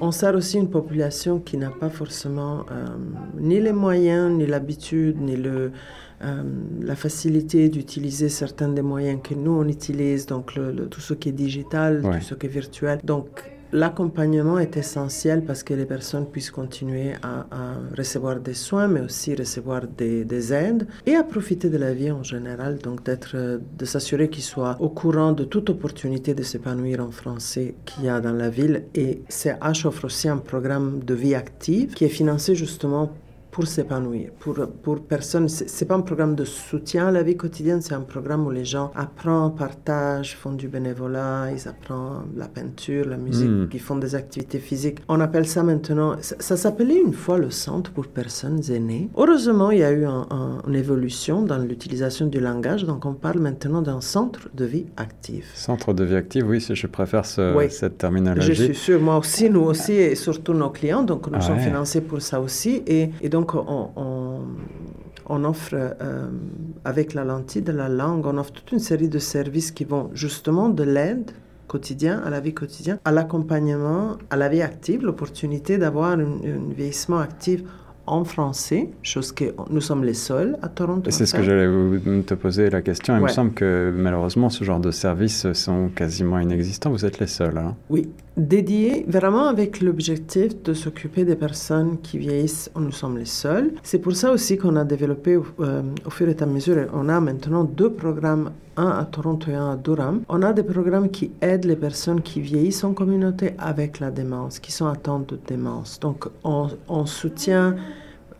on 0.00 0.10
sert 0.10 0.34
aussi 0.34 0.58
une 0.58 0.70
population 0.70 1.38
qui 1.38 1.56
n'a 1.56 1.70
pas 1.70 1.88
forcément 1.88 2.66
ni 3.38 3.58
les 3.60 3.72
moyens, 3.72 4.30
ni 4.36 4.46
l'habitude, 4.46 5.18
ni 5.20 5.36
le, 5.36 5.72
la 6.20 6.96
facilité 6.96 7.68
d'utiliser 7.70 8.28
certains 8.28 8.68
des 8.68 8.82
moyens 8.82 9.20
que 9.22 9.34
nous 9.34 9.52
on 9.52 9.66
utilise, 9.66 10.26
donc 10.26 10.52
tout 10.90 11.00
ce 11.00 11.14
qui 11.14 11.30
est 11.30 11.38
digital, 11.46 12.02
tout 12.02 12.20
ce 12.20 12.34
qui 12.34 12.46
est 12.46 12.50
virtuel. 12.50 13.00
Donc 13.02 13.55
L'accompagnement 13.76 14.58
est 14.58 14.78
essentiel 14.78 15.44
parce 15.44 15.62
que 15.62 15.74
les 15.74 15.84
personnes 15.84 16.24
puissent 16.24 16.50
continuer 16.50 17.12
à, 17.22 17.74
recevoir 17.94 18.40
des 18.40 18.54
soins, 18.54 18.88
mais 18.88 19.00
aussi 19.00 19.34
recevoir 19.34 19.82
des, 19.86 20.54
aides 20.54 20.86
et 21.04 21.14
à 21.14 21.22
profiter 21.22 21.68
de 21.68 21.76
la 21.76 21.92
vie 21.92 22.10
en 22.10 22.22
général. 22.22 22.78
Donc, 22.78 23.04
d'être, 23.04 23.36
de 23.36 23.84
s'assurer 23.84 24.30
qu'ils 24.30 24.44
soient 24.44 24.78
au 24.80 24.88
courant 24.88 25.32
de 25.32 25.44
toute 25.44 25.68
opportunité 25.68 26.32
de 26.32 26.42
s'épanouir 26.42 27.00
en 27.00 27.10
français 27.10 27.74
qu'il 27.84 28.04
y 28.04 28.08
a 28.08 28.18
dans 28.22 28.32
la 28.32 28.48
ville. 28.48 28.84
Et 28.94 29.20
CH 29.28 29.84
offre 29.84 30.06
aussi 30.06 30.26
un 30.26 30.38
programme 30.38 31.04
de 31.04 31.12
vie 31.12 31.34
active 31.34 31.92
qui 31.92 32.06
est 32.06 32.16
financé 32.20 32.54
justement 32.54 33.12
pour 33.56 33.66
s'épanouir. 33.66 34.32
Pour, 34.38 34.56
pour 34.82 35.00
personne, 35.00 35.48
c'est 35.48 35.86
pas 35.86 35.94
un 35.94 36.02
programme 36.02 36.34
de 36.34 36.44
soutien 36.44 37.06
à 37.06 37.10
la 37.10 37.22
vie 37.22 37.38
quotidienne, 37.38 37.80
c'est 37.80 37.94
un 37.94 38.02
programme 38.02 38.46
où 38.46 38.50
les 38.50 38.66
gens 38.66 38.92
apprennent, 38.94 39.54
partagent, 39.56 40.36
font 40.36 40.52
du 40.52 40.68
bénévolat, 40.68 41.50
ils 41.52 41.66
apprennent 41.66 42.26
la 42.36 42.48
peinture, 42.48 43.08
la 43.08 43.16
musique, 43.16 43.48
hmm. 43.48 43.68
ils 43.72 43.80
font 43.80 43.96
des 43.96 44.14
activités 44.14 44.58
physiques. 44.58 44.98
On 45.08 45.20
appelle 45.20 45.46
ça 45.46 45.62
maintenant, 45.62 46.16
ça, 46.20 46.56
s'appelait 46.58 47.00
une 47.00 47.14
fois 47.14 47.38
le 47.38 47.50
centre 47.50 47.92
pour 47.92 48.08
personnes 48.08 48.60
aînées. 48.70 49.08
Heureusement, 49.16 49.70
il 49.70 49.78
y 49.78 49.84
a 49.84 49.92
eu 49.92 50.04
une 50.04 50.74
évolution 50.74 51.40
dans 51.40 51.56
l'utilisation 51.56 52.26
du 52.26 52.40
langage, 52.40 52.84
donc 52.84 53.06
on 53.06 53.14
parle 53.14 53.38
maintenant 53.38 53.80
d'un 53.80 54.02
centre 54.02 54.50
de 54.52 54.66
vie 54.66 54.84
active. 54.98 55.46
Centre 55.54 55.94
de 55.94 56.04
vie 56.04 56.16
active, 56.16 56.46
oui, 56.46 56.60
je 56.60 56.86
préfère 56.86 57.24
cette 57.24 57.96
terminologie. 57.96 58.52
Je 58.52 58.64
suis 58.64 58.74
sûre, 58.74 59.00
moi 59.00 59.16
aussi, 59.16 59.48
nous 59.48 59.62
aussi, 59.62 59.94
et 59.94 60.14
surtout 60.14 60.52
nos 60.52 60.68
clients, 60.68 61.04
donc 61.04 61.30
nous 61.30 61.40
sommes 61.40 61.58
financés 61.58 62.02
pour 62.02 62.20
ça 62.20 62.38
aussi, 62.38 62.82
et, 62.86 63.08
et 63.22 63.30
donc 63.30 63.45
donc, 63.46 63.64
on, 65.28 65.44
offre, 65.44 65.74
euh, 65.74 66.28
avec 66.84 67.14
la 67.14 67.24
lentille 67.24 67.62
de 67.62 67.72
la 67.72 67.88
langue, 67.88 68.26
on 68.26 68.38
offre 68.38 68.52
toute 68.52 68.72
une 68.72 68.78
série 68.78 69.08
de 69.08 69.18
services 69.18 69.70
qui 69.70 69.84
vont 69.84 70.10
justement 70.14 70.68
de 70.68 70.82
l'aide 70.82 71.30
quotidienne, 71.68 72.20
à 72.24 72.30
la 72.30 72.40
vie 72.40 72.54
quotidienne, 72.54 72.98
à 73.04 73.12
l'accompagnement, 73.12 74.16
à 74.30 74.36
la 74.36 74.48
vie 74.48 74.62
active, 74.62 75.02
l'opportunité 75.02 75.78
d'avoir 75.78 76.12
un, 76.12 76.24
vieillissement 76.70 77.18
actif 77.18 77.62
en 78.06 78.24
français, 78.24 78.90
chose 79.02 79.32
que 79.32 79.44
nous 79.70 79.80
sommes 79.80 80.04
les 80.04 80.14
seuls 80.14 80.56
à 80.62 80.68
Toronto. 80.68 81.10
C'est 81.10 81.26
ce 81.26 81.34
que 81.34 81.42
j'allais 81.42 82.22
te 82.22 82.34
poser 82.34 82.70
la 82.70 82.82
question. 82.82 83.16
Il 83.16 83.22
me 83.22 83.28
semble 83.28 83.52
que 83.52 83.92
malheureusement, 83.96 84.50
ce 84.50 84.64
genre 84.64 84.80
de 84.80 84.90
services 84.90 85.52
sont 85.52 85.88
quasiment 85.94 86.38
inexistants. 86.38 86.90
Vous 86.90 87.04
êtes 87.04 87.18
les 87.18 87.26
seuls. 87.26 87.58
Hein? 87.58 87.74
Oui, 87.90 88.08
dédiés 88.36 89.04
vraiment 89.08 89.46
avec 89.46 89.80
l'objectif 89.80 90.62
de 90.62 90.74
s'occuper 90.74 91.24
des 91.24 91.36
personnes 91.36 91.98
qui 92.02 92.18
vieillissent. 92.18 92.70
Nous 92.76 92.92
sommes 92.92 93.18
les 93.18 93.24
seuls. 93.24 93.72
C'est 93.82 93.98
pour 93.98 94.14
ça 94.14 94.32
aussi 94.32 94.56
qu'on 94.56 94.76
a 94.76 94.84
développé 94.84 95.38
euh, 95.60 95.82
au 96.04 96.10
fur 96.10 96.28
et 96.28 96.36
à 96.40 96.46
mesure. 96.46 96.86
On 96.92 97.08
a 97.08 97.20
maintenant 97.20 97.64
deux 97.64 97.92
programmes 97.92 98.50
un 98.76 98.90
à 98.90 99.04
Toronto 99.04 99.50
et 99.50 99.54
un 99.54 99.72
à 99.72 99.76
Durham. 99.76 100.22
On 100.28 100.42
a 100.42 100.52
des 100.52 100.62
programmes 100.62 101.10
qui 101.10 101.32
aident 101.40 101.64
les 101.64 101.76
personnes 101.76 102.20
qui 102.20 102.40
vieillissent 102.40 102.84
en 102.84 102.92
communauté 102.92 103.54
avec 103.58 104.00
la 104.00 104.10
démence, 104.10 104.58
qui 104.58 104.72
sont 104.72 104.86
atteintes 104.86 105.30
de 105.30 105.38
démence. 105.46 105.98
Donc, 106.00 106.26
on, 106.44 107.06
soutient, 107.06 107.76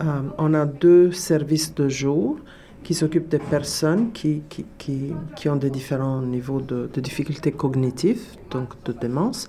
euh, 0.00 0.04
on 0.38 0.54
a 0.54 0.66
deux 0.66 1.12
services 1.12 1.74
de 1.74 1.88
jour 1.88 2.38
qui 2.82 2.94
s'occupent 2.94 3.28
des 3.28 3.38
personnes 3.38 4.12
qui, 4.12 4.42
qui, 4.48 4.64
qui, 4.78 5.12
qui, 5.34 5.48
ont 5.48 5.56
des 5.56 5.70
différents 5.70 6.22
niveaux 6.22 6.60
de, 6.60 6.88
de 6.92 7.00
difficultés 7.00 7.50
cognitives, 7.50 8.22
donc 8.50 8.68
de 8.84 8.92
démence, 8.92 9.48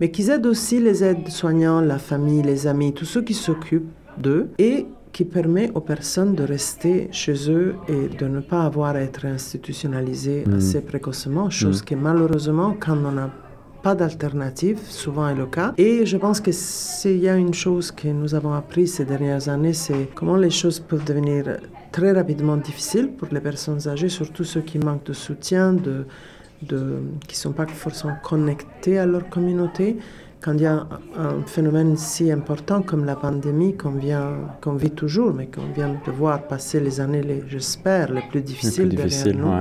mais 0.00 0.10
qui 0.10 0.30
aident 0.30 0.46
aussi 0.46 0.80
les 0.80 1.04
aides-soignants, 1.04 1.80
la 1.80 1.98
famille, 1.98 2.42
les 2.42 2.66
amis, 2.66 2.94
tous 2.94 3.04
ceux 3.04 3.22
qui 3.22 3.34
s'occupent 3.34 3.90
d'eux. 4.16 4.48
Et 4.58 4.86
qui 5.12 5.24
permet 5.24 5.70
aux 5.74 5.80
personnes 5.80 6.34
de 6.34 6.44
rester 6.44 7.08
chez 7.10 7.50
eux 7.50 7.74
et 7.88 8.08
de 8.08 8.26
ne 8.26 8.40
pas 8.40 8.62
avoir 8.62 8.94
à 8.94 9.00
être 9.00 9.24
institutionnalisées 9.24 10.44
mm. 10.46 10.54
assez 10.54 10.80
précocement, 10.80 11.50
chose 11.50 11.82
mm. 11.82 11.84
que 11.86 11.94
malheureusement, 11.96 12.76
quand 12.78 12.96
on 13.04 13.12
n'a 13.12 13.30
pas 13.88 13.94
d'alternative, 13.94 14.80
souvent 15.04 15.26
est 15.30 15.34
le 15.34 15.46
cas. 15.46 15.72
Et 15.78 16.04
je 16.04 16.18
pense 16.18 16.42
que 16.42 16.52
s'il 16.52 17.20
y 17.26 17.28
a 17.34 17.36
une 17.36 17.54
chose 17.54 17.90
que 17.90 18.08
nous 18.08 18.34
avons 18.34 18.52
appris 18.52 18.86
ces 18.86 19.06
dernières 19.06 19.48
années, 19.48 19.72
c'est 19.72 20.10
comment 20.14 20.36
les 20.36 20.50
choses 20.50 20.78
peuvent 20.78 21.06
devenir 21.06 21.56
très 21.90 22.12
rapidement 22.12 22.58
difficiles 22.58 23.08
pour 23.16 23.28
les 23.32 23.40
personnes 23.40 23.82
âgées, 23.88 24.10
surtout 24.10 24.44
ceux 24.44 24.60
qui 24.60 24.78
manquent 24.78 25.06
de 25.06 25.14
soutien, 25.14 25.72
de, 25.72 26.04
de, 26.70 26.80
qui 27.26 27.34
ne 27.38 27.42
sont 27.46 27.52
pas 27.60 27.66
forcément 27.66 28.18
connectés 28.22 28.98
à 28.98 29.06
leur 29.06 29.26
communauté 29.30 29.96
quand 30.42 30.52
il 30.52 30.62
y 30.62 30.66
a 30.66 30.86
un 31.16 31.42
phénomène 31.46 31.96
si 31.96 32.30
important 32.30 32.82
comme 32.82 33.06
la 33.06 33.16
pandémie 33.16 33.74
qu'on 33.74 33.94
qu'on 34.60 34.74
vit 34.84 34.90
toujours, 35.02 35.32
mais 35.32 35.46
qu'on 35.46 35.72
vient 35.74 35.94
de 36.06 36.12
voir 36.12 36.46
passer 36.46 36.78
les 36.78 37.00
années, 37.00 37.24
j'espère, 37.48 38.12
les 38.12 38.24
plus 38.30 38.42
difficiles 38.42 38.90
derrière 38.90 39.34
nous. 39.34 39.54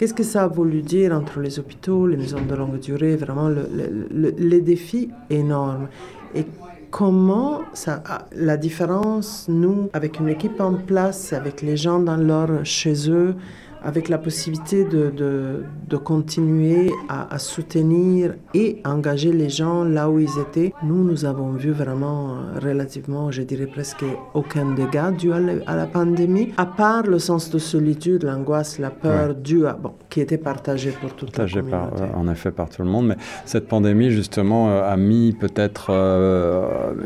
Qu'est-ce 0.00 0.14
que 0.14 0.22
ça 0.22 0.44
a 0.44 0.48
voulu 0.48 0.80
dire 0.80 1.12
entre 1.12 1.40
les 1.40 1.58
hôpitaux, 1.58 2.06
les 2.06 2.16
maisons 2.16 2.40
de 2.40 2.54
longue 2.54 2.78
durée, 2.78 3.16
vraiment 3.16 3.50
le, 3.50 4.34
les 4.38 4.62
défis 4.62 5.10
énormes 5.28 5.88
Et 6.34 6.46
comment 6.90 7.60
ça, 7.74 8.02
la 8.34 8.56
différence, 8.56 9.44
nous, 9.50 9.90
avec 9.92 10.18
une 10.18 10.30
équipe 10.30 10.58
en 10.58 10.72
place, 10.72 11.34
avec 11.34 11.60
les 11.60 11.76
gens 11.76 11.98
dans 11.98 12.16
leur 12.16 12.64
chez 12.64 13.10
eux, 13.10 13.34
avec 13.82 14.08
la 14.08 14.18
possibilité 14.18 14.84
de, 14.84 15.10
de, 15.10 15.64
de 15.88 15.96
continuer 15.96 16.90
à, 17.08 17.34
à, 17.34 17.38
soutenir 17.38 18.34
et 18.54 18.80
engager 18.84 19.32
les 19.32 19.48
gens 19.48 19.84
là 19.84 20.10
où 20.10 20.18
ils 20.18 20.38
étaient. 20.38 20.72
Nous, 20.82 21.02
nous 21.04 21.24
avons 21.24 21.52
vu 21.52 21.70
vraiment 21.70 22.34
euh, 22.34 22.58
relativement, 22.60 23.30
je 23.30 23.42
dirais 23.42 23.66
presque 23.66 24.04
aucun 24.34 24.72
dégât 24.74 25.12
dû 25.12 25.32
à, 25.32 25.40
la, 25.40 25.86
pandémie, 25.86 26.52
à 26.56 26.66
part 26.66 27.04
le 27.04 27.18
sens 27.18 27.50
de 27.50 27.58
solitude, 27.58 28.22
l'angoisse, 28.24 28.78
la 28.78 28.90
peur 28.90 29.34
due 29.34 29.66
à, 29.66 29.72
bon, 29.72 29.94
qui 30.08 30.20
était 30.20 30.38
partagée 30.38 30.92
pour 31.00 31.14
toute 31.14 31.36
la 31.36 31.46
communauté. 31.46 31.70
Par, 31.70 31.88
euh, 32.00 32.06
en 32.14 32.28
effet 32.28 32.50
par 32.50 32.68
tout 32.68 32.82
le 32.82 32.88
monde, 32.88 33.08
mais 33.08 33.16
cette 33.44 33.68
pandémie 33.68 34.10
justement 34.10 34.70
euh, 34.70 34.82
a 34.82 34.96
mis 34.96 35.32
peut-être, 35.32 35.90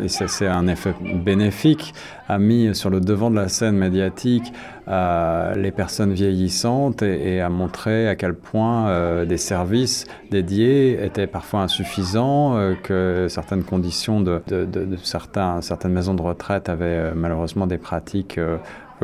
et 0.02 0.08
c'est 0.08 0.46
un 0.46 0.66
effet 0.66 0.94
bénéfique, 1.24 1.94
a 2.28 2.38
mis 2.38 2.74
sur 2.74 2.90
le 2.90 3.00
devant 3.00 3.30
de 3.30 3.36
la 3.36 3.48
scène 3.48 3.76
médiatique 3.76 4.52
euh, 4.86 5.54
les 5.54 5.70
personnes 5.70 6.12
vieillissantes 6.12 7.02
et, 7.02 7.40
a 7.40 7.48
montré 7.48 8.08
à 8.08 8.16
quel 8.16 8.34
point 8.34 8.88
euh, 8.88 9.24
des 9.24 9.38
services 9.38 10.06
dédiés 10.30 11.02
étaient 11.04 11.26
parfois 11.26 11.60
insuffisants, 11.60 12.56
euh, 12.56 12.74
que 12.74 13.26
certaines 13.28 13.64
conditions 13.64 14.20
de, 14.20 14.42
de, 14.46 14.64
de, 14.64 14.96
certains, 15.02 15.60
certaines 15.62 15.92
maisons 15.92 16.14
de 16.14 16.22
retraite 16.22 16.68
avaient 16.68 17.14
malheureusement 17.14 17.66
des 17.66 17.78
pratiques 17.78 18.38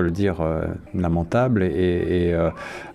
peut 0.01 0.07
le 0.07 0.11
dire, 0.11 0.41
euh, 0.41 0.63
lamentable. 0.95 1.63
Et, 1.63 2.33
euh, 2.33 2.51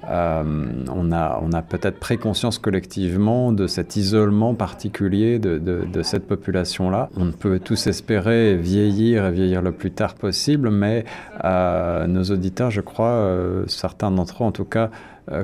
euh, 0.09 0.43
on 0.91 1.11
a, 1.11 1.39
on 1.41 1.51
a 1.51 1.61
peut-être 1.61 1.99
pris 1.99 2.17
conscience 2.17 2.57
collectivement 2.57 3.51
de 3.51 3.67
cet 3.67 3.95
isolement 3.95 4.53
particulier 4.53 5.39
de, 5.39 6.01
cette 6.03 6.27
population-là. 6.27 7.09
On 7.17 7.31
peut 7.31 7.59
tous 7.59 7.87
espérer 7.87 8.55
vieillir 8.55 9.25
et 9.25 9.31
vieillir 9.31 9.61
le 9.61 9.71
plus 9.71 9.91
tard 9.91 10.13
possible, 10.15 10.69
mais 10.69 11.05
nos 11.43 12.23
auditeurs, 12.23 12.69
je 12.69 12.81
crois, 12.81 13.31
certains 13.67 14.11
d'entre 14.11 14.43
eux 14.43 14.45
en 14.45 14.51
tout 14.51 14.65
cas, 14.65 14.89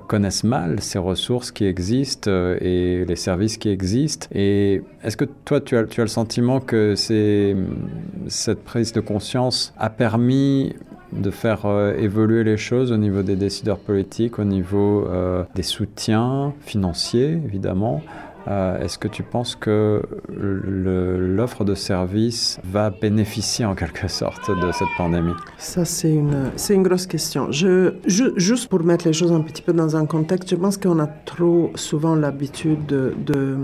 connaissent 0.07 0.43
mal 0.43 0.79
ces 0.79 0.99
ressources 0.99 1.51
qui 1.51 1.65
existent 1.65 2.29
et 2.29 3.03
les 3.07 3.15
services 3.15 3.57
qui 3.57 3.69
existent. 3.69 4.27
Et 4.31 4.83
est-ce 5.03 5.17
que 5.17 5.25
toi, 5.25 5.59
tu 5.59 5.75
as, 5.75 5.85
tu 5.85 6.01
as 6.01 6.03
le 6.03 6.09
sentiment 6.09 6.59
que 6.59 6.93
cette 6.95 8.63
prise 8.63 8.91
de 8.91 9.01
conscience 9.01 9.73
a 9.79 9.89
permis 9.89 10.75
de 11.11 11.31
faire 11.31 11.65
euh, 11.65 11.95
évoluer 11.97 12.43
les 12.43 12.57
choses 12.57 12.91
au 12.91 12.97
niveau 12.97 13.21
des 13.23 13.35
décideurs 13.35 13.79
politiques, 13.79 14.39
au 14.39 14.43
niveau 14.43 15.05
euh, 15.07 15.43
des 15.55 15.63
soutiens 15.63 16.53
financiers, 16.61 17.39
évidemment. 17.45 18.01
Euh, 18.47 18.83
est-ce 18.83 18.97
que 18.97 19.07
tu 19.07 19.21
penses 19.21 19.55
que 19.55 20.01
l'offre 20.29 21.63
de 21.63 21.75
services 21.75 22.59
va 22.63 22.89
bénéficier 22.89 23.65
en 23.65 23.75
quelque 23.75 24.07
sorte 24.07 24.49
de 24.49 24.71
cette 24.71 24.87
pandémie? 24.97 25.33
Ça, 25.57 25.85
c'est 25.85 26.11
une, 26.11 26.49
une 26.69 26.83
grosse 26.83 27.05
question. 27.05 27.51
Je, 27.51 27.93
juste 28.07 28.67
pour 28.67 28.83
mettre 28.83 29.05
les 29.05 29.13
choses 29.13 29.31
un 29.31 29.41
petit 29.41 29.61
peu 29.61 29.73
dans 29.73 29.95
un 29.95 30.07
contexte, 30.07 30.49
je 30.49 30.55
pense 30.55 30.77
qu'on 30.77 30.99
a 30.99 31.07
trop 31.07 31.71
souvent 31.75 32.15
l'habitude 32.15 32.85
de, 32.87 33.13
de, 33.25 33.57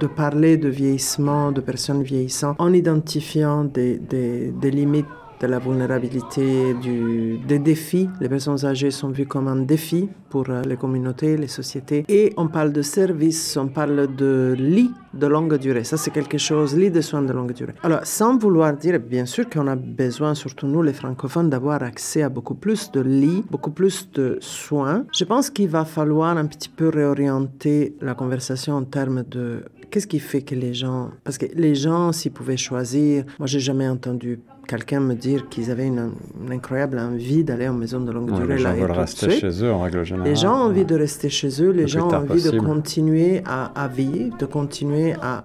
de, 0.00 0.06
parler 0.08 0.56
de 0.56 0.68
vieillissement, 0.68 1.52
de 1.52 1.60
personnes 1.60 2.02
vieillissantes, 2.02 2.56
en 2.58 2.72
identifiant 2.72 3.62
des, 3.62 3.98
des, 3.98 4.50
des 4.50 4.70
limites 4.72 5.06
de 5.46 5.50
la 5.50 5.58
vulnérabilité, 5.58 6.74
du, 6.74 7.38
des 7.46 7.58
défis. 7.58 8.08
Les 8.20 8.28
personnes 8.28 8.64
âgées 8.64 8.90
sont 8.90 9.10
vues 9.10 9.26
comme 9.26 9.48
un 9.48 9.56
défi 9.56 10.08
pour 10.30 10.46
euh, 10.48 10.62
les 10.62 10.76
communautés, 10.76 11.36
les 11.36 11.48
sociétés. 11.48 12.04
Et 12.08 12.32
on 12.36 12.48
parle 12.48 12.72
de 12.72 12.82
services, 12.82 13.56
on 13.56 13.68
parle 13.68 14.14
de 14.14 14.54
lits 14.58 14.92
de 15.12 15.26
longue 15.26 15.56
durée. 15.58 15.84
Ça, 15.84 15.96
c'est 15.96 16.10
quelque 16.10 16.38
chose, 16.38 16.76
lit 16.76 16.90
de 16.90 17.02
soins 17.02 17.22
de 17.22 17.32
longue 17.32 17.52
durée. 17.52 17.74
Alors, 17.82 18.00
sans 18.04 18.38
vouloir 18.38 18.74
dire, 18.74 18.98
bien 18.98 19.26
sûr 19.26 19.48
qu'on 19.50 19.66
a 19.66 19.76
besoin, 19.76 20.34
surtout 20.34 20.66
nous 20.66 20.82
les 20.82 20.94
francophones, 20.94 21.50
d'avoir 21.50 21.82
accès 21.82 22.22
à 22.22 22.30
beaucoup 22.30 22.54
plus 22.54 22.90
de 22.90 23.00
lits, 23.00 23.44
beaucoup 23.50 23.70
plus 23.70 24.10
de 24.12 24.38
soins. 24.40 25.04
Je 25.12 25.24
pense 25.24 25.50
qu'il 25.50 25.68
va 25.68 25.84
falloir 25.84 26.36
un 26.38 26.46
petit 26.46 26.70
peu 26.70 26.88
réorienter 26.88 27.96
la 28.00 28.14
conversation 28.14 28.74
en 28.74 28.84
termes 28.84 29.22
de 29.24 29.62
qu'est-ce 29.90 30.06
qui 30.06 30.18
fait 30.18 30.42
que 30.42 30.54
les 30.54 30.74
gens... 30.74 31.10
Parce 31.22 31.38
que 31.38 31.46
les 31.54 31.74
gens, 31.74 32.12
s'ils 32.12 32.32
pouvaient 32.32 32.56
choisir... 32.56 33.24
Moi, 33.38 33.46
j'ai 33.46 33.60
jamais 33.60 33.86
entendu 33.86 34.40
quelqu'un 34.66 35.00
me 35.00 35.14
dire 35.14 35.48
qu'ils 35.48 35.70
avaient 35.70 35.86
une, 35.86 36.12
incroyable 36.50 36.98
envie 36.98 37.44
d'aller 37.44 37.68
en 37.68 37.74
maison 37.74 38.00
de 38.00 38.12
longue 38.12 38.32
durée. 38.32 38.56
Les 38.56 38.58
gens 38.58 38.74
veulent 38.74 38.90
rester 38.90 39.30
chez 39.30 39.64
eux 39.64 39.72
en 39.72 39.80
règle 39.80 40.04
générale. 40.04 40.28
Les 40.28 40.36
gens 40.36 40.54
ont 40.54 40.66
envie 40.66 40.84
de 40.84 40.94
rester 40.94 41.28
chez 41.28 41.62
eux, 41.62 41.70
les 41.70 41.86
gens 41.86 42.08
ont 42.08 42.14
envie 42.14 42.42
de 42.42 42.58
continuer 42.58 43.42
à, 43.46 43.88
vivre, 43.88 44.36
de 44.38 44.46
continuer 44.46 45.14
à, 45.20 45.42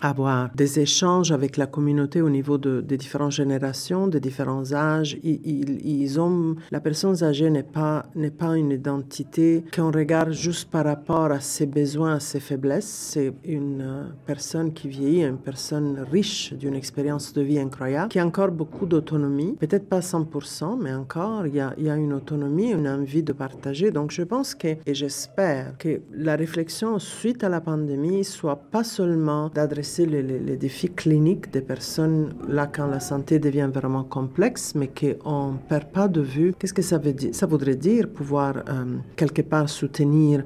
avoir 0.00 0.50
des 0.54 0.80
échanges 0.80 1.32
avec 1.32 1.56
la 1.56 1.66
communauté 1.66 2.22
au 2.22 2.30
niveau 2.30 2.58
de, 2.58 2.80
des 2.80 2.96
différentes 2.96 3.32
générations, 3.32 4.06
des 4.06 4.20
différents 4.20 4.72
âges. 4.72 5.16
Ils, 5.22 6.20
ont, 6.20 6.56
la 6.70 6.80
personne 6.80 7.22
âgée 7.22 7.50
n'est 7.50 7.62
pas, 7.62 8.06
n'est 8.14 8.30
pas 8.30 8.56
une 8.56 8.70
identité 8.70 9.64
qu'on 9.74 9.90
regarde 9.90 10.32
juste 10.32 10.70
par 10.70 10.84
rapport 10.84 11.30
à 11.30 11.40
ses 11.40 11.66
besoins, 11.66 12.14
à 12.14 12.20
ses 12.20 12.40
faiblesses. 12.40 12.86
C'est 13.12 13.32
une 13.44 14.14
personne 14.26 14.72
qui 14.72 14.88
vieillit, 14.88 15.24
une 15.24 15.38
personne 15.38 16.04
riche 16.10 16.52
d'une 16.52 16.74
expérience 16.74 17.32
de 17.32 17.42
vie 17.42 17.58
incroyable, 17.58 18.08
qui 18.08 18.18
a 18.18 18.24
beaucoup 18.50 18.86
d'autonomie, 18.86 19.56
peut-être 19.58 19.88
pas 19.88 20.00
100%, 20.00 20.78
mais 20.80 20.94
encore, 20.94 21.46
il 21.46 21.54
y 21.54 21.60
a, 21.60 21.96
une 21.96 22.12
autonomie, 22.12 22.72
une 22.72 22.88
envie 22.88 23.22
de 23.22 23.32
partager. 23.32 23.90
Donc 23.90 24.10
je 24.10 24.22
pense 24.22 24.54
que, 24.54 24.68
et 24.86 24.94
j'espère 24.94 25.76
que 25.78 26.00
la 26.12 26.36
réflexion 26.36 26.98
suite 26.98 27.44
à 27.44 27.48
la 27.48 27.60
pandémie 27.60 28.24
soit 28.24 28.56
pas 28.56 28.84
seulement 28.84 29.48
d'adresser 29.48 30.06
les, 30.06 30.22
les, 30.22 30.56
défis 30.56 30.90
cliniques 30.90 31.50
des 31.52 31.60
personnes 31.60 32.34
là 32.48 32.66
quand 32.66 32.86
la 32.86 33.00
santé 33.00 33.38
devient 33.38 33.70
vraiment 33.72 34.04
complexe, 34.04 34.74
mais 34.74 34.88
qu'on 34.88 35.52
ne 35.52 35.58
perd 35.68 35.86
pas 35.86 36.08
de 36.08 36.20
vue 36.20 36.54
qu'est-ce 36.58 36.74
que 36.74 36.82
ça 36.82 36.98
veut 36.98 37.12
dire. 37.12 37.34
Ça 37.34 37.46
voudrait 37.46 37.76
dire 37.76 38.08
pouvoir 38.08 38.56
euh, 38.56 38.84
quelque 39.16 39.42
part 39.42 39.68
soutenir 39.68 40.44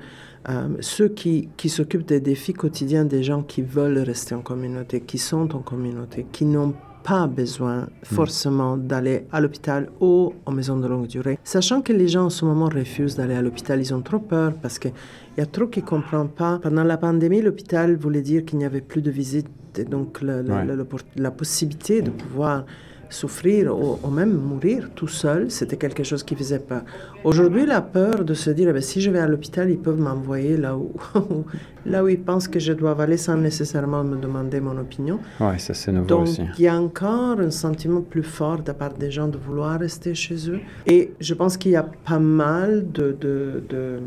euh, 0.49 0.69
ceux 0.81 1.09
qui, 1.09 1.49
qui 1.57 1.69
s'occupent 1.69 2.07
des 2.07 2.21
défis 2.21 2.55
quotidiens 2.55 3.05
des 3.05 3.23
gens 3.23 3.43
qui 3.43 3.61
veulent 3.61 3.99
rester 3.99 4.35
en 4.35 4.41
communauté, 4.41 5.03
qui 5.03 5.19
sont 5.19 5.55
en 5.55 5.61
communauté, 5.61 6.27
qui 6.33 6.47
n'ont 6.47 6.73
pas 6.73 6.88
besoin 7.27 7.89
forcément 8.03 8.77
d'aller 8.77 9.27
à 9.33 9.41
l'hôpital 9.41 9.89
ou 10.01 10.35
en 10.45 10.53
maison 10.53 10.77
de 10.77 10.87
longue 10.87 11.07
durée, 11.07 11.39
sachant 11.43 11.81
que 11.81 11.93
les 11.93 12.07
gens 12.07 12.27
en 12.27 12.31
ce 12.31 12.45
moment 12.45 12.69
refusent 12.69 13.17
d'aller 13.17 13.35
à 13.35 13.41
l'hôpital, 13.43 13.81
ils 13.81 13.95
ont 13.95 14.03
trop 14.03 14.19
peur 14.19 14.53
parce 14.61 14.79
qu'il 14.79 14.93
y 15.39 15.41
a 15.41 15.47
trop 15.47 15.67
qui 15.67 15.81
ne 15.81 15.87
comprennent 15.87 16.29
pas. 16.29 16.59
Pendant 16.59 16.85
la 16.85 16.99
pandémie, 16.99 17.41
l'hôpital 17.41 17.97
voulait 17.97 18.23
dire 18.23 18.45
qu'il 18.45 18.59
n'y 18.59 18.67
avait 18.67 18.83
plus 18.83 19.01
de 19.01 19.11
visites, 19.11 19.49
et 19.79 19.85
donc 19.85 20.21
la 20.23 21.31
possibilité 21.31 22.03
de 22.03 22.11
pouvoir 22.11 22.65
souffrir 23.11 23.75
ou, 23.77 23.99
même 24.11 24.33
mourir 24.33 24.91
tout 24.95 25.09
seul, 25.09 25.51
c'était 25.51 25.77
quelque 25.77 26.03
chose 26.03 26.23
qui 26.23 26.35
faisait 26.35 26.59
peur. 26.59 26.83
Aujourd'hui, 27.25 27.67
la 27.67 27.81
peur 27.81 28.25
de 28.25 28.35
se 28.35 28.51
dire, 28.51 28.69
eh 28.69 28.73
ben, 28.73 28.83
si 28.83 29.01
je 29.01 29.11
vais 29.11 29.19
à 29.19 29.27
l'hôpital, 29.27 29.71
ils 29.71 29.79
peuvent 29.79 30.01
m'envoyer 30.01 30.57
là 30.57 30.77
où, 30.77 30.93
là 31.87 32.05
où 32.05 32.09
ils 32.09 32.21
pensent 32.21 32.49
que 32.49 32.59
je 32.59 32.73
dois 32.73 33.01
aller 33.01 33.17
sans 33.17 33.37
nécessairement 33.37 34.05
me 34.05 34.17
demander 34.17 34.61
mon 34.61 34.77
opinion. 34.79 35.19
Oui, 35.41 35.59
ça 35.59 35.75
c'est 35.75 35.93
nouveau 35.93 36.07
Donc, 36.07 36.23
aussi. 36.29 36.43
il 36.59 36.65
y 36.65 36.69
a 36.69 36.79
encore 36.79 37.41
un 37.41 37.51
sentiment 37.51 38.01
plus 38.03 38.23
fort 38.23 38.59
de 38.59 38.67
la 38.69 38.75
part 38.75 38.95
des 38.95 39.11
gens 39.11 39.29
de 39.29 39.39
vouloir 39.39 39.79
rester 39.81 40.15
chez 40.15 40.51
eux. 40.51 40.61
Et 40.87 41.13
je 41.21 41.35
pense 41.35 41.57
qu'il 41.57 41.73
y 41.73 41.77
a 41.77 41.83
pas 42.05 42.19
mal 42.19 42.91
de, 42.93 43.17
de, 43.21 43.63
de, 43.69 43.99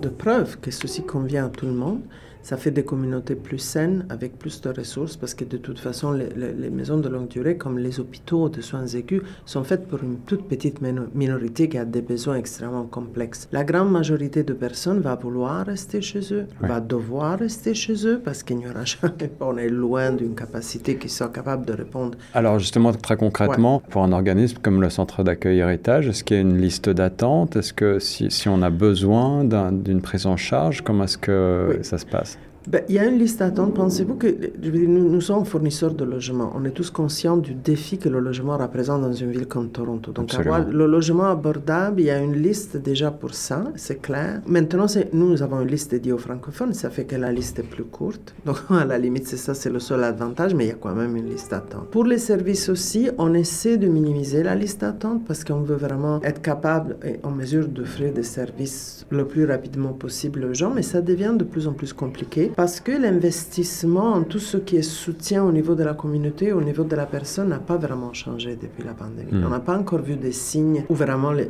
de 0.00 0.08
preuves 0.08 0.58
que 0.60 0.70
ceci 0.70 1.02
convient 1.02 1.46
à 1.46 1.48
tout 1.48 1.66
le 1.66 1.72
monde. 1.72 2.00
Ça 2.48 2.56
fait 2.56 2.70
des 2.70 2.82
communautés 2.82 3.34
plus 3.34 3.58
saines, 3.58 4.06
avec 4.08 4.38
plus 4.38 4.62
de 4.62 4.70
ressources, 4.70 5.18
parce 5.18 5.34
que 5.34 5.44
de 5.44 5.58
toute 5.58 5.78
façon, 5.78 6.12
les, 6.12 6.70
maisons 6.70 6.96
de 6.96 7.06
longue 7.10 7.28
durée, 7.28 7.58
comme 7.58 7.78
les 7.78 8.00
hôpitaux 8.00 8.48
de 8.48 8.62
soins 8.62 8.86
aigus, 8.86 9.20
sont 9.44 9.64
faites 9.64 9.86
pour 9.86 10.02
une 10.02 10.20
toute 10.20 10.48
petite 10.48 10.80
minorité 11.14 11.68
qui 11.68 11.76
a 11.76 11.84
des 11.84 12.00
besoins 12.00 12.36
extrêmement 12.36 12.86
complexes. 12.86 13.48
La 13.52 13.64
grande 13.64 13.92
majorité 13.92 14.44
de 14.44 14.54
personnes 14.54 15.00
va 15.00 15.14
vouloir 15.14 15.66
rester 15.66 16.00
chez 16.00 16.20
eux, 16.32 16.46
va 16.62 16.80
devoir 16.80 17.38
rester 17.38 17.74
chez 17.74 18.06
eux, 18.06 18.18
parce 18.24 18.42
qu'il 18.42 18.56
n'y 18.56 18.66
aura 18.66 18.86
jamais, 18.86 19.30
on 19.40 19.58
est 19.58 19.68
loin 19.68 20.12
d'une 20.12 20.34
capacité 20.34 20.96
qui 20.96 21.10
soit 21.10 21.28
capable 21.28 21.66
de 21.66 21.74
répondre. 21.74 22.16
Alors 22.32 22.58
justement, 22.58 22.94
très 22.94 23.18
concrètement, 23.18 23.82
pour 23.90 24.02
un 24.04 24.12
organisme 24.12 24.56
comme 24.62 24.80
le 24.80 24.88
Centre 24.88 25.22
d'accueil 25.22 25.58
héritage, 25.58 26.08
est-ce 26.08 26.24
qu'il 26.24 26.36
y 26.36 26.38
a 26.38 26.42
une 26.42 26.56
liste 26.56 26.88
d'attente? 26.88 27.56
Est-ce 27.56 27.74
que 27.74 27.98
si, 27.98 28.30
si, 28.30 28.48
on 28.48 28.62
a 28.62 28.70
besoin 28.70 29.44
d'une 29.44 30.00
prise 30.00 30.24
en 30.24 30.38
charge, 30.38 30.80
comment 30.80 31.04
est-ce 31.04 31.18
que 31.18 31.80
ça 31.82 31.98
se 31.98 32.06
passe? 32.06 32.37
Ben, 32.68 32.82
il 32.88 32.96
y 32.96 32.98
a 32.98 33.06
une 33.06 33.18
liste 33.18 33.38
d'attente. 33.38 33.72
Pensez-vous 33.74 34.16
que 34.16 34.26
nous, 34.62 35.08
nous, 35.08 35.20
sommes 35.22 35.46
fournisseurs 35.46 35.94
de 35.94 36.04
logements. 36.04 36.52
On 36.54 36.66
est 36.66 36.70
tous 36.70 36.90
conscients 36.90 37.38
du 37.38 37.54
défi 37.54 37.96
que 37.96 38.10
le 38.10 38.20
logement 38.20 38.58
représente 38.58 39.00
dans 39.00 39.12
une 39.12 39.30
ville 39.30 39.46
comme 39.46 39.70
Toronto. 39.70 40.12
Donc, 40.12 40.34
avoir 40.34 40.68
le 40.68 40.86
logement 40.86 41.30
abordable, 41.30 42.02
il 42.02 42.06
y 42.06 42.10
a 42.10 42.18
une 42.18 42.34
liste 42.34 42.76
déjà 42.76 43.10
pour 43.10 43.34
ça, 43.34 43.64
c'est 43.76 44.02
clair. 44.02 44.42
Maintenant, 44.46 44.84
nous, 45.14 45.30
nous 45.30 45.42
avons 45.42 45.62
une 45.62 45.68
liste 45.68 45.92
dédiée 45.92 46.12
aux 46.12 46.18
francophones. 46.18 46.74
Ça 46.74 46.90
fait 46.90 47.04
que 47.04 47.16
la 47.16 47.32
liste 47.32 47.58
est 47.58 47.62
plus 47.62 47.84
courte. 47.84 48.34
Donc, 48.44 48.58
à 48.68 48.84
la 48.84 48.98
limite, 48.98 49.26
c'est 49.26 49.38
ça, 49.38 49.54
c'est 49.54 49.70
le 49.70 49.78
seul 49.78 50.04
avantage, 50.04 50.52
mais 50.54 50.66
il 50.66 50.68
y 50.68 50.72
a 50.72 50.74
quand 50.78 50.94
même 50.94 51.16
une 51.16 51.30
liste 51.30 51.50
d'attente. 51.52 51.88
Pour 51.90 52.04
les 52.04 52.18
services 52.18 52.68
aussi, 52.68 53.08
on 53.16 53.32
essaie 53.32 53.78
de 53.78 53.88
minimiser 53.88 54.42
la 54.42 54.54
liste 54.54 54.82
d'attente 54.82 55.22
parce 55.26 55.42
qu'on 55.42 55.60
veut 55.60 55.76
vraiment 55.76 56.20
être 56.22 56.42
capable 56.42 56.98
et 57.02 57.18
en 57.22 57.30
mesure 57.30 57.66
d'offrir 57.66 58.12
des 58.12 58.22
services 58.22 59.06
le 59.08 59.26
plus 59.26 59.46
rapidement 59.46 59.94
possible 59.94 60.44
aux 60.44 60.52
gens, 60.52 60.72
mais 60.74 60.82
ça 60.82 61.00
devient 61.00 61.34
de 61.34 61.44
plus 61.44 61.66
en 61.66 61.72
plus 61.72 61.94
compliqué 61.94 62.52
parce 62.58 62.80
que 62.80 62.90
l'investissement 62.90 64.14
en 64.14 64.24
tout 64.24 64.40
ce 64.40 64.56
qui 64.56 64.78
est 64.78 64.82
soutien 64.82 65.44
au 65.44 65.52
niveau 65.52 65.76
de 65.76 65.84
la 65.84 65.94
communauté, 65.94 66.52
au 66.52 66.60
niveau 66.60 66.82
de 66.82 66.96
la 66.96 67.06
personne, 67.06 67.50
n'a 67.50 67.60
pas 67.60 67.76
vraiment 67.76 68.12
changé 68.12 68.58
depuis 68.60 68.82
la 68.82 68.94
pandémie. 68.94 69.30
Hmm. 69.30 69.46
On 69.46 69.50
n'a 69.50 69.60
pas 69.60 69.78
encore 69.78 70.02
vu 70.02 70.16
des 70.16 70.32
signes 70.32 70.82
où 70.88 70.94
vraiment 70.96 71.30
les, 71.30 71.48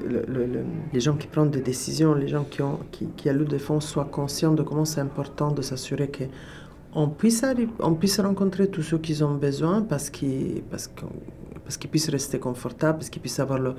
les, 0.92 1.00
gens 1.00 1.14
qui 1.14 1.26
prennent 1.26 1.48
des 1.48 1.62
décisions, 1.62 2.12
les 2.12 2.28
gens 2.28 2.44
qui, 2.44 2.60
ont, 2.60 2.80
qui, 2.92 3.06
qui 3.16 3.30
allouent 3.30 3.46
des 3.46 3.58
fonds 3.58 3.80
soient 3.80 4.04
conscients 4.04 4.52
de 4.52 4.62
comment 4.62 4.84
c'est 4.84 5.00
important 5.00 5.50
de 5.50 5.62
s'assurer 5.62 6.08
que 6.08 6.24
on 6.92 7.08
puisse, 7.08 7.42
on 7.80 7.94
puisse 7.94 8.20
rencontrer 8.20 8.68
tous 8.68 8.82
ceux 8.82 8.98
qui 8.98 9.22
ont 9.22 9.34
besoin 9.34 9.80
parce 9.80 10.10
qu'ils 10.10 10.60
parce 10.70 10.90
parce 11.64 11.78
qu'ils 11.78 11.88
puissent 11.88 12.10
rester 12.10 12.38
confortables, 12.38 12.98
parce 12.98 13.08
qu'ils 13.08 13.22
puissent 13.22 13.40
avoir 13.40 13.58
le, 13.58 13.70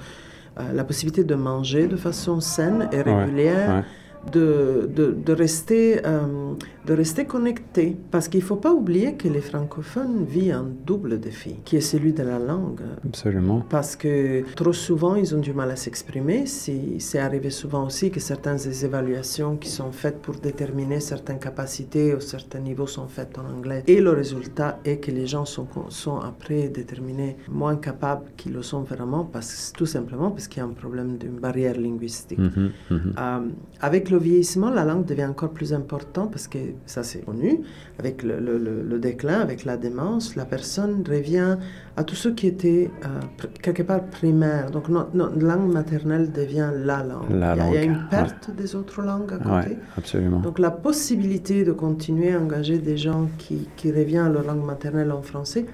euh, 0.60 0.74
la 0.74 0.84
possibilité 0.84 1.24
de 1.24 1.36
manger 1.36 1.86
de 1.86 1.96
façon 1.96 2.40
saine 2.40 2.90
et 2.92 3.04
régulière 3.04 3.84
de, 4.32 4.90
de, 4.94 5.12
de 5.12 5.34
rester, 5.34 6.06
euh, 6.06 6.54
de 6.86 6.94
rester 6.94 7.26
connecté. 7.26 7.98
Parce 8.12 8.28
qu'il 8.28 8.42
ne 8.42 8.46
faut 8.46 8.56
pas 8.56 8.72
oublier 8.72 9.14
que 9.14 9.28
les 9.28 9.42
francophones 9.42 10.26
vivent 10.26 10.54
un 10.54 10.68
double 10.86 11.20
défi, 11.20 11.56
qui 11.66 11.78
est 11.78 11.82
celui 11.82 12.14
de 12.14 12.24
la 12.24 12.40
langue. 12.40 12.82
Absolument. 13.06 13.66
Parce 13.70 13.96
que 13.96 14.44
trop 14.56 14.74
souvent, 14.74 15.16
ils 15.16 15.36
ont 15.36 15.40
du 15.40 15.54
mal 15.54 15.72
à 15.72 15.76
s'exprimer. 15.76 16.46
C'est 16.46 17.20
arrivé 17.20 17.50
souvent 17.50 17.86
aussi 17.86 18.12
que 18.12 18.20
certaines 18.20 18.58
des 18.58 18.86
évaluations 18.86 19.58
qui 19.58 19.70
sont 19.70 19.92
faites 19.92 20.22
pour 20.22 20.36
déterminer 20.36 21.00
certaines 21.00 21.40
capacités 21.40 22.14
ou 22.14 22.20
certains 22.20 22.60
niveaux 22.60 22.88
sont 22.88 23.08
faites 23.08 23.38
en 23.38 23.46
anglais. 23.58 23.84
Et 23.88 24.02
le 24.02 24.12
résultat 24.12 24.80
est 24.86 24.98
que 24.98 25.12
les 25.12 25.28
gens 25.28 25.46
sont, 25.46 25.68
sont 25.90 26.20
après 26.20 26.70
déterminés 26.70 27.38
moins 27.50 27.76
capables 27.76 28.26
qu'ils 28.38 28.54
le 28.54 28.64
sont 28.64 28.82
vraiment, 28.82 29.24
parce, 29.24 29.74
tout 29.76 29.86
simplement 29.86 30.32
parce 30.32 30.48
qu'il 30.48 30.62
y 30.62 30.66
a 30.66 30.70
un 30.70 30.74
problème 30.74 31.18
d'une 31.18 31.40
barrière 31.40 31.80
linguistique. 31.80 32.40
Mm-hmm. 32.40 32.70
Euh, 33.18 33.40
avec 33.82 34.09
le 34.10 34.18
vieillissement, 34.18 34.70
la 34.70 34.86
langue 34.86 35.06
devient 35.06 35.26
encore 35.26 35.52
plus 35.52 35.74
importante 35.74 36.32
parce 36.32 36.48
que 36.48 36.60
ça 36.86 37.04
c'est 37.04 37.26
connu. 37.26 37.62
Avec 37.98 38.24
le, 38.24 38.40
le, 38.40 39.00
déclin, 39.00 39.40
avec 39.40 39.66
la 39.66 39.78
démence, 39.78 40.36
la 40.36 40.46
personne 40.46 41.04
revient 41.08 41.58
à 41.98 42.04
tout 42.04 42.16
ce 42.16 42.30
qui 42.30 42.48
était 42.48 42.90
euh, 43.06 43.48
quelque 43.62 43.84
part 43.84 44.04
primaire. 44.04 44.72
Donc 44.72 44.90
notre, 44.90 45.16
langue 45.40 45.72
maternelle 45.72 46.32
devient 46.32 46.72
la 46.76 47.04
langue. 47.04 47.26
il, 47.30 47.38
y 47.38 47.78
a, 47.78 47.84
une 47.84 48.08
perte 48.10 48.52
des 48.56 48.76
autres 48.76 49.02
langues 49.02 49.34
à 49.34 49.38
côté. 49.38 49.78
absolument. 49.98 50.40
Donc 50.40 50.60
la 50.60 50.72
possibilité 50.72 51.64
de 51.64 51.72
continuer 51.72 52.34
à 52.34 52.40
engager 52.40 52.78
des 52.78 52.98
gens 52.98 53.30
qui, 53.38 53.68
qui 53.76 53.92
reviennent 53.92 54.26
à 54.26 54.30
leur 54.30 54.44
langue 54.44 54.66
maternelle 54.66 55.12
en 55.12 55.22
français 55.22 55.66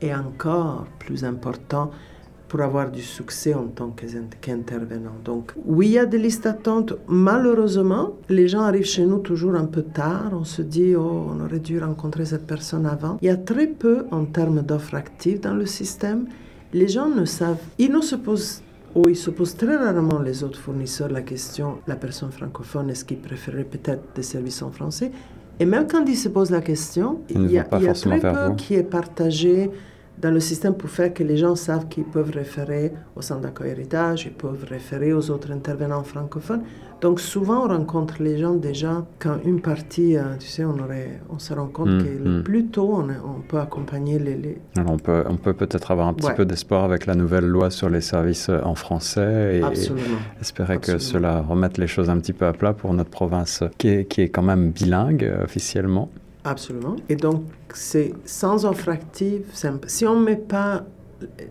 est 0.00 0.14
encore 0.14 0.86
plus 0.98 1.24
important 1.24 1.90
pour 2.52 2.60
avoir 2.60 2.90
du 2.90 3.00
succès 3.00 3.54
en 3.54 3.68
tant 3.68 3.96
qu'intervenant. 4.42 5.16
Donc, 5.24 5.52
oui, 5.64 5.86
il 5.86 5.92
y 5.92 5.98
a 5.98 6.04
des 6.04 6.18
listes 6.18 6.44
d'attente. 6.44 6.92
Malheureusement, 7.08 8.18
les 8.28 8.46
gens 8.46 8.60
arrivent 8.60 8.84
chez 8.84 9.06
nous 9.06 9.20
toujours 9.20 9.54
un 9.54 9.64
peu 9.64 9.80
tard. 9.80 10.32
On 10.34 10.44
se 10.44 10.60
dit, 10.60 10.94
oh, 10.94 11.28
on 11.30 11.42
aurait 11.42 11.60
dû 11.60 11.78
rencontrer 11.78 12.26
cette 12.26 12.46
personne 12.46 12.84
avant. 12.84 13.16
Il 13.22 13.28
y 13.28 13.30
a 13.30 13.38
très 13.38 13.68
peu 13.68 14.04
en 14.10 14.26
termes 14.26 14.60
d'offres 14.60 14.96
actives 14.96 15.40
dans 15.40 15.54
le 15.54 15.64
système. 15.64 16.26
Les 16.74 16.88
gens 16.88 17.08
ne 17.08 17.24
savent, 17.24 17.64
ils 17.78 17.90
ne 17.90 18.02
se 18.02 18.16
posent 18.16 18.60
ou 18.94 19.08
ils 19.08 19.16
se 19.16 19.30
posent 19.30 19.56
très 19.56 19.76
rarement 19.76 20.18
les 20.18 20.44
autres 20.44 20.60
fournisseurs 20.60 21.08
la 21.08 21.22
question, 21.22 21.78
la 21.86 21.96
personne 21.96 22.32
francophone, 22.32 22.90
est-ce 22.90 23.06
qu'il 23.06 23.20
préférerait 23.20 23.64
peut-être 23.64 24.02
des 24.14 24.22
services 24.22 24.60
en 24.60 24.70
français? 24.70 25.10
Et 25.58 25.64
même 25.64 25.86
quand 25.90 26.04
ils 26.06 26.16
se 26.16 26.28
posent 26.28 26.50
la 26.50 26.60
question, 26.60 27.20
il 27.30 27.50
y 27.50 27.58
a, 27.58 27.66
il 27.78 27.84
y 27.84 27.88
a 27.88 27.94
très 27.94 28.20
peu 28.20 28.54
qui 28.58 28.74
est 28.74 28.82
partagé 28.82 29.70
dans 30.18 30.30
le 30.30 30.40
système 30.40 30.74
pour 30.74 30.90
faire 30.90 31.12
que 31.12 31.24
les 31.24 31.36
gens 31.36 31.56
savent 31.56 31.88
qu'ils 31.88 32.04
peuvent 32.04 32.30
référer 32.30 32.92
au 33.16 33.22
centre 33.22 33.40
d'accueil 33.40 33.70
héritage, 33.70 34.26
ils 34.26 34.32
peuvent 34.32 34.64
référer 34.68 35.12
aux 35.12 35.30
autres 35.30 35.50
intervenants 35.50 36.04
francophones. 36.04 36.62
Donc 37.00 37.18
souvent 37.18 37.64
on 37.64 37.68
rencontre 37.68 38.22
les 38.22 38.38
gens 38.38 38.54
déjà 38.54 39.04
quand 39.18 39.38
une 39.44 39.60
partie, 39.60 40.16
euh, 40.16 40.36
tu 40.38 40.46
sais, 40.46 40.64
on, 40.64 40.78
aurait, 40.78 41.20
on 41.28 41.40
se 41.40 41.52
rend 41.52 41.66
compte 41.66 41.88
mm, 41.88 42.04
que 42.04 42.28
mm. 42.28 42.42
plus 42.44 42.66
tôt 42.66 42.94
on, 42.94 43.08
on, 43.08 43.40
peut 43.40 43.58
accompagner 43.58 44.20
les... 44.20 44.36
les... 44.36 44.58
Alors 44.76 44.92
on 44.92 44.98
peut 44.98 45.24
on 45.28 45.36
peut 45.36 45.52
peut-être 45.52 45.90
avoir 45.90 46.06
un 46.06 46.14
petit 46.14 46.30
peu 46.36 46.44
d'espoir 46.44 46.84
avec 46.84 47.06
la 47.06 47.16
nouvelle 47.16 47.46
loi 47.46 47.70
sur 47.70 47.90
les 47.90 48.00
services 48.00 48.48
euh, 48.50 48.60
en 48.62 48.76
français 48.76 49.60
et, 49.60 50.40
espérer 50.40 50.78
que 50.78 50.98
cela 50.98 51.40
remette 51.40 51.76
les 51.76 51.88
choses 51.88 52.08
un 52.08 52.18
petit 52.18 52.32
peu 52.32 52.46
à 52.46 52.52
plat 52.52 52.72
pour 52.72 52.94
notre 52.94 53.10
province 53.10 53.64
qui 53.78 53.88
est, 53.88 54.04
qui 54.04 54.20
est 54.20 54.28
quand 54.28 54.42
même 54.42 54.70
bilingue 54.70 55.24
euh, 55.24 55.42
officiellement. 55.42 56.08
Absolument. 56.44 56.96
Et 57.08 57.16
donc, 57.16 57.44
c'est 57.72 58.12
sans 58.24 58.64
offre 58.64 58.88
active. 58.88 59.44
Si 59.86 60.06
on 60.06 60.20
ne 60.20 60.24
met 60.24 60.36
pas 60.36 60.84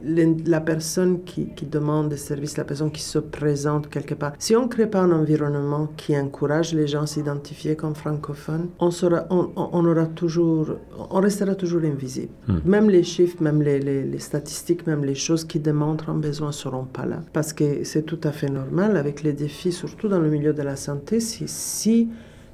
la 0.03 0.61
personne 0.61 1.23
qui, 1.23 1.47
demande 1.65 2.09
des 2.09 2.17
services, 2.17 2.57
la 2.57 2.63
personne 2.63 2.91
qui 2.91 3.01
se 3.01 3.19
présente 3.19 3.89
quelque 3.89 4.13
part. 4.13 4.33
Si 4.39 4.55
on 4.55 4.63
ne 4.63 4.67
crée 4.67 4.87
pas 4.87 4.99
un 4.99 5.11
environnement 5.11 5.87
qui 5.95 6.17
encourage 6.17 6.73
les 6.73 6.87
gens 6.87 7.03
à 7.03 7.07
s'identifier 7.07 7.75
comme 7.75 7.95
francophones, 7.95 8.69
on, 8.79 8.91
sera, 8.91 9.25
on, 9.29 9.85
aura 9.85 10.05
toujours, 10.07 10.75
on 10.97 11.19
restera 11.19 11.55
toujours 11.55 11.83
invisible. 11.83 12.33
Hmm. 12.47 12.57
Même 12.65 12.89
les 12.89 13.03
chiffres, 13.03 13.41
même 13.41 13.61
les, 13.61 13.79
les, 13.79 14.19
statistiques, 14.19 14.85
même 14.87 15.05
les 15.05 15.15
choses 15.15 15.45
qui 15.45 15.59
démontrent 15.59 16.09
un 16.09 16.15
besoin 16.15 16.47
ne 16.47 16.53
seront 16.53 16.85
pas 16.85 17.05
là. 17.05 17.19
Parce 17.33 17.53
que 17.53 17.83
c'est 17.83 18.03
tout 18.03 18.19
à 18.23 18.31
fait 18.31 18.49
normal 18.49 18.97
avec 18.97 19.23
les 19.23 19.33
défis, 19.33 19.71
surtout 19.71 20.07
dans 20.07 20.19
le 20.19 20.29
milieu 20.29 20.53
de 20.53 20.61
la 20.61 20.75
santé, 20.75 21.19
si, 21.19 21.47
si 21.47 22.09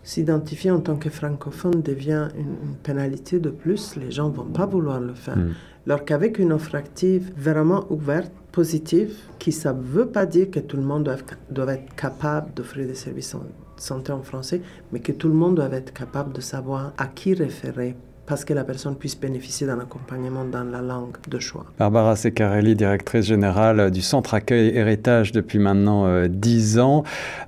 s'identifier 0.08 0.72
en 0.72 0.80
tant 0.80 0.96
que 0.96 1.10
francophone 1.10 1.82
devient 1.82 2.30
une, 2.38 2.76
pénalité 2.82 3.40
de 3.40 3.50
plus, 3.50 3.98
les 3.98 4.10
gens 4.10 4.30
ne 4.30 4.34
vont 4.34 4.46
pas 4.46 4.66
vouloir 4.66 5.02
le 5.02 5.14
faire. 5.14 5.38
Hmm. 5.38 5.52
Alors 5.86 6.06
qu'avec 6.06 6.40
une 6.40 6.54
offre 6.54 6.76
active 6.76 7.34
vraiment 7.36 7.86
ouverte, 7.90 8.32
positive, 8.54 9.14
qui 9.38 9.52
ça 9.52 9.74
ne 9.74 9.82
veut 9.82 10.08
pas 10.08 10.26
dire 10.26 10.50
que 10.50 10.62
tout 10.62 10.78
le 10.78 10.84
monde 10.84 11.04
doit, 11.04 11.18
doit 11.52 11.74
être 11.74 11.94
capable 11.96 12.54
d'offrir 12.54 12.88
des 12.88 12.96
services 12.96 13.36
en 13.36 13.44
santé 13.76 14.14
en 14.14 14.22
français, 14.22 14.62
mais 14.94 15.02
que 15.02 15.12
tout 15.12 15.28
le 15.28 15.34
monde 15.34 15.56
doit 15.56 15.70
être 15.74 15.92
capable 15.92 16.32
de 16.32 16.42
savoir 16.42 16.94
à 16.98 17.08
qui 17.08 17.34
référer 17.34 17.98
parce 18.28 18.44
que 18.44 18.54
la 18.54 18.66
personne 18.66 18.96
puisse 18.96 19.18
bénéficier 19.18 19.66
d'un 19.66 19.80
accompagnement 19.80 20.44
dans 20.44 20.66
la 20.66 20.82
langue 20.82 21.16
de 21.30 21.40
choix. 21.40 21.66
Barbara 21.80 22.18
Secarelli, 22.18 22.76
directrice 22.76 23.26
générale 23.26 23.90
du 23.90 24.02
Centre 24.02 24.34
Accueil 24.34 24.76
Héritage 24.76 25.32
depuis 25.32 25.60
maintenant 25.60 26.06
euh, 26.06 26.28
dix 26.28 26.78
ans. 26.78 27.04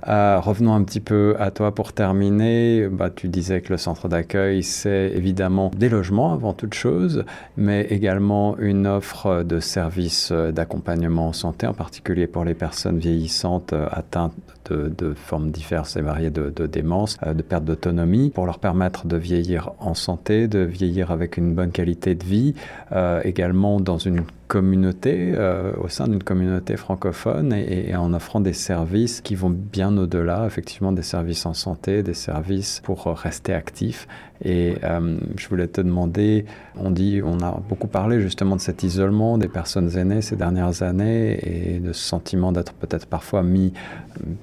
Euh, 0.08 0.40
revenons 0.40 0.74
un 0.74 0.82
petit 0.82 1.00
peu 1.00 1.36
à 1.38 1.50
toi 1.50 1.74
pour 1.74 1.92
terminer. 1.92 2.88
Bah, 2.88 3.10
tu 3.10 3.28
disais 3.28 3.60
que 3.60 3.74
le 3.74 3.76
centre 3.76 4.08
d'accueil, 4.08 4.62
c'est 4.62 5.12
évidemment 5.14 5.70
des 5.76 5.90
logements 5.90 6.32
avant 6.32 6.54
toute 6.54 6.74
chose, 6.74 7.24
mais 7.58 7.82
également 7.90 8.56
une 8.58 8.86
offre 8.86 9.42
de 9.42 9.60
services 9.60 10.30
euh, 10.32 10.50
d'accompagnement 10.50 11.28
en 11.28 11.32
santé, 11.34 11.66
en 11.66 11.74
particulier 11.74 12.26
pour 12.26 12.44
les 12.44 12.54
personnes 12.54 12.98
vieillissantes 12.98 13.74
atteintes 13.90 14.32
de, 14.70 15.14
formes 15.14 15.50
diverses 15.50 15.96
et 15.96 16.00
variées 16.00 16.30
de, 16.30 16.66
démence, 16.66 17.18
de 17.26 17.42
perte 17.42 17.64
d'autonomie, 17.64 18.30
pour 18.30 18.46
leur 18.46 18.60
permettre 18.60 19.06
de 19.06 19.16
vieillir 19.16 19.72
en 19.80 19.94
santé, 19.94 20.48
vieillir 20.70 21.10
avec 21.10 21.36
une 21.36 21.54
bonne 21.54 21.72
qualité 21.72 22.14
de 22.14 22.24
vie, 22.24 22.54
euh, 22.92 23.20
également 23.24 23.80
dans 23.80 23.98
une 23.98 24.22
communauté, 24.50 25.32
euh, 25.36 25.72
au 25.80 25.88
sein 25.88 26.08
d'une 26.08 26.24
communauté 26.24 26.76
francophone 26.76 27.52
et, 27.52 27.94
en 27.94 28.12
offrant 28.12 28.40
des 28.40 28.52
services 28.52 29.20
qui 29.20 29.36
vont 29.36 29.50
bien 29.50 29.96
au-delà, 29.96 30.44
effectivement, 30.44 30.90
des 30.90 31.04
services 31.04 31.46
en 31.46 31.54
santé, 31.54 32.02
des 32.02 32.14
services 32.14 32.80
pour 32.82 33.04
rester 33.04 33.54
actif. 33.54 34.08
Et 34.42 34.76
euh, 34.84 35.18
je 35.36 35.48
voulais 35.48 35.66
te 35.66 35.82
demander, 35.82 36.46
on 36.76 36.90
dit, 36.90 37.20
on 37.22 37.40
a 37.40 37.60
beaucoup 37.68 37.88
parlé 37.88 38.22
justement 38.22 38.56
de 38.56 38.60
cet 38.60 38.82
isolement 38.82 39.36
des 39.36 39.48
personnes 39.48 39.96
aînées 39.98 40.22
ces 40.22 40.36
dernières 40.36 40.82
années 40.82 41.38
et 41.42 41.78
de 41.78 41.92
ce 41.92 42.02
sentiment 42.02 42.50
d'être 42.50 42.72
peut-être 42.72 43.06
parfois 43.06 43.42
mis, 43.42 43.72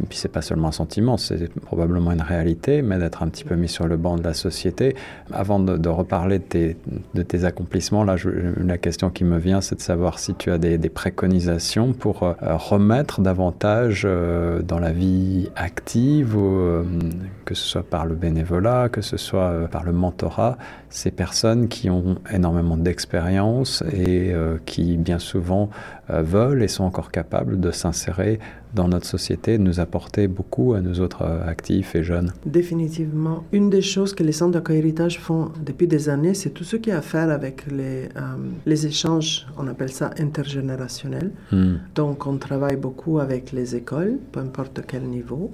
puis 0.07 0.17
c'est 0.19 0.31
pas 0.31 0.43
seulement 0.43 0.67
un 0.67 0.71
sentiment, 0.71 1.17
c'est 1.17 1.51
probablement 1.61 2.11
une 2.11 2.21
réalité, 2.21 2.83
mais 2.83 2.99
d'être 2.99 3.23
un 3.23 3.27
petit 3.29 3.43
peu 3.43 3.55
mis 3.55 3.67
sur 3.67 3.87
le 3.87 3.97
banc 3.97 4.17
de 4.17 4.23
la 4.23 4.35
société. 4.35 4.95
Avant 5.33 5.59
de, 5.59 5.89
reparler 5.89 6.37
de 6.37 6.43
tes, 6.43 6.77
de 7.15 7.21
tes 7.23 7.43
accomplissements, 7.43 8.03
là, 8.03 8.17
la 8.57 8.77
question 8.77 9.09
qui 9.09 9.23
me 9.23 9.39
vient, 9.39 9.61
c'est 9.61 9.75
de 9.75 9.81
savoir 9.81 9.96
voir 9.97 10.19
si 10.19 10.33
tu 10.35 10.51
as 10.51 10.57
des, 10.57 10.77
préconisations 10.89 11.93
pour 11.93 12.23
euh, 12.23 12.33
remettre 12.41 13.21
davantage 13.21 14.03
euh, 14.05 14.61
dans 14.61 14.79
la 14.79 14.91
vie 14.91 15.49
active, 15.55 16.35
euh, 16.37 16.83
que 17.45 17.55
ce 17.55 17.65
soit 17.65 17.83
par 17.83 18.05
le 18.05 18.15
bénévolat, 18.15 18.89
que 18.89 19.01
ce 19.01 19.17
soit 19.17 19.67
par 19.69 19.83
le 19.83 19.91
mentorat, 19.91 20.57
ces 20.89 21.11
personnes 21.11 21.67
qui 21.67 21.89
ont 21.89 22.17
énormément 22.31 22.77
d'expérience 22.77 23.83
et 23.93 24.33
qui 24.65 24.97
bien 24.97 25.19
souvent 25.19 25.69
veulent 26.09 26.63
et 26.63 26.67
sont 26.67 26.83
encore 26.83 27.11
capables 27.11 27.59
de 27.59 27.71
s'insérer 27.71 28.39
dans 28.73 28.87
notre 28.87 29.05
société, 29.05 29.57
de 29.57 29.63
nous 29.63 29.79
apporter 29.79 30.27
beaucoup 30.27 30.73
à 30.73 30.81
nous 30.81 30.99
autres 30.99 31.23
actifs 31.45 31.95
et 31.95 32.03
jeunes. 32.03 32.33
Définitivement. 32.45 33.43
Une 33.51 33.69
des 33.69 33.81
choses 33.81 34.13
que 34.13 34.23
les 34.23 34.31
centres 34.31 34.53
d'accueil 34.53 34.79
héritage 34.79 35.19
font 35.19 35.51
depuis 35.65 35.87
des 35.87 36.09
années, 36.09 36.33
c'est 36.33 36.49
tout 36.49 36.63
ce 36.63 36.75
qui 36.75 36.91
a 36.91 36.97
à 36.97 37.01
faire 37.01 37.29
avec 37.29 37.65
les, 37.71 38.09
les 38.65 38.87
échanges, 38.87 39.47
on 39.57 39.67
appelle 39.67 39.91
ça 39.91 40.11
intergénérationnel. 40.19 41.31
Hmm. 41.51 41.75
Donc, 41.95 42.25
on 42.25 42.37
travaille 42.37 42.77
beaucoup 42.77 43.19
avec 43.19 43.51
les 43.51 43.75
écoles, 43.75 44.17
peu 44.31 44.39
importe 44.39 44.81
quel 44.87 45.03
niveau. 45.03 45.53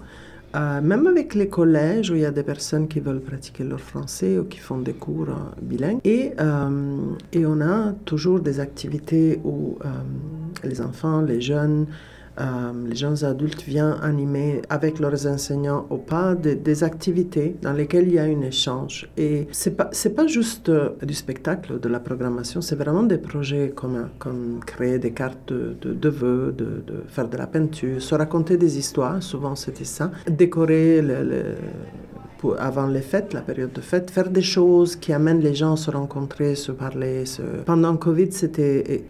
Euh, 0.55 0.81
même 0.81 1.07
avec 1.07 1.33
les 1.33 1.47
collèges 1.47 2.11
où 2.11 2.15
il 2.15 2.21
y 2.21 2.25
a 2.25 2.31
des 2.31 2.43
personnes 2.43 2.87
qui 2.87 2.99
veulent 2.99 3.21
pratiquer 3.21 3.63
leur 3.63 3.79
français 3.79 4.37
ou 4.37 4.43
qui 4.43 4.59
font 4.59 4.77
des 4.77 4.93
cours 4.93 5.29
euh, 5.29 5.61
bilingues. 5.61 5.99
Et, 6.03 6.31
euh, 6.39 6.97
et 7.31 7.45
on 7.45 7.59
a 7.59 7.93
toujours 8.05 8.39
des 8.39 8.59
activités 8.59 9.39
où 9.43 9.77
les 10.63 10.81
enfants, 10.81 11.21
les 11.21 11.41
jeunes, 11.41 11.87
euh, 12.39 12.71
les 12.87 12.95
jeunes 12.95 13.23
adultes 13.23 13.63
viennent 13.63 13.97
animer 14.01 14.61
avec 14.69 14.99
leurs 14.99 15.27
enseignants 15.27 15.85
au 15.89 15.97
pas 15.97 16.35
des 16.35 16.83
activités 16.83 17.55
dans 17.61 17.73
lesquelles 17.73 18.07
il 18.07 18.13
y 18.15 18.19
a 18.19 18.23
un 18.23 18.41
échange. 18.41 19.09
Et 19.17 19.47
c'est 19.51 19.75
pas 19.77 19.89
c'est 19.91 20.15
pas 20.15 20.27
juste 20.27 20.69
euh, 20.69 20.89
du 21.03 21.13
spectacle, 21.13 21.79
de 21.79 21.89
la 21.89 21.99
programmation, 21.99 22.61
c'est 22.61 22.75
vraiment 22.75 23.03
des 23.03 23.17
projets 23.17 23.69
communs, 23.75 24.09
comme 24.19 24.59
créer 24.65 24.99
des 24.99 25.11
cartes 25.11 25.53
de, 25.53 25.75
de, 25.93 26.09
vœux, 26.09 26.53
de, 26.57 26.83
de, 26.87 27.03
faire 27.07 27.27
de 27.27 27.37
la 27.37 27.47
peinture, 27.47 28.01
se 28.01 28.15
raconter 28.15 28.57
des 28.57 28.77
histoires. 28.77 29.21
Souvent 29.21 29.55
c'était 29.55 29.85
ça, 29.85 30.11
décorer 30.27 31.01
le 31.01 31.55
avant 32.51 32.87
les 32.87 33.01
fêtes, 33.01 33.33
la 33.33 33.41
période 33.41 33.73
de 33.73 33.81
fête, 33.81 34.11
faire 34.11 34.29
des 34.29 34.41
choses 34.41 34.95
qui 34.95 35.13
amènent 35.13 35.41
les 35.41 35.55
gens 35.55 35.73
à 35.73 35.77
se 35.77 35.91
rencontrer, 35.91 36.55
se 36.55 36.71
parler. 36.71 37.25
Se... 37.25 37.41
Pendant 37.65 37.95
Covid, 37.97 38.31
c'était 38.31 39.05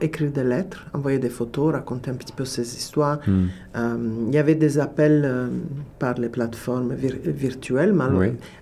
écrire, 0.00 0.30
des 0.30 0.44
lettres, 0.44 0.86
envoyer 0.92 1.18
des 1.18 1.28
photos, 1.28 1.74
raconter 1.74 2.10
un 2.10 2.14
petit 2.14 2.32
peu 2.32 2.44
ces 2.44 2.62
histoires. 2.76 3.18
Hmm. 3.26 3.46
Euh, 3.76 3.96
il 4.28 4.34
y 4.34 4.38
avait 4.38 4.54
des 4.54 4.78
appels 4.78 5.22
euh, 5.24 5.48
par 5.98 6.14
les 6.14 6.28
plateformes 6.28 6.94
virtuelles, 6.94 7.94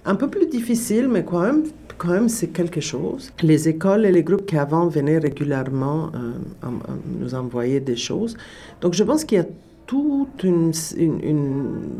un 0.04 0.14
peu 0.14 0.28
plus 0.28 0.46
difficile, 0.46 1.08
mais 1.08 1.24
quand 1.24 1.40
même 1.40 1.62
quand 1.98 2.08
même, 2.08 2.28
c'est 2.28 2.48
quelque 2.48 2.80
chose. 2.80 3.32
Les 3.42 3.68
écoles 3.68 4.06
et 4.06 4.12
les 4.12 4.22
groupes 4.22 4.46
qui 4.46 4.56
avant 4.56 4.86
venaient 4.86 5.18
régulièrement 5.18 6.10
euh, 6.14 6.68
nous 7.18 7.34
envoyer 7.34 7.80
des 7.80 7.96
choses. 7.96 8.36
Donc, 8.80 8.94
je 8.94 9.02
pense 9.02 9.24
qu'il 9.24 9.38
y 9.38 9.40
a 9.40 9.46
toutes 9.88 10.44
une, 10.44 10.70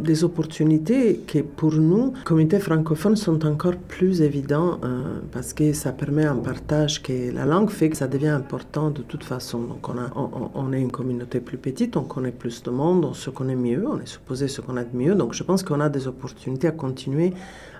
des 0.03 0.23
opportunités 0.23 1.23
qui, 1.27 1.41
pour 1.43 1.73
nous, 1.73 2.13
communauté 2.27 2.59
francophone, 2.59 3.17
sont 3.17 3.47
encore 3.47 3.77
plus 3.77 4.21
évidentes 4.21 4.85
euh, 4.85 5.21
parce 5.33 5.55
que 5.55 5.73
ça 5.73 5.93
permet 5.93 6.27
un 6.27 6.37
partage 6.37 7.03
que 7.03 7.33
la 7.33 7.47
langue 7.47 7.71
fait 7.71 7.89
que 7.89 7.97
ça 7.97 8.07
devient 8.07 8.29
important 8.29 8.91
de 8.91 9.01
toute 9.01 9.25
façon. 9.25 9.61
Donc, 9.63 9.89
on, 9.89 9.97
a, 9.97 10.11
on, 10.55 10.71
est 10.75 10.81
une 10.83 10.93
communauté 10.93 11.41
plus 11.41 11.57
petite, 11.57 11.97
on 11.97 12.03
connaît 12.03 12.31
plus 12.31 12.63
de 12.63 12.71
monde, 12.71 13.07
on 13.07 13.15
se 13.15 13.31
connaît 13.31 13.57
mieux, 13.57 13.83
on 13.89 13.99
est 13.99 14.07
supposé 14.07 14.49
se 14.49 14.61
connaître 14.61 14.95
mieux. 14.95 15.15
Donc, 15.15 15.33
je 15.33 15.43
pense 15.43 15.63
qu'on 15.63 15.81
a 15.81 15.89
des 15.89 16.07
opportunités 16.07 16.69
à 16.69 16.73
continuer 16.73 17.33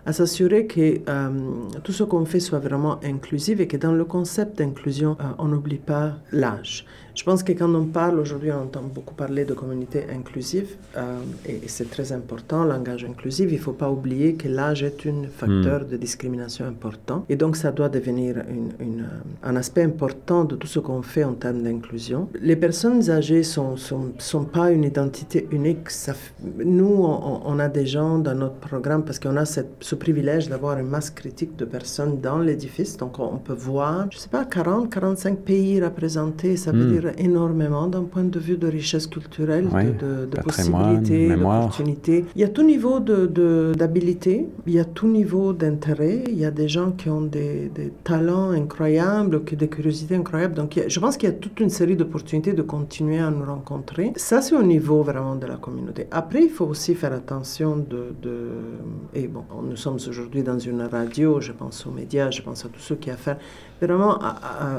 à 0.07 0.13
s'assurer 0.15 0.67
que 0.67 1.01
euh, 1.07 1.29
tout 1.85 1.93
ce 1.93 2.03
qu'on 2.03 2.25
fait 2.25 2.41
soit 2.41 2.61
vraiment 2.61 2.99
inclusif 3.05 3.61
et 3.61 3.67
que 3.67 3.77
dans 3.77 3.93
le 3.93 4.07
concept 4.07 4.57
d'inclusion, 4.57 5.19
euh, 5.21 5.25
on 5.39 5.49
n'oublie 5.49 5.77
pas 5.77 6.15
l'âge. 6.33 6.87
Je 7.19 7.25
pense 7.25 7.43
que 7.43 7.51
quand 7.51 7.75
on 7.75 7.85
parle, 7.87 8.21
aujourd'hui 8.21 8.53
on 8.53 8.63
entend 8.63 8.85
beaucoup 8.85 9.13
parler 9.13 9.45
de 9.45 9.53
communauté 9.53 10.05
inclusive 10.09 10.77
euh, 10.97 11.19
et, 11.45 11.67
c'est 11.67 11.91
très 11.91 12.13
important, 12.13 12.63
langage 12.63 13.05
inclusif. 13.05 13.51
Il 13.51 13.57
ne 13.57 13.61
faut 13.61 13.73
pas 13.73 13.91
oublier 13.91 14.35
que 14.35 14.47
l'âge 14.47 14.85
est 14.85 15.05
un 15.05 15.25
facteur 15.29 15.81
hmm. 15.81 15.89
de 15.89 15.97
discrimination 15.97 16.65
important 16.65 17.25
et 17.29 17.35
donc 17.35 17.57
ça 17.57 17.73
doit 17.73 17.89
devenir 17.89 18.37
une, 18.49 19.09
un 19.43 19.57
aspect 19.57 19.83
important 19.83 20.45
de 20.45 20.55
tout 20.55 20.69
ce 20.69 20.79
qu'on 20.79 21.03
fait 21.03 21.25
en 21.25 21.33
termes 21.33 21.65
d'inclusion. 21.65 22.29
Les 22.41 22.55
personnes 22.55 23.11
âgées 23.11 23.39
ne 23.39 23.43
sont, 23.43 23.77
sont, 23.77 24.13
sont, 24.19 24.45
pas 24.45 24.71
une 24.71 24.85
identité 24.85 25.49
unique. 25.51 25.91
Ça, 25.91 26.15
nous, 26.65 27.03
on, 27.03 27.43
on, 27.45 27.59
a 27.59 27.69
des 27.69 27.87
gens 27.87 28.21
dans 28.21 28.37
notre 28.37 28.61
programme 28.61 29.05
parce 29.05 29.19
qu'on 29.19 29.37
a 29.37 29.45
cette, 29.45 29.73
ce 29.81 29.97
privilège 29.97 30.49
d'avoir 30.49 30.79
une 30.79 30.87
masse 30.87 31.11
critique 31.11 31.57
de 31.57 31.65
personnes 31.65 32.21
dans 32.21 32.39
l'édifice. 32.39 32.97
Donc 32.97 33.19
on 33.19 33.39
peut 33.39 33.55
voir, 33.55 34.07
je 34.13 34.19
ne 34.19 34.21
sais 34.21 34.29
pas, 34.29 34.45
40, 34.45 34.89
45 34.89 35.41
pays 35.41 35.83
représentés. 35.83 36.57
Ça 36.57 36.71
veut 36.71 36.85
hmm. 36.85 37.01
dire 37.01 37.08
énormément 37.17 37.87
d'un 37.87 38.05
point 38.05 38.25
de 38.25 38.39
vue 38.39 38.57
de 38.57 38.67
richesse 38.67 39.07
culturelle, 39.07 39.69
de, 39.69 40.27
de, 40.27 40.41
possibilités, 40.41 41.29
d'opportunités. 41.29 42.25
Il 42.35 42.41
y 42.41 42.45
a 42.45 42.49
tout 42.49 42.63
niveau 42.63 43.01
d'habilité, 43.01 44.39
de, 44.39 44.47
il 44.67 44.75
y 44.75 44.79
a 44.79 44.85
tout 44.85 45.09
niveau 45.09 45.53
d'intérêt. 45.53 46.25
Il 46.29 46.39
y 46.39 46.45
a 46.45 46.51
des 46.51 46.69
gens 46.69 46.93
qui 46.93 47.09
ont 47.09 47.21
des, 47.21 47.71
des 47.75 47.93
talents 48.05 48.51
incroyables, 48.51 49.45
qui 49.45 49.57
des 49.57 49.69
curiosités 49.69 50.15
incroyables. 50.15 50.55
Donc 50.55 50.81
je 50.87 51.01
pense 51.01 51.17
qu'il 51.17 51.29
y 51.29 51.33
a 51.33 51.35
toute 51.35 51.59
une 51.61 51.71
série 51.71 51.97
d'opportunités 51.97 52.53
de 52.53 52.63
continuer 52.63 53.19
à 53.19 53.31
nous 53.31 53.45
rencontrer. 53.45 54.13
Ça, 54.17 54.41
c'est 54.43 54.55
au 54.55 54.63
niveau 54.63 55.03
vraiment 55.03 55.37
de 55.37 55.47
la 55.47 55.57
communauté. 55.57 56.07
Après, 56.11 56.43
il 56.45 56.51
faut 56.51 56.67
aussi 56.67 56.95
faire 56.95 57.13
attention 57.13 57.77
de... 57.77 58.15
et 59.15 59.27
bon, 59.29 59.45
nous 59.69 59.77
sommes 59.77 59.99
aujourd'hui 60.09 60.43
dans 60.43 60.59
une 60.59 60.83
radio, 60.83 61.41
je 61.41 61.53
pense 61.53 61.87
aux 61.87 61.91
médias, 61.91 62.31
je 62.31 62.43
pense 62.43 62.65
à 62.65 62.69
tout 62.69 62.81
ce 62.81 62.95
qui 62.95 63.11
a 63.11 63.15
à 63.15 63.17
faire, 63.17 63.39
vraiment 63.81 64.19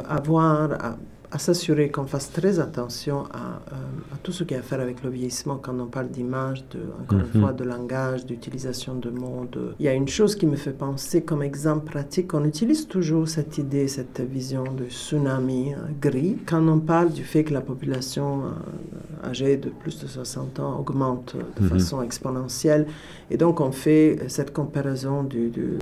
avoir 0.07 0.71
à 0.73 0.97
s'assurer 1.37 1.89
qu'on 1.89 2.05
fasse 2.05 2.31
très 2.31 2.59
attention 2.59 3.25
à, 3.31 3.61
à, 3.71 4.17
tout 4.23 4.31
ce 4.31 4.43
qui 4.43 4.55
a 4.55 4.59
à 4.59 4.61
faire 4.61 4.81
avec 4.81 5.03
le 5.03 5.09
vieillissement 5.09 5.57
quand 5.57 5.79
on 5.79 5.85
parle 5.85 6.09
d'image, 6.09 6.63
de, 6.71 6.79
encore 7.01 7.19
une 7.19 7.25
mhm. 7.25 7.41
fois, 7.41 7.53
de 7.53 7.63
langage, 7.63 8.25
d'utilisation 8.25 8.95
de 8.95 9.09
mots. 9.09 9.45
Il 9.79 9.85
y 9.85 9.87
a 9.87 9.93
une 9.93 10.07
chose 10.07 10.35
qui 10.35 10.45
me 10.45 10.55
fait 10.55 10.73
penser 10.73 11.21
comme 11.21 11.43
exemple 11.43 11.85
pratique, 11.85 12.33
on 12.33 12.43
utilise 12.43 12.87
toujours 12.87 13.27
cette 13.27 13.57
idée, 13.57 13.87
cette 13.87 14.21
vision 14.21 14.63
de 14.63 14.85
tsunami 14.85 15.73
hein, 15.73 15.87
gris 16.01 16.37
quand 16.45 16.67
on 16.67 16.79
parle 16.79 17.11
du 17.11 17.23
fait 17.23 17.43
que 17.43 17.53
la 17.53 17.61
population 17.61 18.43
âgée 19.23 19.57
de 19.57 19.69
plus 19.69 19.99
de 19.99 20.07
60 20.07 20.59
ans 20.59 20.79
augmente 20.79 21.35
de 21.57 21.63
mhm. 21.63 21.69
façon 21.69 22.01
exponentielle. 22.01 22.87
Et 23.31 23.37
donc 23.37 23.61
on 23.61 23.71
fait 23.71 24.19
cette 24.27 24.51
comparaison 24.51 25.23
du, 25.23 25.49
du, 25.49 25.77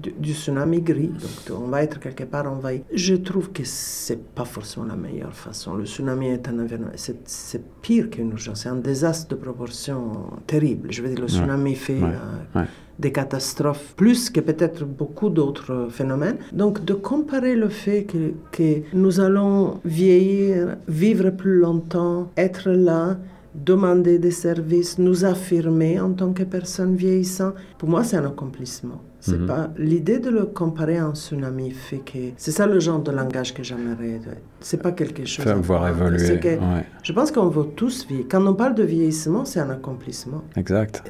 du, 0.00 0.32
tsunami 0.32 0.80
gris. 0.80 1.08
Donc 1.08 1.58
on 1.60 1.68
va 1.68 1.82
être 1.82 1.98
quelque 1.98 2.24
part 2.24 2.50
envahi. 2.50 2.82
Je 2.94 3.14
trouve 3.16 3.50
que 3.50 3.62
c'est 3.64 4.22
pas 4.34 4.44
forcément 4.44 4.86
la 4.92 4.96
meilleure 4.96 5.34
façon. 5.34 5.74
Le 5.74 5.84
tsunami 5.84 6.28
est 6.28 6.48
un 6.48 6.58
événement, 6.58 6.90
c'est 6.96 7.62
pire 7.80 8.10
qu'une 8.10 8.30
urgence, 8.30 8.62
c'est 8.62 8.68
un 8.68 8.76
désastre 8.76 9.28
de 9.34 9.40
proportion 9.40 10.00
terrible. 10.46 10.92
Je 10.92 11.02
veux 11.02 11.08
dire, 11.08 11.20
le 11.20 11.28
tsunami 11.28 11.74
fait 11.74 12.00
euh, 12.02 12.64
des 12.98 13.12
catastrophes 13.12 13.94
plus 13.96 14.30
que 14.30 14.40
peut-être 14.40 14.84
beaucoup 14.84 15.30
d'autres 15.30 15.88
phénomènes. 15.90 16.38
Donc 16.52 16.84
de 16.84 16.94
comparer 16.94 17.56
le 17.56 17.68
fait 17.68 18.04
que, 18.04 18.32
que 18.50 18.82
nous 18.92 19.20
allons 19.20 19.80
vieillir, 19.84 20.76
vivre 20.88 21.30
plus 21.30 21.58
longtemps, 21.58 22.30
être 22.36 22.70
là, 22.70 23.18
demander 23.54 24.18
des 24.18 24.30
services, 24.30 24.98
nous 24.98 25.24
affirmer 25.24 26.00
en 26.00 26.12
tant 26.12 26.32
que 26.32 26.42
personne 26.42 26.96
vieillissant, 26.96 27.52
pour 27.78 27.88
moi, 27.88 28.04
c'est 28.04 28.16
un 28.16 28.26
accomplissement. 28.26 29.00
C'est 29.22 29.38
mhm. 29.38 29.46
pas 29.46 29.70
l'idée 29.78 30.18
de 30.18 30.30
le 30.30 30.46
comparer 30.46 30.98
à 30.98 31.06
un 31.06 31.14
tsunami 31.14 31.70
fait 31.70 31.98
que 31.98 32.18
c'est 32.36 32.50
ça 32.50 32.66
le 32.66 32.80
genre 32.80 32.98
de 32.98 33.12
langage 33.12 33.54
que 33.54 33.62
j'aimerais. 33.62 34.20
C'est 34.58 34.82
pas 34.82 34.90
quelque 34.90 35.24
chose. 35.24 35.44
Faire 35.44 35.62
voir 35.62 35.88
évoluer. 35.88 36.40
Je 37.04 37.12
pense 37.12 37.30
qu'on 37.30 37.46
veut 37.46 37.68
tous 37.76 38.04
vivre. 38.08 38.26
Quand 38.28 38.44
on 38.44 38.54
parle 38.54 38.74
de 38.74 38.82
vieillissement, 38.82 39.44
c'est 39.44 39.60
un 39.60 39.70
accomplissement. 39.70 40.42
Exact. 40.56 41.04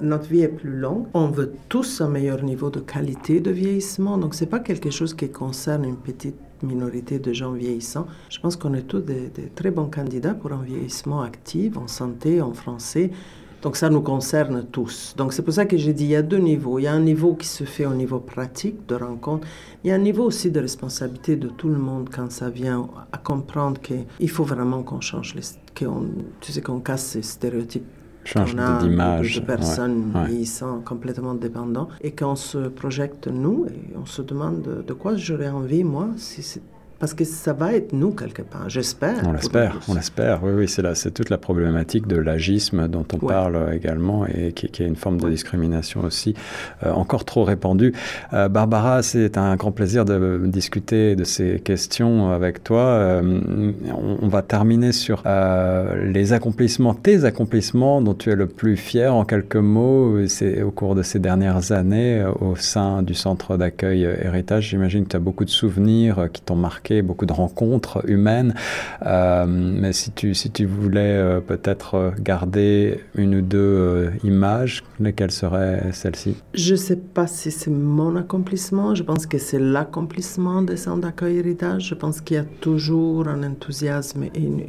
notre 0.00 0.28
vie 0.28 0.42
est 0.42 0.48
plus 0.48 0.76
longue. 0.76 1.06
On 1.12 1.26
veut 1.26 1.54
tous 1.68 2.00
un 2.00 2.08
meilleur 2.08 2.44
niveau 2.44 2.70
de 2.70 2.78
qualité 2.78 3.40
de 3.40 3.50
vieillissement. 3.50 4.16
Donc 4.16 4.36
c'est 4.36 4.46
pas 4.46 4.60
quelque 4.60 4.90
chose 4.90 5.12
qui 5.12 5.28
concerne 5.28 5.84
une 5.84 5.96
petite 5.96 6.36
minorité 6.62 7.18
de 7.18 7.32
gens 7.32 7.50
vieillissants. 7.50 8.06
Je 8.30 8.38
pense 8.38 8.54
qu'on 8.54 8.74
est 8.74 8.86
tous 8.86 9.00
des, 9.00 9.28
très 9.56 9.72
bons 9.72 9.90
candidats 9.90 10.34
pour 10.34 10.52
un 10.52 10.62
vieillissement 10.62 11.22
actif, 11.22 11.76
en 11.76 11.88
santé, 11.88 12.40
en 12.40 12.52
français. 12.52 13.10
Donc 13.66 13.74
ça 13.74 13.90
nous 13.90 14.00
concerne 14.00 14.64
tous. 14.70 15.12
Donc 15.16 15.32
c'est 15.32 15.42
pour 15.42 15.52
ça 15.52 15.66
que 15.66 15.76
j'ai 15.76 15.92
dit, 15.92 16.04
il 16.04 16.10
y 16.10 16.14
a 16.14 16.22
deux 16.22 16.38
niveaux. 16.38 16.78
Il 16.78 16.82
y 16.82 16.86
a 16.86 16.92
un 16.92 17.00
niveau 17.00 17.34
qui 17.34 17.48
se 17.48 17.64
fait 17.64 17.84
au 17.84 17.94
niveau 17.94 18.20
pratique 18.20 18.86
de 18.86 18.94
rencontre. 18.94 19.44
Il 19.82 19.90
y 19.90 19.92
a 19.92 19.96
un 19.96 20.04
niveau 20.10 20.22
aussi 20.22 20.52
de 20.52 20.60
responsabilité 20.60 21.34
de 21.34 21.48
tout 21.48 21.68
le 21.68 21.78
monde 21.78 22.08
quand 22.08 22.30
ça 22.30 22.48
vient 22.48 22.88
à 23.10 23.18
comprendre 23.18 23.80
qu'il 23.80 24.30
faut 24.30 24.44
vraiment 24.44 24.84
qu'on 24.84 25.00
change, 25.00 25.34
les, 25.34 25.42
qu'on, 25.76 26.06
tu 26.40 26.52
sais, 26.52 26.62
qu'on 26.62 26.78
casse 26.78 27.06
ces 27.06 27.22
stéréotypes 27.22 27.88
change 28.22 28.54
d'image. 28.54 29.34
De, 29.34 29.40
de, 29.40 29.46
personnes 29.46 30.12
vieillissant 30.26 30.80
complètement 30.84 31.34
dépendants 31.34 31.88
et 32.02 32.12
qu'on 32.12 32.36
se 32.36 32.68
projette 32.68 33.26
nous 33.26 33.66
et 33.66 33.96
on 34.00 34.06
se 34.06 34.22
demande 34.22 34.84
de 34.86 34.92
quoi 34.92 35.16
j'aurais 35.16 35.48
envie, 35.48 35.82
moi, 35.82 36.10
si 36.18 36.44
c'est 36.44 36.62
parce 36.98 37.12
que 37.12 37.24
ça 37.24 37.52
va 37.52 37.74
être 37.74 37.92
nous 37.92 38.12
quelque 38.12 38.42
part, 38.42 38.68
j'espère. 38.68 39.16
On 39.26 39.32
l'espère, 39.32 39.78
on 39.88 39.94
l'espère. 39.94 40.42
Oui, 40.42 40.52
oui, 40.54 40.68
c'est 40.68 40.80
là, 40.80 40.94
c'est 40.94 41.10
toute 41.10 41.28
la 41.28 41.36
problématique 41.36 42.06
de 42.06 42.16
l'agisme 42.16 42.88
dont 42.88 43.04
on 43.12 43.18
parle 43.18 43.74
également 43.74 44.26
et 44.26 44.52
qui, 44.52 44.66
est 44.66 44.86
une 44.86 44.96
forme 44.96 45.20
de 45.20 45.28
discrimination 45.28 46.02
aussi 46.04 46.34
euh, 46.84 46.92
encore 46.92 47.24
trop 47.24 47.44
répandue. 47.44 47.92
Euh, 48.32 48.48
Barbara, 48.48 49.02
c'est 49.02 49.36
un 49.36 49.56
grand 49.56 49.72
plaisir 49.72 50.04
de 50.04 50.40
discuter 50.46 51.16
de 51.16 51.24
ces 51.24 51.60
questions 51.60 52.32
avec 52.32 52.64
toi. 52.64 52.80
Euh, 52.80 53.72
on, 54.22 54.28
va 54.28 54.42
terminer 54.42 54.92
sur 54.92 55.22
les 56.02 56.32
accomplissements, 56.32 56.94
tes 56.94 57.24
accomplissements 57.24 58.00
dont 58.00 58.14
tu 58.14 58.30
es 58.30 58.34
le 58.34 58.46
plus 58.46 58.76
fier 58.76 59.14
en 59.14 59.24
quelques 59.24 59.56
mots. 59.56 60.26
C'est 60.28 60.62
au 60.62 60.70
cours 60.70 60.94
de 60.94 61.02
ces 61.02 61.18
dernières 61.18 61.72
années 61.72 62.24
au 62.40 62.56
sein 62.56 63.02
du 63.02 63.14
centre 63.14 63.56
d'accueil 63.56 64.02
Héritage. 64.02 64.70
J'imagine 64.70 65.04
que 65.04 65.10
tu 65.10 65.16
as 65.16 65.20
beaucoup 65.20 65.44
de 65.44 65.50
souvenirs 65.50 66.28
qui 66.32 66.42
t'ont 66.42 66.56
marqué 66.56 66.85
beaucoup 67.02 67.26
de 67.26 67.32
rencontres 67.32 68.08
humaines. 68.08 68.54
Euh, 69.04 69.46
mais 69.46 69.92
si 69.92 70.10
tu, 70.12 70.34
si 70.34 70.50
tu 70.50 70.66
voulais 70.66 71.16
euh, 71.16 71.40
peut-être 71.40 72.12
garder 72.20 73.00
une 73.14 73.36
ou 73.36 73.42
deux 73.42 73.58
euh, 73.58 74.10
images, 74.24 74.84
lesquelles 75.00 75.30
seraient 75.30 75.92
celles-ci? 75.92 76.36
Je 76.54 76.72
ne 76.72 76.76
sais 76.76 76.96
pas 76.96 77.26
si 77.26 77.50
c'est 77.50 77.70
mon 77.70 78.16
accomplissement. 78.16 78.94
Je 78.94 79.02
pense 79.02 79.26
que 79.26 79.38
c'est 79.38 79.58
l'accomplissement 79.58 80.62
des 80.62 80.76
centres 80.76 81.02
d'accueil 81.02 81.38
héritage. 81.38 81.88
Je 81.88 81.94
pense 81.94 82.20
qu'il 82.20 82.36
y 82.36 82.40
a 82.40 82.44
toujours 82.60 83.28
un 83.28 83.42
enthousiasme 83.42 84.24
et 84.24 84.40
une, 84.40 84.62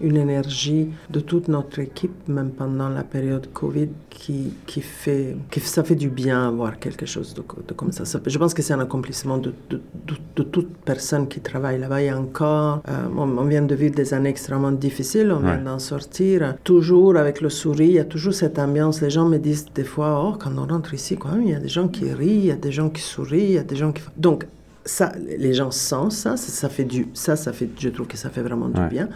une, 0.00 0.16
énergie 0.16 0.88
de 1.10 1.20
toute 1.20 1.48
notre 1.48 1.78
équipe, 1.78 2.28
même 2.28 2.50
pendant 2.50 2.88
la 2.88 3.04
période 3.04 3.48
Covid, 3.52 3.88
qui, 4.08 4.52
qui 4.66 4.80
fait, 4.80 5.36
qui, 5.50 5.60
ça 5.60 5.84
fait 5.84 5.94
du 5.94 6.08
bien 6.08 6.48
avoir 6.48 6.78
quelque 6.78 7.06
chose 7.06 7.34
de, 7.34 7.42
comme 7.42 7.92
ça. 7.92 8.04
Je 8.26 8.38
pense 8.38 8.54
que 8.54 8.62
c'est 8.62 8.72
un 8.72 8.80
accomplissement 8.80 9.38
de, 9.38 9.52
de 9.70 10.42
toute 10.42 10.68
personne 10.84 11.19
qui 11.26 11.40
travaillent 11.40 11.78
là-bas. 11.78 12.02
Il 12.02 12.06
y 12.06 12.08
a 12.08 12.18
encore, 12.18 12.82
euh, 12.88 13.06
on, 13.16 13.44
vient 13.44 13.62
de 13.62 13.74
vivre 13.74 13.94
des 13.94 14.14
années 14.14 14.30
extrêmement 14.30 14.72
difficiles, 14.72 15.32
on 15.32 15.40
vient 15.40 15.58
d'en 15.58 15.78
sortir. 15.78 16.54
Toujours 16.64 17.16
avec 17.16 17.40
le 17.40 17.50
sourire, 17.50 17.88
il 17.88 17.94
y 17.94 17.98
a 17.98 18.04
toujours 18.04 18.34
cette 18.34 18.58
ambiance. 18.58 19.00
Les 19.00 19.10
gens 19.10 19.28
me 19.28 19.38
disent 19.38 19.66
des 19.74 19.84
fois, 19.84 20.22
oh, 20.24 20.36
quand 20.38 20.52
on 20.56 20.66
rentre 20.66 20.94
ici, 20.94 21.16
quand 21.16 21.32
même, 21.32 21.42
il 21.42 21.50
y 21.50 21.54
a 21.54 21.60
des 21.60 21.68
gens 21.68 21.88
qui 21.88 22.12
rient, 22.12 22.28
il 22.28 22.46
y 22.46 22.50
a 22.50 22.56
des 22.56 22.72
gens 22.72 22.90
qui 22.90 23.02
sourient, 23.02 23.44
il 23.44 23.52
y 23.52 23.58
a 23.58 23.62
des 23.62 23.76
gens 23.76 23.92
qui... 23.92 24.02
Donc, 24.16 24.46
ça, 24.84 25.12
les 25.38 25.54
gens 25.54 25.70
sentent 25.70 26.12
ça, 26.12 26.36
ça, 26.36 26.68
fait 26.68 26.84
du, 26.84 27.08
ça, 27.12 27.36
ça 27.36 27.52
fait, 27.52 27.68
je 27.78 27.88
trouve 27.90 28.06
que 28.06 28.16
ça 28.16 28.30
fait 28.30 28.42
vraiment 28.42 28.68
du 28.68 28.80
bien. 28.88 29.08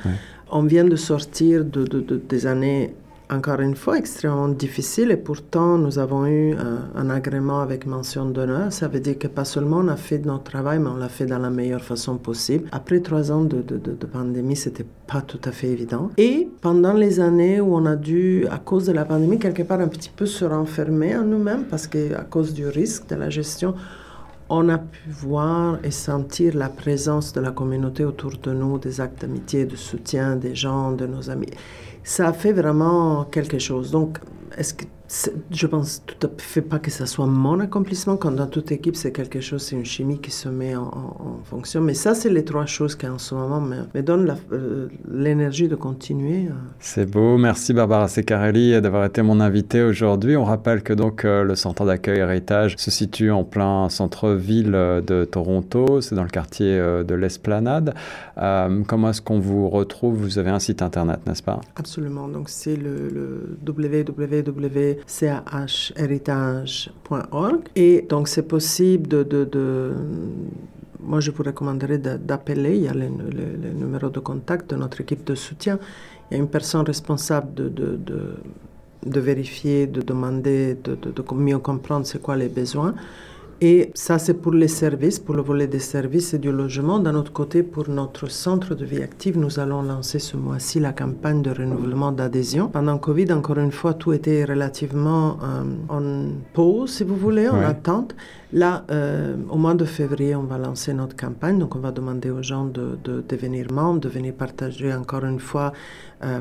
On 0.50 0.62
vient 0.62 0.84
de 0.84 0.96
sortir 0.96 1.64
de, 1.64 1.84
de, 1.84 2.00
de, 2.00 2.16
des 2.16 2.46
années 2.46 2.94
encore 3.30 3.60
une 3.60 3.74
fois 3.74 3.98
extrêmement 3.98 4.48
difficile 4.48 5.10
et 5.10 5.16
pourtant 5.16 5.78
nous 5.78 5.98
avons 5.98 6.26
eu 6.26 6.54
un, 6.94 7.10
agrément 7.10 7.60
avec 7.60 7.86
mention 7.86 8.26
d'honneur. 8.26 8.72
Ça 8.72 8.88
veut 8.88 9.00
dire 9.00 9.18
que 9.18 9.28
pas 9.28 9.44
seulement 9.44 9.78
on 9.78 9.88
a 9.88 9.96
fait 9.96 10.18
notre 10.18 10.44
travail, 10.44 10.78
mais 10.78 10.90
on 10.90 10.96
l'a 10.96 11.08
fait 11.08 11.26
dans 11.26 11.38
la 11.38 11.50
meilleure 11.50 11.82
façon 11.82 12.16
possible. 12.16 12.68
Après 12.72 13.00
trois 13.00 13.30
ans 13.30 13.42
de, 13.42 13.62
de, 13.62 13.76
de, 13.76 14.06
pandémie, 14.06 14.56
c'était 14.56 14.86
pas 15.06 15.20
tout 15.20 15.40
à 15.44 15.52
fait 15.52 15.68
évident. 15.68 16.10
Et 16.16 16.48
pendant 16.60 16.92
les 16.92 17.20
années 17.20 17.60
où 17.60 17.74
on 17.74 17.86
a 17.86 17.96
dû, 17.96 18.46
à 18.50 18.58
cause 18.58 18.86
de 18.86 18.92
la 18.92 19.04
pandémie, 19.04 19.38
quelque 19.38 19.62
part 19.62 19.80
un 19.80 19.88
petit 19.88 20.10
peu 20.14 20.26
se 20.26 20.44
renfermer 20.44 21.16
en 21.16 21.24
nous-mêmes 21.24 21.64
parce 21.64 21.86
que 21.86 22.14
à 22.14 22.22
cause 22.22 22.52
du 22.52 22.66
risque 22.66 23.08
de 23.08 23.16
la 23.16 23.30
gestion, 23.30 23.74
on 24.50 24.68
a 24.68 24.78
pu 24.78 25.08
voir 25.08 25.78
et 25.82 25.90
sentir 25.90 26.54
la 26.54 26.68
présence 26.68 27.32
de 27.32 27.40
la 27.40 27.50
communauté 27.50 28.04
autour 28.04 28.32
de 28.42 28.52
nous, 28.52 28.78
des 28.78 29.00
actes 29.00 29.22
d'amitié, 29.22 29.64
de 29.64 29.76
soutien 29.76 30.36
des 30.36 30.54
gens, 30.54 30.92
de 30.92 31.06
nos 31.06 31.30
amis 31.30 31.48
ça 32.04 32.32
fait 32.32 32.52
vraiment 32.52 33.24
quelque 33.24 33.58
chose. 33.58 33.90
Donc, 33.90 34.18
est-ce 34.56 34.74
que 34.74 34.84
je 35.50 35.66
pense 35.66 36.02
tout 36.06 36.26
à 36.26 36.30
fait 36.38 36.62
pas 36.62 36.78
que 36.78 36.90
ce 36.90 37.04
soit 37.04 37.26
mon 37.26 37.60
accomplissement. 37.60 38.16
Quand 38.16 38.30
dans 38.30 38.46
toute 38.46 38.72
équipe, 38.72 38.96
c'est 38.96 39.12
quelque 39.12 39.40
chose, 39.40 39.62
c'est 39.62 39.76
une 39.76 39.84
chimie 39.84 40.18
qui 40.18 40.30
se 40.30 40.48
met 40.48 40.74
en, 40.74 41.40
fonction. 41.44 41.82
Mais 41.82 41.92
ça, 41.92 42.14
c'est 42.14 42.30
les 42.30 42.44
trois 42.44 42.64
choses 42.64 42.94
qui 42.96 43.06
en 43.06 43.18
ce 43.18 43.34
moment 43.34 43.60
me, 43.60 44.02
donnent 44.02 44.34
euh, 44.52 44.88
l'énergie 45.10 45.68
de 45.68 45.74
continuer. 45.74 46.46
Euh. 46.48 46.54
C'est 46.78 47.10
beau. 47.10 47.36
Merci 47.36 47.74
Barbara 47.74 48.08
Secarelli 48.08 48.80
d'avoir 48.80 49.04
été 49.04 49.20
mon 49.20 49.40
invitée 49.40 49.82
aujourd'hui. 49.82 50.36
On 50.36 50.44
rappelle 50.44 50.82
que 50.82 50.94
donc 50.94 51.24
euh, 51.24 51.42
le 51.42 51.54
centre 51.54 51.84
d'accueil 51.84 52.20
Héritage 52.20 52.76
se 52.78 52.90
situe 52.90 53.30
en 53.30 53.44
plein 53.44 53.90
centre-ville 53.90 54.72
de 54.72 55.24
Toronto. 55.24 56.00
C'est 56.00 56.14
dans 56.14 56.22
le 56.22 56.30
quartier 56.30 56.76
de 56.76 57.14
l'Esplanade. 57.14 57.94
comment 58.36 59.10
est-ce 59.10 59.20
qu'on 59.20 59.38
vous 59.38 59.68
retrouve? 59.68 60.16
Vous 60.16 60.38
avez 60.38 60.50
un 60.50 60.58
site 60.58 60.80
internet, 60.80 61.20
n'est-ce 61.26 61.42
pas? 61.42 61.60
Absolument. 61.76 62.28
Donc 62.28 62.48
c'est 62.48 62.76
le, 62.76 63.08
le 63.08 63.58
www 63.66 64.93
chéritage.org. 65.06 67.68
Et 67.76 68.02
donc, 68.02 68.28
c'est 68.28 68.48
possible 68.48 69.08
de, 69.08 69.92
Moi, 71.00 71.20
je 71.20 71.30
vous 71.30 71.42
recommanderais 71.42 71.98
d'appeler. 71.98 72.76
Il 72.76 72.82
y 72.82 72.88
a 72.88 72.94
le, 72.94 73.08
numéro 73.08 74.08
de 74.08 74.20
contact 74.20 74.70
de 74.70 74.76
notre 74.76 75.00
équipe 75.00 75.24
de 75.24 75.34
soutien. 75.34 75.78
Il 76.30 76.34
y 76.34 76.40
a 76.40 76.42
une 76.42 76.48
personne 76.48 76.86
responsable 76.86 77.54
de, 77.54 77.68
de, 77.68 79.20
vérifier, 79.20 79.86
de 79.86 80.00
demander, 80.00 80.76
de, 80.82 80.94
de 80.94 81.34
mieux 81.34 81.58
comprendre 81.58 82.06
c'est 82.06 82.22
quoi 82.22 82.36
les 82.36 82.48
besoins. 82.48 82.94
Et 83.66 83.90
ça, 83.94 84.18
c'est 84.18 84.34
pour 84.34 84.52
les 84.52 84.68
services, 84.68 85.18
pour 85.18 85.34
le 85.34 85.40
volet 85.40 85.66
des 85.66 85.78
services 85.78 86.34
et 86.34 86.38
du 86.38 86.52
logement. 86.52 86.98
D'un 86.98 87.14
autre 87.14 87.32
côté, 87.32 87.62
pour 87.62 87.88
notre 87.88 88.30
centre 88.30 88.74
de 88.74 88.84
vie 88.84 89.02
active, 89.02 89.38
nous 89.38 89.58
allons 89.58 89.80
lancer 89.80 90.18
ce 90.18 90.36
mois-ci 90.36 90.80
la 90.80 90.92
campagne 90.92 91.40
de 91.40 91.50
renouvellement 91.50 92.12
d'adhésion. 92.12 92.68
Pendant 92.68 92.98
Covid, 92.98 93.32
encore 93.32 93.56
une 93.56 93.72
fois, 93.72 93.94
tout 93.94 94.12
était 94.12 94.44
relativement 94.44 95.38
euh, 95.42 95.62
en 95.88 96.26
pause, 96.52 96.90
si 96.90 97.04
vous 97.04 97.16
voulez, 97.16 97.48
en 97.48 97.62
attente. 97.62 98.14
Là, 98.54 98.84
euh, 98.92 99.34
au 99.50 99.56
mois 99.56 99.74
de 99.74 99.84
février, 99.84 100.36
on 100.36 100.44
va 100.44 100.58
lancer 100.58 100.94
notre 100.94 101.16
campagne. 101.16 101.58
Donc, 101.58 101.74
on 101.74 101.80
va 101.80 101.90
demander 101.90 102.30
aux 102.30 102.40
gens 102.40 102.64
de, 102.64 102.96
devenir 103.28 103.72
membres, 103.72 103.98
de 103.98 104.08
venir 104.08 104.32
partager 104.32 104.94
encore 104.94 105.24
une 105.24 105.40
fois 105.40 105.72
euh, 106.22 106.38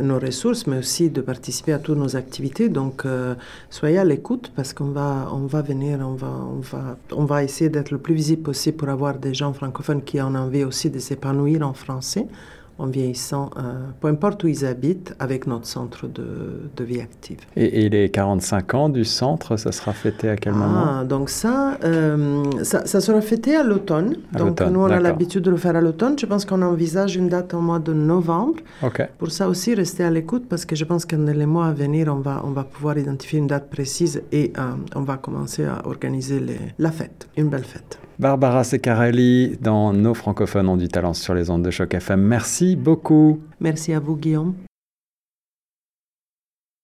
nos 0.00 0.18
ressources, 0.18 0.66
mais 0.66 0.78
aussi 0.78 1.10
de 1.10 1.20
participer 1.20 1.74
à 1.74 1.78
toutes 1.78 1.98
nos 1.98 2.16
activités. 2.16 2.70
Donc, 2.70 3.04
euh, 3.04 3.34
soyez 3.68 3.98
à 3.98 4.04
l'écoute 4.04 4.52
parce 4.56 4.72
qu'on 4.72 4.92
va, 4.92 5.28
on 5.32 5.44
va 5.44 5.60
venir, 5.60 5.98
on 6.00 6.14
va, 6.14 6.28
on 6.28 6.60
va, 6.60 6.96
on 7.12 7.26
va 7.26 7.44
essayer 7.44 7.68
d'être 7.68 7.90
le 7.90 7.98
plus 7.98 8.14
visible 8.14 8.40
possible 8.40 8.78
pour 8.78 8.88
avoir 8.88 9.18
des 9.18 9.34
gens 9.34 9.52
francophones 9.52 10.02
qui 10.02 10.22
ont 10.22 10.34
envie 10.34 10.64
aussi 10.64 10.88
de 10.88 10.98
s'épanouir 10.98 11.60
en 11.60 11.74
français 11.74 12.26
en 12.78 12.86
vieillissant, 12.86 13.50
euh, 13.56 13.86
peu 14.00 14.08
importe 14.08 14.42
où 14.44 14.48
ils 14.48 14.64
habitent, 14.64 15.14
avec 15.18 15.46
notre 15.46 15.66
centre 15.66 16.08
de, 16.08 16.84
vie 16.84 17.00
active. 17.00 17.38
Et, 17.56 17.88
les 17.88 18.10
45 18.10 18.74
ans 18.74 18.88
du 18.88 19.04
centre, 19.04 19.56
ça 19.56 19.72
sera 19.72 19.92
fêté 19.92 20.28
à 20.28 20.36
quel 20.36 20.54
moment? 20.54 20.84
ah, 21.00 21.04
Donc 21.04 21.30
ça, 21.30 21.78
euh, 21.84 22.42
ça, 22.62 23.00
sera 23.00 23.20
fêté 23.20 23.56
à 23.56 23.62
l'automne. 23.62 24.16
Donc 24.36 24.60
nous, 24.60 24.80
on 24.80 24.90
a 24.90 25.00
l'habitude 25.00 25.42
de 25.42 25.50
le 25.50 25.56
faire 25.56 25.76
à 25.76 25.80
l'automne. 25.80 26.18
Je 26.18 26.26
pense 26.26 26.44
qu'on 26.44 26.62
envisage 26.62 27.16
une 27.16 27.28
date 27.28 27.54
au 27.54 27.60
mois 27.60 27.78
de 27.78 27.92
novembre. 27.92 28.60
Pour 29.18 29.30
ça 29.30 29.48
aussi, 29.48 29.74
restez 29.74 30.04
à 30.04 30.10
l'écoute 30.10 30.46
parce 30.48 30.64
que 30.64 30.76
je 30.76 30.84
pense 30.84 31.04
que 31.04 31.16
dans 31.16 31.32
les 31.32 31.46
mois 31.46 31.66
à 31.66 31.72
venir, 31.72 32.12
on 32.12 32.20
va, 32.20 32.42
on 32.44 32.50
va 32.50 32.64
pouvoir 32.64 32.98
identifier 32.98 33.38
une 33.38 33.46
date 33.46 33.70
précise 33.70 34.22
et 34.32 34.52
euh, 34.58 34.72
on 34.94 35.02
va 35.02 35.16
commencer 35.16 35.64
à 35.64 35.86
organiser 35.86 36.40
les, 36.40 36.58
la 36.78 36.90
fête, 36.90 37.28
une 37.36 37.48
belle 37.48 37.64
fête. 37.64 37.98
Barbara 38.18 38.62
Secarelli 38.64 39.58
dans 39.60 39.92
Nos 39.92 40.14
francophones 40.14 40.68
ont 40.68 40.76
du 40.76 40.88
talent 40.88 41.14
sur 41.14 41.34
les 41.34 41.50
ondes 41.50 41.64
de 41.64 41.70
choc 41.70 41.94
FM. 41.94 42.20
Merci 42.20 42.76
beaucoup. 42.76 43.40
Merci 43.60 43.92
à 43.92 44.00
vous, 44.00 44.16
Guillaume. 44.16 44.54